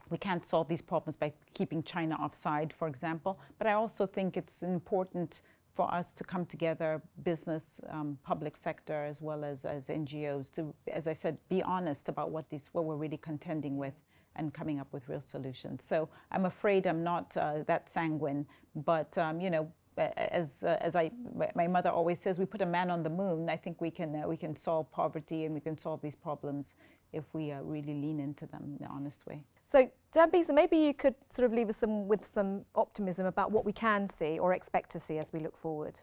we 0.09 0.17
can't 0.17 0.45
solve 0.45 0.67
these 0.67 0.81
problems 0.81 1.15
by 1.15 1.33
keeping 1.53 1.83
China 1.83 2.15
offside, 2.15 2.73
for 2.73 2.87
example. 2.87 3.39
But 3.57 3.67
I 3.67 3.73
also 3.73 4.05
think 4.05 4.37
it's 4.37 4.63
important 4.63 5.41
for 5.75 5.93
us 5.93 6.11
to 6.11 6.23
come 6.23 6.45
together, 6.45 7.01
business, 7.23 7.79
um, 7.89 8.17
public 8.23 8.57
sector, 8.57 9.05
as 9.05 9.21
well 9.21 9.45
as, 9.45 9.63
as 9.63 9.89
NGOs, 9.89 10.51
to, 10.53 10.73
as 10.91 11.07
I 11.07 11.13
said, 11.13 11.39
be 11.49 11.61
honest 11.61 12.09
about 12.09 12.31
what, 12.31 12.49
these, 12.49 12.69
what 12.71 12.85
we're 12.85 12.95
really 12.95 13.17
contending 13.17 13.77
with 13.77 13.93
and 14.37 14.53
coming 14.53 14.79
up 14.79 14.91
with 14.91 15.07
real 15.07 15.21
solutions. 15.21 15.83
So 15.83 16.09
I'm 16.31 16.45
afraid 16.45 16.87
I'm 16.87 17.03
not 17.03 17.35
uh, 17.37 17.63
that 17.67 17.89
sanguine, 17.89 18.47
but 18.75 19.15
um, 19.17 19.39
you 19.39 19.49
know, 19.49 19.71
as 19.97 20.63
uh, 20.63 20.77
as 20.81 20.95
I 20.95 21.11
my 21.55 21.67
mother 21.67 21.89
always 21.89 22.19
says, 22.19 22.39
we 22.39 22.45
put 22.45 22.61
a 22.61 22.65
man 22.65 22.89
on 22.89 23.03
the 23.03 23.09
moon. 23.09 23.49
I 23.49 23.57
think 23.57 23.81
we 23.81 23.91
can 23.91 24.15
uh, 24.15 24.27
we 24.27 24.37
can 24.37 24.55
solve 24.55 24.91
poverty 24.91 25.45
and 25.45 25.53
we 25.53 25.61
can 25.61 25.77
solve 25.77 26.01
these 26.01 26.15
problems 26.15 26.75
if 27.13 27.23
we 27.33 27.51
uh, 27.51 27.61
really 27.61 27.93
lean 27.93 28.19
into 28.19 28.45
them 28.45 28.75
in 28.79 28.85
an 28.85 28.91
honest 28.91 29.25
way. 29.25 29.41
So, 29.71 29.89
Dambisa, 30.13 30.53
maybe 30.53 30.77
you 30.77 30.93
could 30.93 31.15
sort 31.33 31.45
of 31.45 31.53
leave 31.53 31.69
us 31.69 31.77
some, 31.77 32.07
with 32.07 32.29
some 32.33 32.63
optimism 32.75 33.25
about 33.25 33.51
what 33.51 33.65
we 33.65 33.73
can 33.73 34.09
see 34.17 34.39
or 34.39 34.53
expect 34.53 34.91
to 34.91 34.99
see 34.99 35.17
as 35.17 35.27
we 35.33 35.39
look 35.39 35.57
forward. 35.57 35.99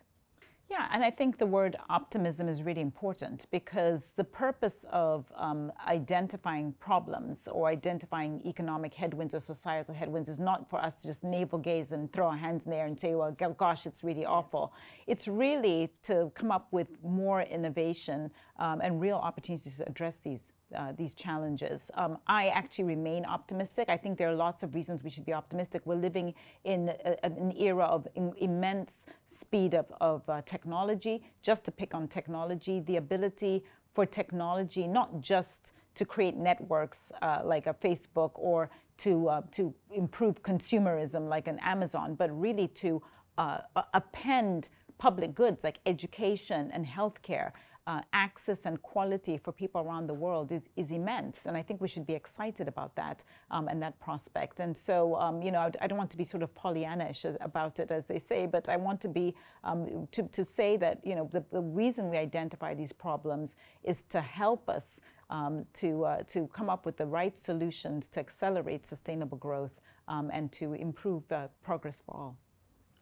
Yeah, 0.70 0.88
and 0.92 1.04
I 1.04 1.10
think 1.10 1.36
the 1.36 1.46
word 1.46 1.76
optimism 1.90 2.48
is 2.48 2.62
really 2.62 2.80
important 2.80 3.46
because 3.50 4.14
the 4.16 4.24
purpose 4.24 4.86
of 4.90 5.30
um, 5.36 5.70
identifying 5.86 6.72
problems 6.80 7.46
or 7.52 7.68
identifying 7.68 8.40
economic 8.46 8.94
headwinds 8.94 9.34
or 9.34 9.40
societal 9.40 9.94
headwinds 9.94 10.28
is 10.28 10.38
not 10.38 10.70
for 10.70 10.80
us 10.80 10.94
to 10.96 11.06
just 11.06 11.22
navel 11.22 11.58
gaze 11.58 11.92
and 11.92 12.10
throw 12.12 12.28
our 12.28 12.36
hands 12.36 12.64
in 12.64 12.70
the 12.70 12.78
air 12.78 12.86
and 12.86 12.98
say, 12.98 13.14
well, 13.14 13.30
gosh, 13.58 13.86
it's 13.86 14.02
really 14.02 14.24
awful. 14.24 14.72
It's 15.06 15.28
really 15.28 15.90
to 16.04 16.32
come 16.34 16.50
up 16.50 16.68
with 16.72 16.88
more 17.04 17.42
innovation 17.42 18.30
um, 18.58 18.80
and 18.80 19.00
real 19.00 19.16
opportunities 19.16 19.76
to 19.76 19.88
address 19.88 20.18
these 20.18 20.52
uh, 20.74 20.92
these 20.96 21.14
challenges. 21.14 21.90
Um, 21.94 22.18
I 22.26 22.48
actually 22.48 22.84
remain 22.84 23.24
optimistic. 23.24 23.88
I 23.88 23.96
think 23.96 24.18
there 24.18 24.28
are 24.28 24.34
lots 24.34 24.64
of 24.64 24.74
reasons 24.74 25.04
we 25.04 25.10
should 25.10 25.24
be 25.24 25.32
optimistic. 25.32 25.82
We're 25.84 25.94
living 25.94 26.34
in 26.64 26.88
a, 27.04 27.24
an 27.24 27.52
era 27.56 27.84
of 27.84 28.08
in, 28.16 28.32
immense 28.38 29.06
speed 29.24 29.74
of, 29.74 29.86
of 30.00 30.28
uh, 30.28 30.42
technology. 30.46 31.22
Just 31.42 31.64
to 31.66 31.70
pick 31.70 31.94
on 31.94 32.08
technology, 32.08 32.80
the 32.80 32.96
ability 32.96 33.62
for 33.92 34.04
technology 34.04 34.88
not 34.88 35.20
just 35.20 35.72
to 35.94 36.04
create 36.04 36.36
networks 36.36 37.12
uh, 37.22 37.40
like 37.44 37.68
a 37.68 37.74
Facebook 37.74 38.32
or 38.34 38.68
to 38.98 39.28
uh, 39.28 39.42
to 39.52 39.72
improve 39.92 40.42
consumerism 40.42 41.28
like 41.28 41.46
an 41.46 41.58
Amazon, 41.60 42.14
but 42.14 42.36
really 42.38 42.68
to 42.68 43.00
uh, 43.38 43.58
append 43.92 44.68
public 44.98 45.34
goods 45.34 45.64
like 45.64 45.78
education 45.86 46.70
and 46.72 46.86
healthcare 46.86 47.52
uh, 47.86 48.00
access 48.12 48.64
and 48.64 48.80
quality 48.82 49.36
for 49.36 49.52
people 49.52 49.80
around 49.80 50.06
the 50.06 50.14
world 50.14 50.52
is, 50.52 50.70
is 50.76 50.90
immense. 50.90 51.46
And 51.46 51.56
I 51.56 51.62
think 51.62 51.80
we 51.80 51.88
should 51.88 52.06
be 52.06 52.14
excited 52.14 52.66
about 52.66 52.94
that 52.96 53.22
um, 53.50 53.68
and 53.68 53.82
that 53.82 53.98
prospect. 54.00 54.60
And 54.60 54.74
so, 54.76 55.16
um, 55.16 55.42
you 55.42 55.52
know, 55.52 55.60
I, 55.60 55.70
I, 55.82 55.86
don't 55.86 55.98
want 55.98 56.10
to 56.10 56.16
be 56.16 56.24
sort 56.24 56.42
of 56.42 56.54
Pollyannish 56.54 57.36
about 57.40 57.78
it, 57.80 57.90
as 57.90 58.06
they 58.06 58.18
say, 58.18 58.46
but 58.46 58.68
I 58.68 58.76
want 58.76 59.00
to 59.02 59.08
be, 59.08 59.34
um, 59.64 60.08
to, 60.12 60.22
to 60.22 60.44
say 60.44 60.76
that, 60.78 61.00
you 61.04 61.14
know, 61.14 61.28
the, 61.30 61.44
the 61.52 61.60
reason 61.60 62.08
we 62.08 62.16
identify 62.16 62.74
these 62.74 62.92
problems 62.92 63.54
is 63.82 64.02
to 64.08 64.20
help 64.20 64.68
us 64.68 65.00
um, 65.28 65.66
to, 65.74 66.04
uh, 66.04 66.22
to 66.24 66.46
come 66.48 66.70
up 66.70 66.86
with 66.86 66.96
the 66.96 67.06
right 67.06 67.36
solutions 67.36 68.08
to 68.08 68.20
accelerate 68.20 68.86
sustainable 68.86 69.38
growth 69.38 69.80
um, 70.08 70.30
and 70.32 70.52
to 70.52 70.72
improve 70.74 71.30
uh, 71.32 71.48
progress 71.62 72.02
for 72.04 72.14
all. 72.14 72.36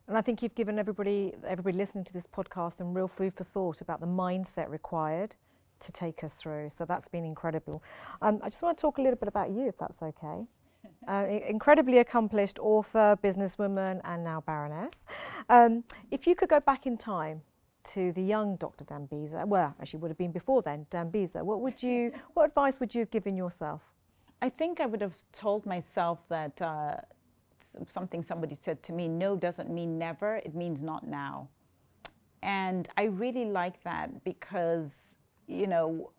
And 0.09 0.16
I 0.16 0.20
think 0.20 0.42
you've 0.42 0.55
given 0.55 0.78
everybody, 0.78 1.32
everybody 1.46 1.76
listening 1.76 2.05
to 2.05 2.12
this 2.12 2.26
podcast 2.26 2.78
some 2.78 2.92
real 2.92 3.09
food 3.09 3.34
for 3.34 3.44
thought 3.44 3.80
about 3.80 4.00
the 4.00 4.07
mindset 4.07 4.68
required 4.68 5.36
to 5.80 5.92
take 5.92 6.24
us 6.24 6.32
through. 6.34 6.70
So 6.76 6.84
that's 6.84 7.09
been 7.09 7.24
incredible. 7.24 7.82
Um, 8.20 8.40
I 8.42 8.48
just 8.48 8.62
want 8.62 8.76
to 8.78 8.82
talk 8.82 8.98
a 8.98 9.03
little 9.03 9.16
bit 9.16 9.28
about 9.28 9.50
you, 9.50 9.68
if 9.68 9.78
that's 9.78 10.03
okay. 10.03 10.46
Uh, 11.07 11.26
incredibly 11.48 11.98
accomplished 11.98 12.59
author, 12.61 13.16
businesswoman, 13.22 14.00
and 14.05 14.24
now 14.24 14.40
baroness. 14.40 14.92
Um, 15.48 15.84
if 16.11 16.26
you 16.26 16.34
could 16.34 16.48
go 16.48 16.59
back 16.59 16.86
in 16.86 16.96
time 16.96 17.42
to 17.92 18.12
the 18.12 18.22
young 18.22 18.57
Dr. 18.57 18.84
Dambisa, 18.84 19.46
well, 19.46 19.74
actually 19.80 20.00
would 20.00 20.11
have 20.11 20.18
been 20.18 20.32
before 20.32 20.62
then, 20.62 20.86
Dambisa, 20.90 21.42
what 21.42 21.61
would 21.61 21.82
you, 21.82 22.12
what 22.34 22.46
advice 22.46 22.80
would 22.80 22.94
you 22.94 23.00
have 23.00 23.11
given 23.11 23.36
yourself? 23.36 23.80
I 24.40 24.48
think 24.48 24.80
I 24.80 24.86
would 24.86 25.00
have 25.00 25.16
told 25.32 25.66
myself 25.66 26.18
that 26.28 26.61
uh, 26.61 26.96
something 27.87 28.23
somebody 28.23 28.55
said 28.55 28.83
to 28.85 28.93
me, 28.93 29.09
no 29.09 29.37
doesn't 29.37 29.71
mean 29.71 29.99
never, 29.99 30.37
it 30.37 30.55
means 30.55 30.83
not 30.83 31.07
now. 31.07 31.49
And 32.43 32.89
I 32.97 33.05
really 33.05 33.45
like 33.45 33.83
that 33.85 34.25
because, 34.25 35.17
you 35.47 35.67
know, 35.67 36.11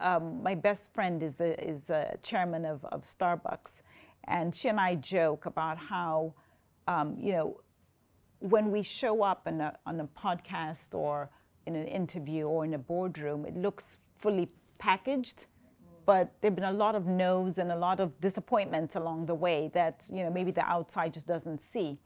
um, 0.00 0.42
my 0.42 0.54
best 0.54 0.92
friend 0.92 1.22
is 1.22 1.40
a, 1.40 1.62
is 1.62 1.90
a 1.90 2.16
chairman 2.22 2.64
of, 2.64 2.84
of 2.86 3.02
Starbucks, 3.02 3.82
and 4.24 4.54
she 4.54 4.68
and 4.68 4.80
I 4.80 4.94
joke 4.96 5.46
about 5.46 5.78
how, 5.78 6.34
um, 6.86 7.16
you 7.18 7.32
know, 7.32 7.60
when 8.38 8.70
we 8.70 8.82
show 8.82 9.22
up 9.22 9.46
a, 9.46 9.76
on 9.86 10.00
a 10.00 10.06
podcast 10.06 10.94
or 10.94 11.30
in 11.66 11.76
an 11.76 11.86
interview 11.86 12.44
or 12.46 12.64
in 12.64 12.74
a 12.74 12.78
boardroom, 12.78 13.44
it 13.44 13.56
looks 13.56 13.98
fully 14.16 14.48
packaged, 14.78 15.46
but 16.10 16.32
there've 16.40 16.56
been 16.56 16.64
a 16.64 16.72
lot 16.72 16.96
of 16.96 17.06
no's 17.06 17.58
and 17.58 17.70
a 17.70 17.76
lot 17.76 18.00
of 18.00 18.20
disappointments 18.20 18.96
along 18.96 19.26
the 19.26 19.34
way 19.46 19.70
that 19.72 20.08
you 20.12 20.24
know 20.24 20.30
maybe 20.38 20.50
the 20.50 20.66
outside 20.76 21.14
just 21.14 21.28
doesn't 21.34 21.60
see, 21.60 22.00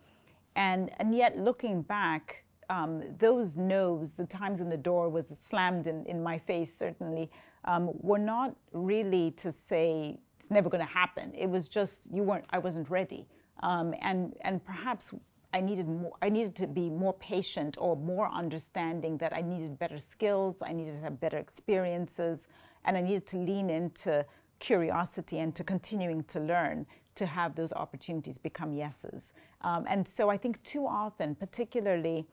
and 0.57 0.91
and 0.99 1.15
yet 1.15 1.39
looking 1.39 1.81
back, 1.81 2.45
um, 2.69 3.03
those 3.19 3.57
no's, 3.57 4.13
the 4.13 4.27
times 4.27 4.61
when 4.61 4.69
the 4.69 4.77
door 4.91 5.09
was 5.09 5.29
slammed 5.29 5.87
in, 5.87 6.05
in 6.05 6.23
my 6.23 6.37
face, 6.39 6.71
certainly, 6.77 7.31
um, 7.65 7.93
were 8.11 8.19
not 8.19 8.55
really 8.73 9.31
to 9.31 9.51
say 9.51 10.19
it's 10.39 10.51
never 10.51 10.69
going 10.69 10.87
to 10.87 10.95
happen. 11.03 11.33
It 11.35 11.49
was 11.49 11.67
just 11.67 12.13
you 12.13 12.23
weren't, 12.25 12.45
I 12.51 12.59
wasn't 12.59 12.91
ready, 12.91 13.27
um, 13.63 13.95
and 14.03 14.35
and 14.43 14.63
perhaps 14.67 15.15
I 15.55 15.63
needed 15.63 15.89
more, 15.89 16.13
I 16.21 16.29
needed 16.29 16.55
to 16.57 16.67
be 16.67 16.91
more 16.91 17.15
patient 17.15 17.77
or 17.79 17.97
more 17.97 18.29
understanding 18.29 19.17
that 19.17 19.33
I 19.33 19.41
needed 19.41 19.79
better 19.79 19.99
skills, 19.99 20.57
I 20.61 20.73
needed 20.75 20.97
to 20.97 21.01
have 21.01 21.19
better 21.21 21.39
experiences, 21.39 22.49
and 22.85 22.97
I 22.97 23.01
needed 23.01 23.27
to 23.29 23.37
lean 23.39 23.71
into 23.71 24.25
curiosity 24.59 25.39
and 25.39 25.55
to 25.55 25.65
continuing 25.65 26.25
to 26.25 26.41
learn 26.41 26.87
to 27.15 27.27
have 27.27 27.55
those 27.55 27.73
opportunities 27.73 28.39
become 28.39 28.73
yeses. 28.73 29.35
Um, 29.61 29.85
and 29.89 30.07
so 30.07 30.31
I 30.31 30.37
think 30.37 30.63
too 30.63 30.87
often, 30.87 31.35
particularly 31.35 32.27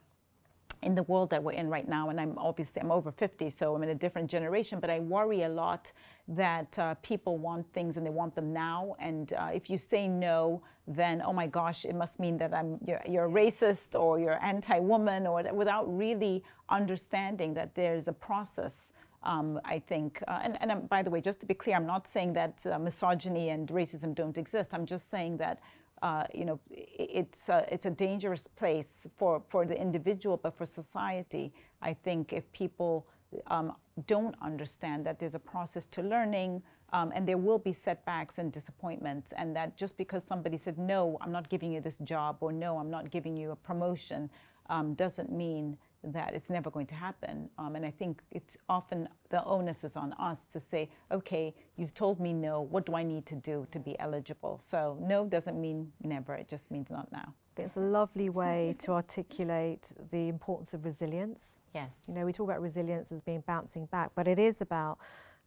in 0.81 0.95
the 0.95 1.03
world 1.03 1.29
that 1.29 1.43
we're 1.43 1.51
in 1.51 1.69
right 1.69 1.87
now, 1.87 2.09
and 2.09 2.19
I'm 2.19 2.35
obviously 2.37 2.81
I'm 2.81 2.91
over 2.91 3.11
50, 3.11 3.49
so 3.51 3.75
I'm 3.75 3.83
in 3.83 3.89
a 3.89 3.95
different 3.95 4.29
generation, 4.29 4.79
but 4.79 4.89
I 4.89 4.99
worry 4.99 5.43
a 5.43 5.49
lot 5.49 5.91
that 6.27 6.77
uh, 6.79 6.95
people 7.03 7.37
want 7.37 7.71
things 7.73 7.97
and 7.97 8.05
they 8.05 8.09
want 8.09 8.33
them 8.33 8.51
now. 8.51 8.95
And 8.99 9.33
uh, 9.33 9.51
if 9.53 9.69
you 9.69 9.77
say 9.77 10.07
no, 10.07 10.63
then 10.87 11.21
oh 11.23 11.33
my 11.33 11.45
gosh, 11.45 11.85
it 11.85 11.95
must 11.95 12.19
mean 12.19 12.37
that 12.37 12.53
I'm 12.53 12.79
you're, 12.85 13.01
you're 13.07 13.29
racist 13.29 13.99
or 13.99 14.19
you're 14.19 14.43
anti-woman, 14.43 15.27
or 15.27 15.43
without 15.53 15.85
really 15.95 16.43
understanding 16.69 17.53
that 17.53 17.75
there's 17.75 18.07
a 18.07 18.13
process. 18.13 18.93
Um, 19.23 19.59
I 19.63 19.77
think, 19.79 20.23
uh, 20.27 20.39
and, 20.43 20.57
and 20.61 20.71
um, 20.71 20.81
by 20.87 21.03
the 21.03 21.11
way, 21.11 21.21
just 21.21 21.39
to 21.41 21.45
be 21.45 21.53
clear, 21.53 21.75
I'm 21.75 21.85
not 21.85 22.07
saying 22.07 22.33
that 22.33 22.65
uh, 22.65 22.79
misogyny 22.79 23.49
and 23.49 23.67
racism 23.69 24.15
don't 24.15 24.37
exist. 24.37 24.73
I'm 24.73 24.85
just 24.85 25.11
saying 25.11 25.37
that 25.37 25.59
uh, 26.01 26.23
you 26.33 26.45
know, 26.45 26.59
it's 26.71 27.47
a, 27.49 27.65
it's 27.71 27.85
a 27.85 27.91
dangerous 27.91 28.47
place 28.47 29.05
for, 29.17 29.41
for 29.49 29.65
the 29.65 29.79
individual, 29.79 30.37
but 30.37 30.57
for 30.57 30.65
society, 30.65 31.53
I 31.81 31.93
think 31.93 32.33
if 32.33 32.51
people 32.51 33.07
um, 33.47 33.75
don't 34.07 34.35
understand 34.41 35.05
that 35.05 35.19
there's 35.19 35.35
a 35.35 35.39
process 35.39 35.85
to 35.87 36.01
learning 36.01 36.63
um, 36.93 37.11
and 37.15 37.27
there 37.27 37.37
will 37.37 37.59
be 37.59 37.71
setbacks 37.71 38.37
and 38.37 38.51
disappointments, 38.51 39.31
and 39.37 39.55
that 39.55 39.77
just 39.77 39.95
because 39.95 40.23
somebody 40.23 40.57
said, 40.57 40.77
no, 40.77 41.17
I'm 41.21 41.31
not 41.31 41.47
giving 41.49 41.71
you 41.71 41.79
this 41.79 41.97
job, 41.99 42.37
or 42.41 42.51
no, 42.51 42.77
I'm 42.77 42.89
not 42.89 43.11
giving 43.11 43.37
you 43.37 43.51
a 43.51 43.55
promotion, 43.55 44.29
um, 44.69 44.93
doesn't 44.95 45.31
mean 45.31 45.77
that 46.03 46.33
it's 46.33 46.49
never 46.49 46.69
going 46.69 46.87
to 46.87 46.95
happen. 46.95 47.49
Um, 47.57 47.75
and 47.75 47.85
I 47.85 47.91
think 47.91 48.21
it's 48.31 48.57
often 48.69 49.07
the 49.29 49.43
onus 49.43 49.83
is 49.83 49.95
on 49.95 50.13
us 50.13 50.45
to 50.47 50.59
say, 50.59 50.89
okay, 51.11 51.53
you've 51.75 51.93
told 51.93 52.19
me 52.19 52.33
no. 52.33 52.61
What 52.61 52.85
do 52.85 52.95
I 52.95 53.03
need 53.03 53.25
to 53.27 53.35
do 53.35 53.67
to 53.71 53.79
be 53.79 53.97
eligible? 53.99 54.59
So 54.63 54.97
no 54.99 55.25
doesn't 55.25 55.59
mean 55.59 55.91
never. 56.03 56.33
It 56.35 56.47
just 56.47 56.71
means 56.71 56.89
not 56.89 57.11
now. 57.11 57.33
It's 57.57 57.75
a 57.75 57.79
lovely 57.79 58.29
way 58.29 58.75
to 58.79 58.93
articulate 58.93 59.89
the 60.11 60.29
importance 60.29 60.73
of 60.73 60.85
resilience. 60.85 61.41
Yes. 61.75 62.05
You 62.07 62.15
know, 62.15 62.25
we 62.25 62.33
talk 62.33 62.45
about 62.45 62.61
resilience 62.61 63.11
as 63.11 63.21
being 63.21 63.43
bouncing 63.45 63.85
back, 63.87 64.11
but 64.15 64.27
it 64.27 64.39
is 64.39 64.61
about 64.61 64.97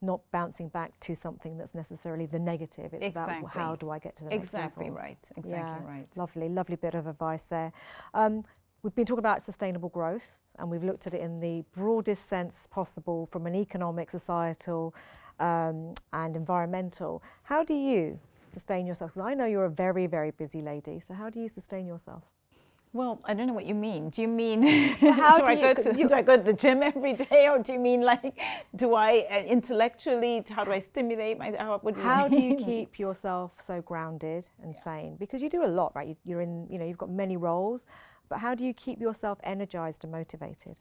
not 0.00 0.20
bouncing 0.30 0.68
back 0.68 0.98
to 1.00 1.14
something 1.16 1.56
that's 1.56 1.74
necessarily 1.74 2.26
the 2.26 2.38
negative. 2.38 2.92
It's 2.92 3.04
exactly. 3.04 3.38
about 3.38 3.50
how 3.50 3.76
do 3.76 3.90
I 3.90 3.98
get 3.98 4.16
to 4.16 4.24
the 4.24 4.34
exactly 4.34 4.86
next 4.86 4.94
level. 4.94 5.02
Right. 5.02 5.30
Exactly 5.36 5.86
yeah, 5.86 5.90
right. 5.90 6.16
Lovely, 6.16 6.48
lovely 6.48 6.76
bit 6.76 6.94
of 6.94 7.06
advice 7.06 7.44
there. 7.48 7.72
Um, 8.12 8.44
we've 8.82 8.94
been 8.94 9.06
talking 9.06 9.20
about 9.20 9.44
sustainable 9.44 9.88
growth 9.88 10.24
and 10.58 10.70
we've 10.70 10.84
looked 10.84 11.06
at 11.06 11.14
it 11.14 11.20
in 11.20 11.40
the 11.40 11.64
broadest 11.74 12.28
sense 12.28 12.66
possible 12.70 13.26
from 13.26 13.46
an 13.46 13.54
economic, 13.54 14.10
societal, 14.10 14.94
um, 15.40 15.94
and 16.12 16.36
environmental. 16.36 17.22
How 17.42 17.64
do 17.64 17.74
you 17.74 18.18
sustain 18.52 18.86
yourself? 18.86 19.14
Because 19.14 19.26
I 19.26 19.34
know 19.34 19.46
you're 19.46 19.64
a 19.64 19.70
very, 19.70 20.06
very 20.06 20.30
busy 20.30 20.62
lady. 20.62 21.00
So 21.06 21.14
how 21.14 21.30
do 21.30 21.40
you 21.40 21.48
sustain 21.48 21.86
yourself? 21.86 22.22
Well, 22.92 23.20
I 23.24 23.34
don't 23.34 23.48
know 23.48 23.52
what 23.52 23.66
you 23.66 23.74
mean. 23.74 24.10
Do 24.10 24.22
you 24.22 24.28
mean 24.28 24.62
how 25.00 25.38
do, 25.38 25.44
do, 25.44 25.50
I 25.50 25.60
go 25.60 25.74
to 25.74 25.98
you, 25.98 26.06
do 26.06 26.14
I 26.14 26.22
go 26.22 26.36
to 26.36 26.42
the 26.42 26.52
gym 26.52 26.80
every 26.80 27.14
day, 27.14 27.48
or 27.48 27.58
do 27.58 27.72
you 27.72 27.80
mean 27.80 28.02
like 28.02 28.38
do 28.76 28.94
I 28.94 29.26
uh, 29.28 29.38
intellectually? 29.40 30.44
How 30.48 30.62
do 30.62 30.70
I 30.70 30.78
stimulate 30.78 31.36
my? 31.36 31.52
How, 31.58 31.78
do 31.78 31.90
you 31.90 32.02
how 32.02 32.28
do 32.28 32.38
you 32.38 32.56
keep 32.64 33.00
yourself 33.00 33.50
so 33.66 33.82
grounded 33.82 34.46
and 34.62 34.74
yeah. 34.74 34.84
sane? 34.84 35.16
Because 35.16 35.42
you 35.42 35.50
do 35.50 35.64
a 35.64 35.66
lot, 35.66 35.90
right? 35.96 36.06
You, 36.06 36.16
you're 36.24 36.40
in, 36.40 36.68
you 36.70 36.78
know, 36.78 36.86
you've 36.86 36.96
got 36.96 37.10
many 37.10 37.36
roles 37.36 37.80
but 38.28 38.38
how 38.38 38.54
do 38.54 38.64
you 38.64 38.74
keep 38.74 39.00
yourself 39.00 39.38
energized 39.42 40.04
and 40.04 40.12
motivated? 40.12 40.80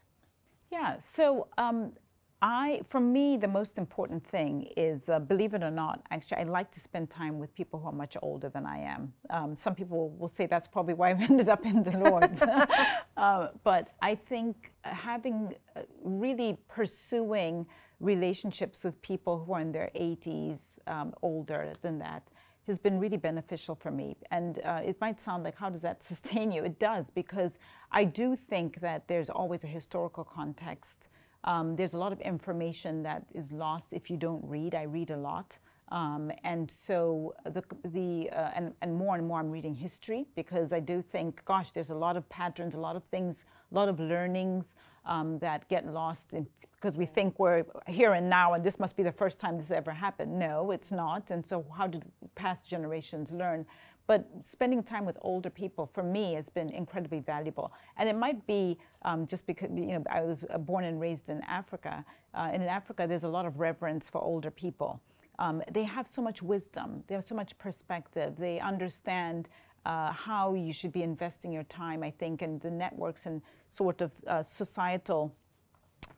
Yeah, 0.71 0.97
so 0.97 1.47
um, 1.57 1.93
I, 2.41 2.81
for 2.89 2.99
me, 2.99 3.37
the 3.37 3.47
most 3.47 3.77
important 3.77 4.25
thing 4.27 4.67
is, 4.75 5.07
uh, 5.07 5.19
believe 5.19 5.53
it 5.53 5.63
or 5.63 5.71
not, 5.71 6.01
actually, 6.11 6.39
I 6.39 6.43
like 6.43 6.71
to 6.71 6.81
spend 6.81 7.09
time 7.09 7.39
with 7.39 7.55
people 7.55 7.79
who 7.79 7.87
are 7.87 7.93
much 7.93 8.17
older 8.21 8.49
than 8.49 8.65
I 8.65 8.79
am. 8.79 9.13
Um, 9.29 9.55
some 9.55 9.73
people 9.73 10.09
will 10.09 10.27
say 10.27 10.45
that's 10.45 10.67
probably 10.67 10.93
why 10.93 11.11
I've 11.11 11.21
ended 11.29 11.47
up 11.47 11.65
in 11.65 11.83
the 11.83 11.91
Lords. 12.09 12.41
uh, 13.17 13.47
but 13.63 13.91
I 14.01 14.15
think 14.15 14.73
having, 14.81 15.55
uh, 15.75 15.83
really 16.03 16.57
pursuing 16.67 17.65
relationships 18.01 18.83
with 18.83 19.01
people 19.01 19.45
who 19.45 19.53
are 19.53 19.61
in 19.61 19.71
their 19.71 19.89
80s, 19.95 20.79
um, 20.87 21.13
older 21.21 21.73
than 21.81 21.97
that, 21.99 22.27
has 22.67 22.79
been 22.79 22.99
really 22.99 23.17
beneficial 23.17 23.75
for 23.75 23.91
me. 23.91 24.15
And 24.31 24.59
uh, 24.63 24.81
it 24.85 24.99
might 25.01 25.19
sound 25.19 25.43
like, 25.43 25.57
how 25.57 25.69
does 25.69 25.81
that 25.81 26.01
sustain 26.11 26.51
you? 26.51 26.63
It 26.63 26.79
does, 26.79 27.09
because 27.09 27.59
I 27.91 28.05
do 28.05 28.35
think 28.35 28.79
that 28.81 29.07
there's 29.07 29.29
always 29.29 29.63
a 29.63 29.67
historical 29.67 30.23
context. 30.23 31.09
Um, 31.43 31.75
there's 31.75 31.93
a 31.93 31.97
lot 31.97 32.13
of 32.13 32.21
information 32.21 33.03
that 33.03 33.25
is 33.33 33.51
lost 33.51 33.91
if 33.91 34.09
you 34.09 34.17
don't 34.17 34.43
read. 34.47 34.75
I 34.75 34.83
read 34.83 35.11
a 35.11 35.17
lot. 35.17 35.57
Um, 35.89 36.31
and 36.43 36.69
so 36.69 37.35
the, 37.45 37.63
the 37.85 38.29
uh, 38.31 38.51
and, 38.55 38.73
and 38.81 38.95
more 38.95 39.15
and 39.15 39.27
more 39.27 39.39
I'm 39.39 39.51
reading 39.51 39.75
history 39.75 40.25
because 40.35 40.73
I 40.73 40.79
do 40.79 41.01
think, 41.01 41.43
gosh, 41.45 41.71
there's 41.71 41.91
a 41.91 41.95
lot 41.95 42.17
of 42.17 42.27
patterns, 42.29 42.73
a 42.73 42.79
lot 42.79 42.95
of 42.95 43.03
things, 43.03 43.45
a 43.71 43.75
lot 43.75 43.89
of 43.89 43.99
learnings 43.99 44.75
um, 45.05 45.37
that 45.39 45.67
get 45.69 45.85
lost 45.85 46.33
in, 46.33 46.47
because 46.73 46.97
we 46.97 47.05
think 47.05 47.37
we're 47.37 47.63
here 47.87 48.13
and 48.13 48.29
now 48.29 48.53
and 48.53 48.63
this 48.63 48.79
must 48.79 48.97
be 48.97 49.03
the 49.03 49.11
first 49.11 49.39
time 49.39 49.57
this 49.57 49.71
ever 49.71 49.91
happened. 49.91 50.37
No, 50.37 50.71
it's 50.71 50.91
not. 50.91 51.31
And 51.31 51.45
so 51.45 51.65
how 51.77 51.87
did 51.87 52.03
past 52.35 52.69
generations 52.69 53.31
learn? 53.31 53.65
But 54.05 54.27
spending 54.43 54.83
time 54.83 55.05
with 55.05 55.17
older 55.21 55.49
people 55.49 55.85
for 55.85 56.03
me 56.03 56.33
has 56.33 56.49
been 56.49 56.69
incredibly 56.69 57.19
valuable. 57.19 57.71
And 57.97 58.09
it 58.09 58.17
might 58.17 58.45
be 58.45 58.77
um, 59.03 59.27
just 59.27 59.45
because 59.47 59.69
you 59.73 59.87
know 59.87 60.03
I 60.09 60.21
was 60.21 60.43
born 60.59 60.83
and 60.83 60.99
raised 60.99 61.29
in 61.29 61.41
Africa. 61.43 62.03
Uh, 62.33 62.49
and 62.51 62.61
in 62.61 62.67
Africa, 62.67 63.05
there's 63.07 63.23
a 63.23 63.29
lot 63.29 63.45
of 63.45 63.59
reverence 63.59 64.09
for 64.09 64.21
older 64.21 64.51
people. 64.51 65.01
Um, 65.39 65.63
they 65.71 65.83
have 65.83 66.07
so 66.07 66.21
much 66.21 66.41
wisdom, 66.41 67.03
they 67.07 67.15
have 67.15 67.23
so 67.23 67.35
much 67.35 67.57
perspective, 67.57 68.35
they 68.37 68.59
understand 68.59 69.49
uh, 69.85 70.11
how 70.11 70.53
you 70.53 70.71
should 70.71 70.91
be 70.91 71.03
investing 71.03 71.51
your 71.51 71.63
time, 71.63 72.03
I 72.03 72.11
think, 72.11 72.41
and 72.41 72.61
the 72.61 72.71
networks 72.71 73.25
and 73.25 73.41
sort 73.71 74.01
of 74.01 74.11
uh, 74.27 74.43
societal 74.43 75.35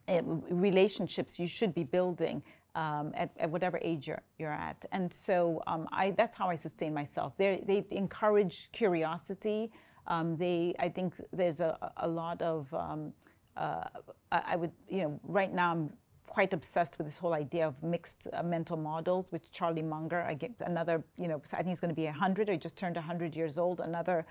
uh, 0.08 0.22
relationships 0.24 1.40
you 1.40 1.48
should 1.48 1.74
be 1.74 1.84
building 1.84 2.44
um, 2.76 3.12
at, 3.16 3.32
at, 3.40 3.50
whatever 3.50 3.80
age 3.82 4.08
you're, 4.08 4.22
you're 4.38 4.52
at. 4.52 4.86
And 4.92 5.12
so 5.12 5.64
um, 5.66 5.88
I, 5.92 6.12
that's 6.12 6.36
how 6.36 6.50
I 6.50 6.56
sustain 6.56 6.94
myself. 6.94 7.34
They're, 7.38 7.58
they 7.66 7.86
encourage 7.92 8.70
curiosity. 8.72 9.72
Um, 10.08 10.38
they, 10.38 10.76
I 10.78 10.90
think 10.90 11.16
there's 11.32 11.62
a, 11.62 11.92
a 11.98 12.08
lot 12.08 12.42
of, 12.42 12.72
um, 12.74 13.14
uh, 13.58 13.86
I 14.32 14.58
would, 14.58 14.72
you 14.90 15.04
know, 15.04 15.20
right 15.24 15.52
now 15.52 15.72
I'm 15.72 15.90
quite 16.28 16.54
obsessed 16.54 16.98
with 16.98 17.08
this 17.08 17.18
whole 17.18 17.34
idea 17.34 17.68
of 17.68 17.82
mixed 17.84 18.28
uh, 18.34 18.44
mental 18.44 18.78
models 18.78 19.32
with 19.32 19.52
Charlie 19.52 19.82
Munger. 19.82 20.22
I 20.22 20.34
get 20.34 20.52
another, 20.60 21.04
you 21.18 21.28
know, 21.28 21.42
I 21.54 21.58
think 21.58 21.70
he's 21.70 21.80
going 21.80 21.90
to 21.90 21.96
be 21.96 22.06
100 22.06 22.50
or 22.50 22.58
just 22.58 22.76
turned 22.76 22.96
100 22.96 23.36
years 23.36 23.58
old, 23.58 23.80
another 23.80 24.26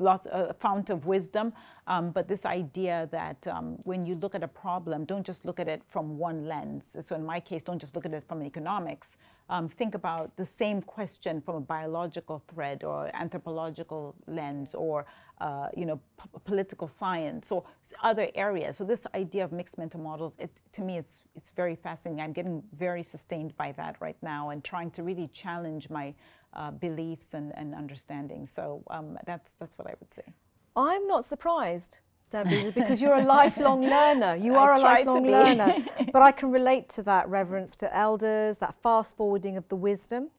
lots 0.00 0.26
a 0.30 0.54
fount 0.54 0.90
of 0.90 1.06
wisdom. 1.06 1.52
Um, 1.86 2.10
but 2.10 2.26
this 2.26 2.46
idea 2.46 3.08
that 3.12 3.46
um, 3.46 3.76
when 3.84 4.06
you 4.06 4.14
look 4.16 4.34
at 4.34 4.42
a 4.42 4.48
problem, 4.48 5.04
don't 5.04 5.24
just 5.24 5.44
look 5.44 5.60
at 5.60 5.68
it 5.68 5.82
from 5.88 6.18
one 6.18 6.46
lens. 6.46 6.96
So 7.00 7.14
in 7.14 7.24
my 7.24 7.38
case, 7.38 7.62
don't 7.62 7.78
just 7.78 7.94
look 7.94 8.06
at 8.06 8.14
it 8.14 8.24
from 8.26 8.42
economics. 8.42 9.18
Um, 9.50 9.68
think 9.68 9.96
about 9.96 10.36
the 10.36 10.46
same 10.46 10.80
question 10.80 11.40
from 11.40 11.56
a 11.56 11.60
biological 11.60 12.40
thread 12.46 12.84
or 12.84 13.10
anthropological 13.14 14.14
lens 14.28 14.76
or 14.76 15.06
uh, 15.40 15.68
you 15.76 15.86
know 15.86 15.98
p- 16.18 16.38
political 16.44 16.86
science 16.86 17.50
or 17.50 17.64
other 18.02 18.28
areas. 18.36 18.76
So 18.76 18.84
this 18.84 19.06
idea 19.12 19.44
of 19.44 19.50
mixed 19.50 19.76
mental 19.76 20.00
models, 20.00 20.36
it, 20.38 20.50
to 20.72 20.82
me, 20.82 20.98
it's 20.98 21.20
it's 21.34 21.50
very 21.50 21.74
fascinating. 21.74 22.22
I'm 22.22 22.32
getting 22.32 22.62
very 22.72 23.02
sustained 23.02 23.56
by 23.56 23.72
that 23.72 23.96
right 24.00 24.20
now 24.22 24.50
and 24.50 24.62
trying 24.62 24.92
to 24.92 25.02
really 25.02 25.28
challenge 25.28 25.90
my 25.90 26.14
uh, 26.54 26.70
beliefs 26.70 27.34
and, 27.34 27.52
and 27.56 27.74
understanding. 27.74 28.46
So 28.46 28.84
um, 28.88 29.18
that's 29.26 29.54
that's 29.54 29.76
what 29.76 29.88
I 29.88 29.94
would 29.98 30.14
say. 30.14 30.32
I'm 30.76 31.08
not 31.08 31.28
surprised. 31.28 31.98
Debbie, 32.30 32.70
because 32.70 33.00
you're 33.00 33.14
a 33.14 33.24
lifelong 33.24 33.82
learner. 33.96 34.36
You 34.36 34.54
are 34.56 34.72
I 34.72 34.78
a 34.78 34.80
lifelong 34.80 35.26
learner. 35.26 35.74
but 36.12 36.22
I 36.22 36.32
can 36.32 36.50
relate 36.50 36.88
to 36.90 37.02
that 37.04 37.28
reverence 37.28 37.76
to 37.78 37.96
elders, 37.96 38.56
that 38.58 38.74
fast 38.82 39.16
forwarding 39.16 39.56
of 39.56 39.68
the 39.68 39.76
wisdom 39.76 40.30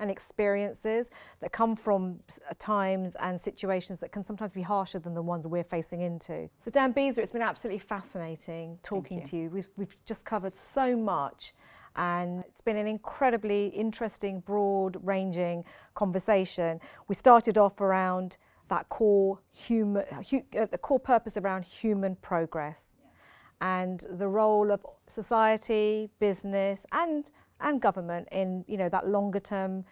and 0.00 0.10
experiences 0.10 1.10
that 1.40 1.52
come 1.52 1.76
from 1.76 2.18
uh, 2.50 2.54
times 2.58 3.14
and 3.20 3.40
situations 3.40 4.00
that 4.00 4.10
can 4.10 4.24
sometimes 4.24 4.52
be 4.52 4.62
harsher 4.62 4.98
than 4.98 5.14
the 5.14 5.22
ones 5.22 5.46
we're 5.46 5.62
facing 5.62 6.00
into. 6.00 6.48
So, 6.64 6.70
Dambisa, 6.70 7.18
it's 7.18 7.32
been 7.32 7.42
absolutely 7.42 7.78
fascinating 7.78 8.78
talking 8.82 9.20
you. 9.20 9.26
to 9.26 9.36
you. 9.36 9.50
We've, 9.50 9.68
we've 9.76 9.96
just 10.04 10.24
covered 10.24 10.56
so 10.56 10.96
much 10.96 11.54
and 11.96 12.42
it's 12.48 12.60
been 12.60 12.76
an 12.76 12.86
incredibly 12.86 13.66
interesting, 13.68 14.40
broad 14.40 14.96
ranging 15.02 15.64
conversation. 15.94 16.80
We 17.08 17.14
started 17.14 17.58
off 17.58 17.80
around 17.80 18.38
that 18.68 18.88
core 18.88 19.38
human, 19.50 20.04
hu- 20.30 20.44
uh, 20.58 20.66
the 20.66 20.78
core 20.78 21.00
purpose 21.00 21.36
around 21.36 21.64
human 21.64 22.16
progress 22.16 22.96
and 23.60 24.04
the 24.18 24.26
role 24.26 24.72
of 24.72 24.84
society, 25.06 26.10
business, 26.18 26.84
and 26.92 27.30
and 27.60 27.80
government 27.80 28.28
in 28.32 28.64
you 28.66 28.76
know 28.76 28.88
that 28.88 29.08
longer 29.08 29.40
term, 29.40 29.84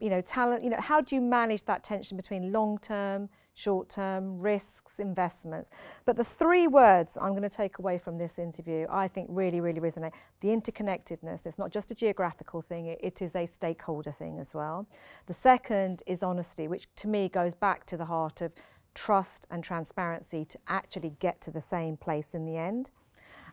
you 0.00 0.10
know 0.10 0.20
talent. 0.20 0.62
You 0.62 0.70
know 0.70 0.80
how 0.80 1.00
do 1.00 1.14
you 1.14 1.20
manage 1.20 1.64
that 1.64 1.82
tension 1.84 2.16
between 2.16 2.52
long 2.52 2.78
term, 2.78 3.28
short 3.58 3.88
term 3.88 4.38
risks 4.38 5.00
investments. 5.00 5.70
But 6.04 6.16
the 6.16 6.24
three 6.24 6.68
words 6.68 7.16
I'm 7.20 7.30
going 7.30 7.42
to 7.42 7.48
take 7.48 7.78
away 7.78 7.98
from 7.98 8.18
this 8.18 8.38
interview, 8.38 8.86
I 8.88 9.08
think 9.08 9.28
really, 9.30 9.60
really 9.60 9.80
resonate. 9.80 10.12
The 10.40 10.48
interconnectedness, 10.48 11.44
it's 11.44 11.58
not 11.58 11.70
just 11.70 11.90
a 11.90 11.94
geographical 11.94 12.62
thing, 12.62 12.86
it, 12.86 12.98
it 13.02 13.22
is 13.22 13.34
a 13.34 13.46
stakeholder 13.46 14.12
thing 14.12 14.38
as 14.38 14.54
well. 14.54 14.86
The 15.26 15.34
second 15.34 16.02
is 16.06 16.22
honesty, 16.22 16.68
which 16.68 16.88
to 16.96 17.08
me 17.08 17.28
goes 17.28 17.54
back 17.54 17.84
to 17.86 17.96
the 17.96 18.04
heart 18.04 18.40
of 18.40 18.52
trust 18.94 19.46
and 19.50 19.62
transparency 19.62 20.44
to 20.44 20.58
actually 20.68 21.14
get 21.18 21.40
to 21.42 21.50
the 21.50 21.62
same 21.62 21.96
place 21.96 22.34
in 22.34 22.46
the 22.46 22.56
end. 22.56 22.90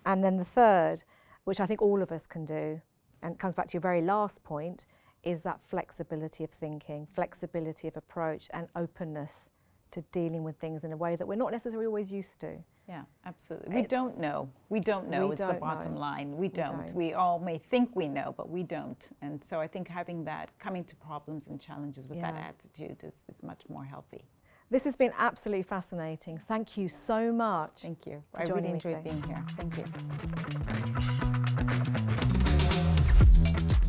And 0.06 0.24
then 0.24 0.38
the 0.38 0.46
third, 0.46 1.04
which 1.46 1.60
I 1.60 1.66
think 1.66 1.82
all 1.82 2.02
of 2.02 2.12
us 2.12 2.28
can 2.28 2.46
do, 2.46 2.82
and 3.24 3.40
comes 3.40 3.56
back 3.56 3.68
to 3.68 3.74
your 3.74 3.82
very 3.82 4.02
last 4.02 4.44
point, 4.44 4.86
is 5.24 5.42
that 5.42 5.60
flexibility 5.68 6.44
of 6.44 6.52
thinking, 6.52 7.08
flexibility 7.16 7.88
of 7.88 7.98
approach, 7.98 8.48
and 8.52 8.68
openness 8.76 9.46
to 9.92 10.02
dealing 10.12 10.44
with 10.44 10.58
things 10.58 10.84
in 10.84 10.92
a 10.92 10.98
way 10.98 11.16
that 11.16 11.28
we're 11.28 11.36
not 11.36 11.52
necessarily 11.52 11.86
always 11.86 12.12
used 12.12 12.40
to. 12.42 12.58
Yeah, 12.88 13.02
absolutely. 13.26 13.76
We 13.76 13.82
don't 13.82 14.20
know. 14.20 14.50
We 14.70 14.80
don't 14.80 15.10
know. 15.10 15.34
Don't 15.34 15.56
the 15.56 15.60
bottom 15.60 15.96
know. 15.96 16.00
line. 16.00 16.38
We 16.38 16.50
don't. 16.50 16.78
we 16.78 16.86
don't. 16.86 16.96
We 16.96 17.14
all 17.14 17.40
may 17.40 17.58
think 17.58 17.96
we 17.96 18.08
know, 18.08 18.34
but 18.38 18.50
we 18.50 18.62
don't. 18.64 19.10
And 19.22 19.44
so 19.44 19.60
I 19.60 19.68
think 19.68 19.88
having 19.88 20.24
that, 20.26 20.52
coming 20.60 20.84
to 20.84 20.96
problems 20.96 21.48
and 21.48 21.60
challenges 21.60 22.08
with 22.08 22.20
yeah. 22.20 22.32
that 22.32 22.56
attitude 22.56 23.04
is, 23.04 23.26
is 23.28 23.42
much 23.42 23.64
more 23.70 23.84
healthy. 23.84 24.26
This 24.72 24.84
has 24.84 24.96
been 24.96 25.12
absolutely 25.18 25.64
fascinating. 25.64 26.40
Thank 26.48 26.76
you 26.76 26.90
so 26.90 27.32
much. 27.32 27.82
Thank 27.82 28.06
you. 28.06 28.24
I 28.34 28.44
really 28.44 28.70
enjoyed 28.70 29.04
being 29.04 29.22
here. 29.24 29.44
Thank 29.56 29.78
you. 29.78 29.86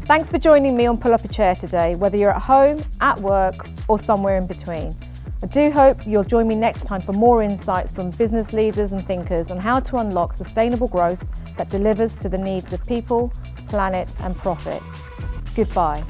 Thanks 0.06 0.30
for 0.30 0.38
joining 0.38 0.76
me 0.76 0.86
on 0.86 0.98
Pull 0.98 1.14
Up 1.14 1.24
a 1.24 1.28
Chair 1.28 1.54
today, 1.54 1.96
whether 1.96 2.16
you're 2.16 2.30
at 2.30 2.42
home, 2.42 2.82
at 3.00 3.18
work, 3.20 3.66
or 3.88 3.98
somewhere 3.98 4.36
in 4.36 4.46
between. 4.46 4.94
I 5.46 5.48
do 5.48 5.70
hope 5.70 6.04
you'll 6.04 6.24
join 6.24 6.48
me 6.48 6.56
next 6.56 6.86
time 6.86 7.00
for 7.00 7.12
more 7.12 7.40
insights 7.40 7.92
from 7.92 8.10
business 8.10 8.52
leaders 8.52 8.90
and 8.90 9.00
thinkers 9.00 9.52
on 9.52 9.58
how 9.58 9.78
to 9.78 9.98
unlock 9.98 10.32
sustainable 10.32 10.88
growth 10.88 11.24
that 11.56 11.70
delivers 11.70 12.16
to 12.16 12.28
the 12.28 12.36
needs 12.36 12.72
of 12.72 12.84
people, 12.84 13.32
planet, 13.68 14.12
and 14.22 14.36
profit. 14.36 14.82
Goodbye. 15.54 16.04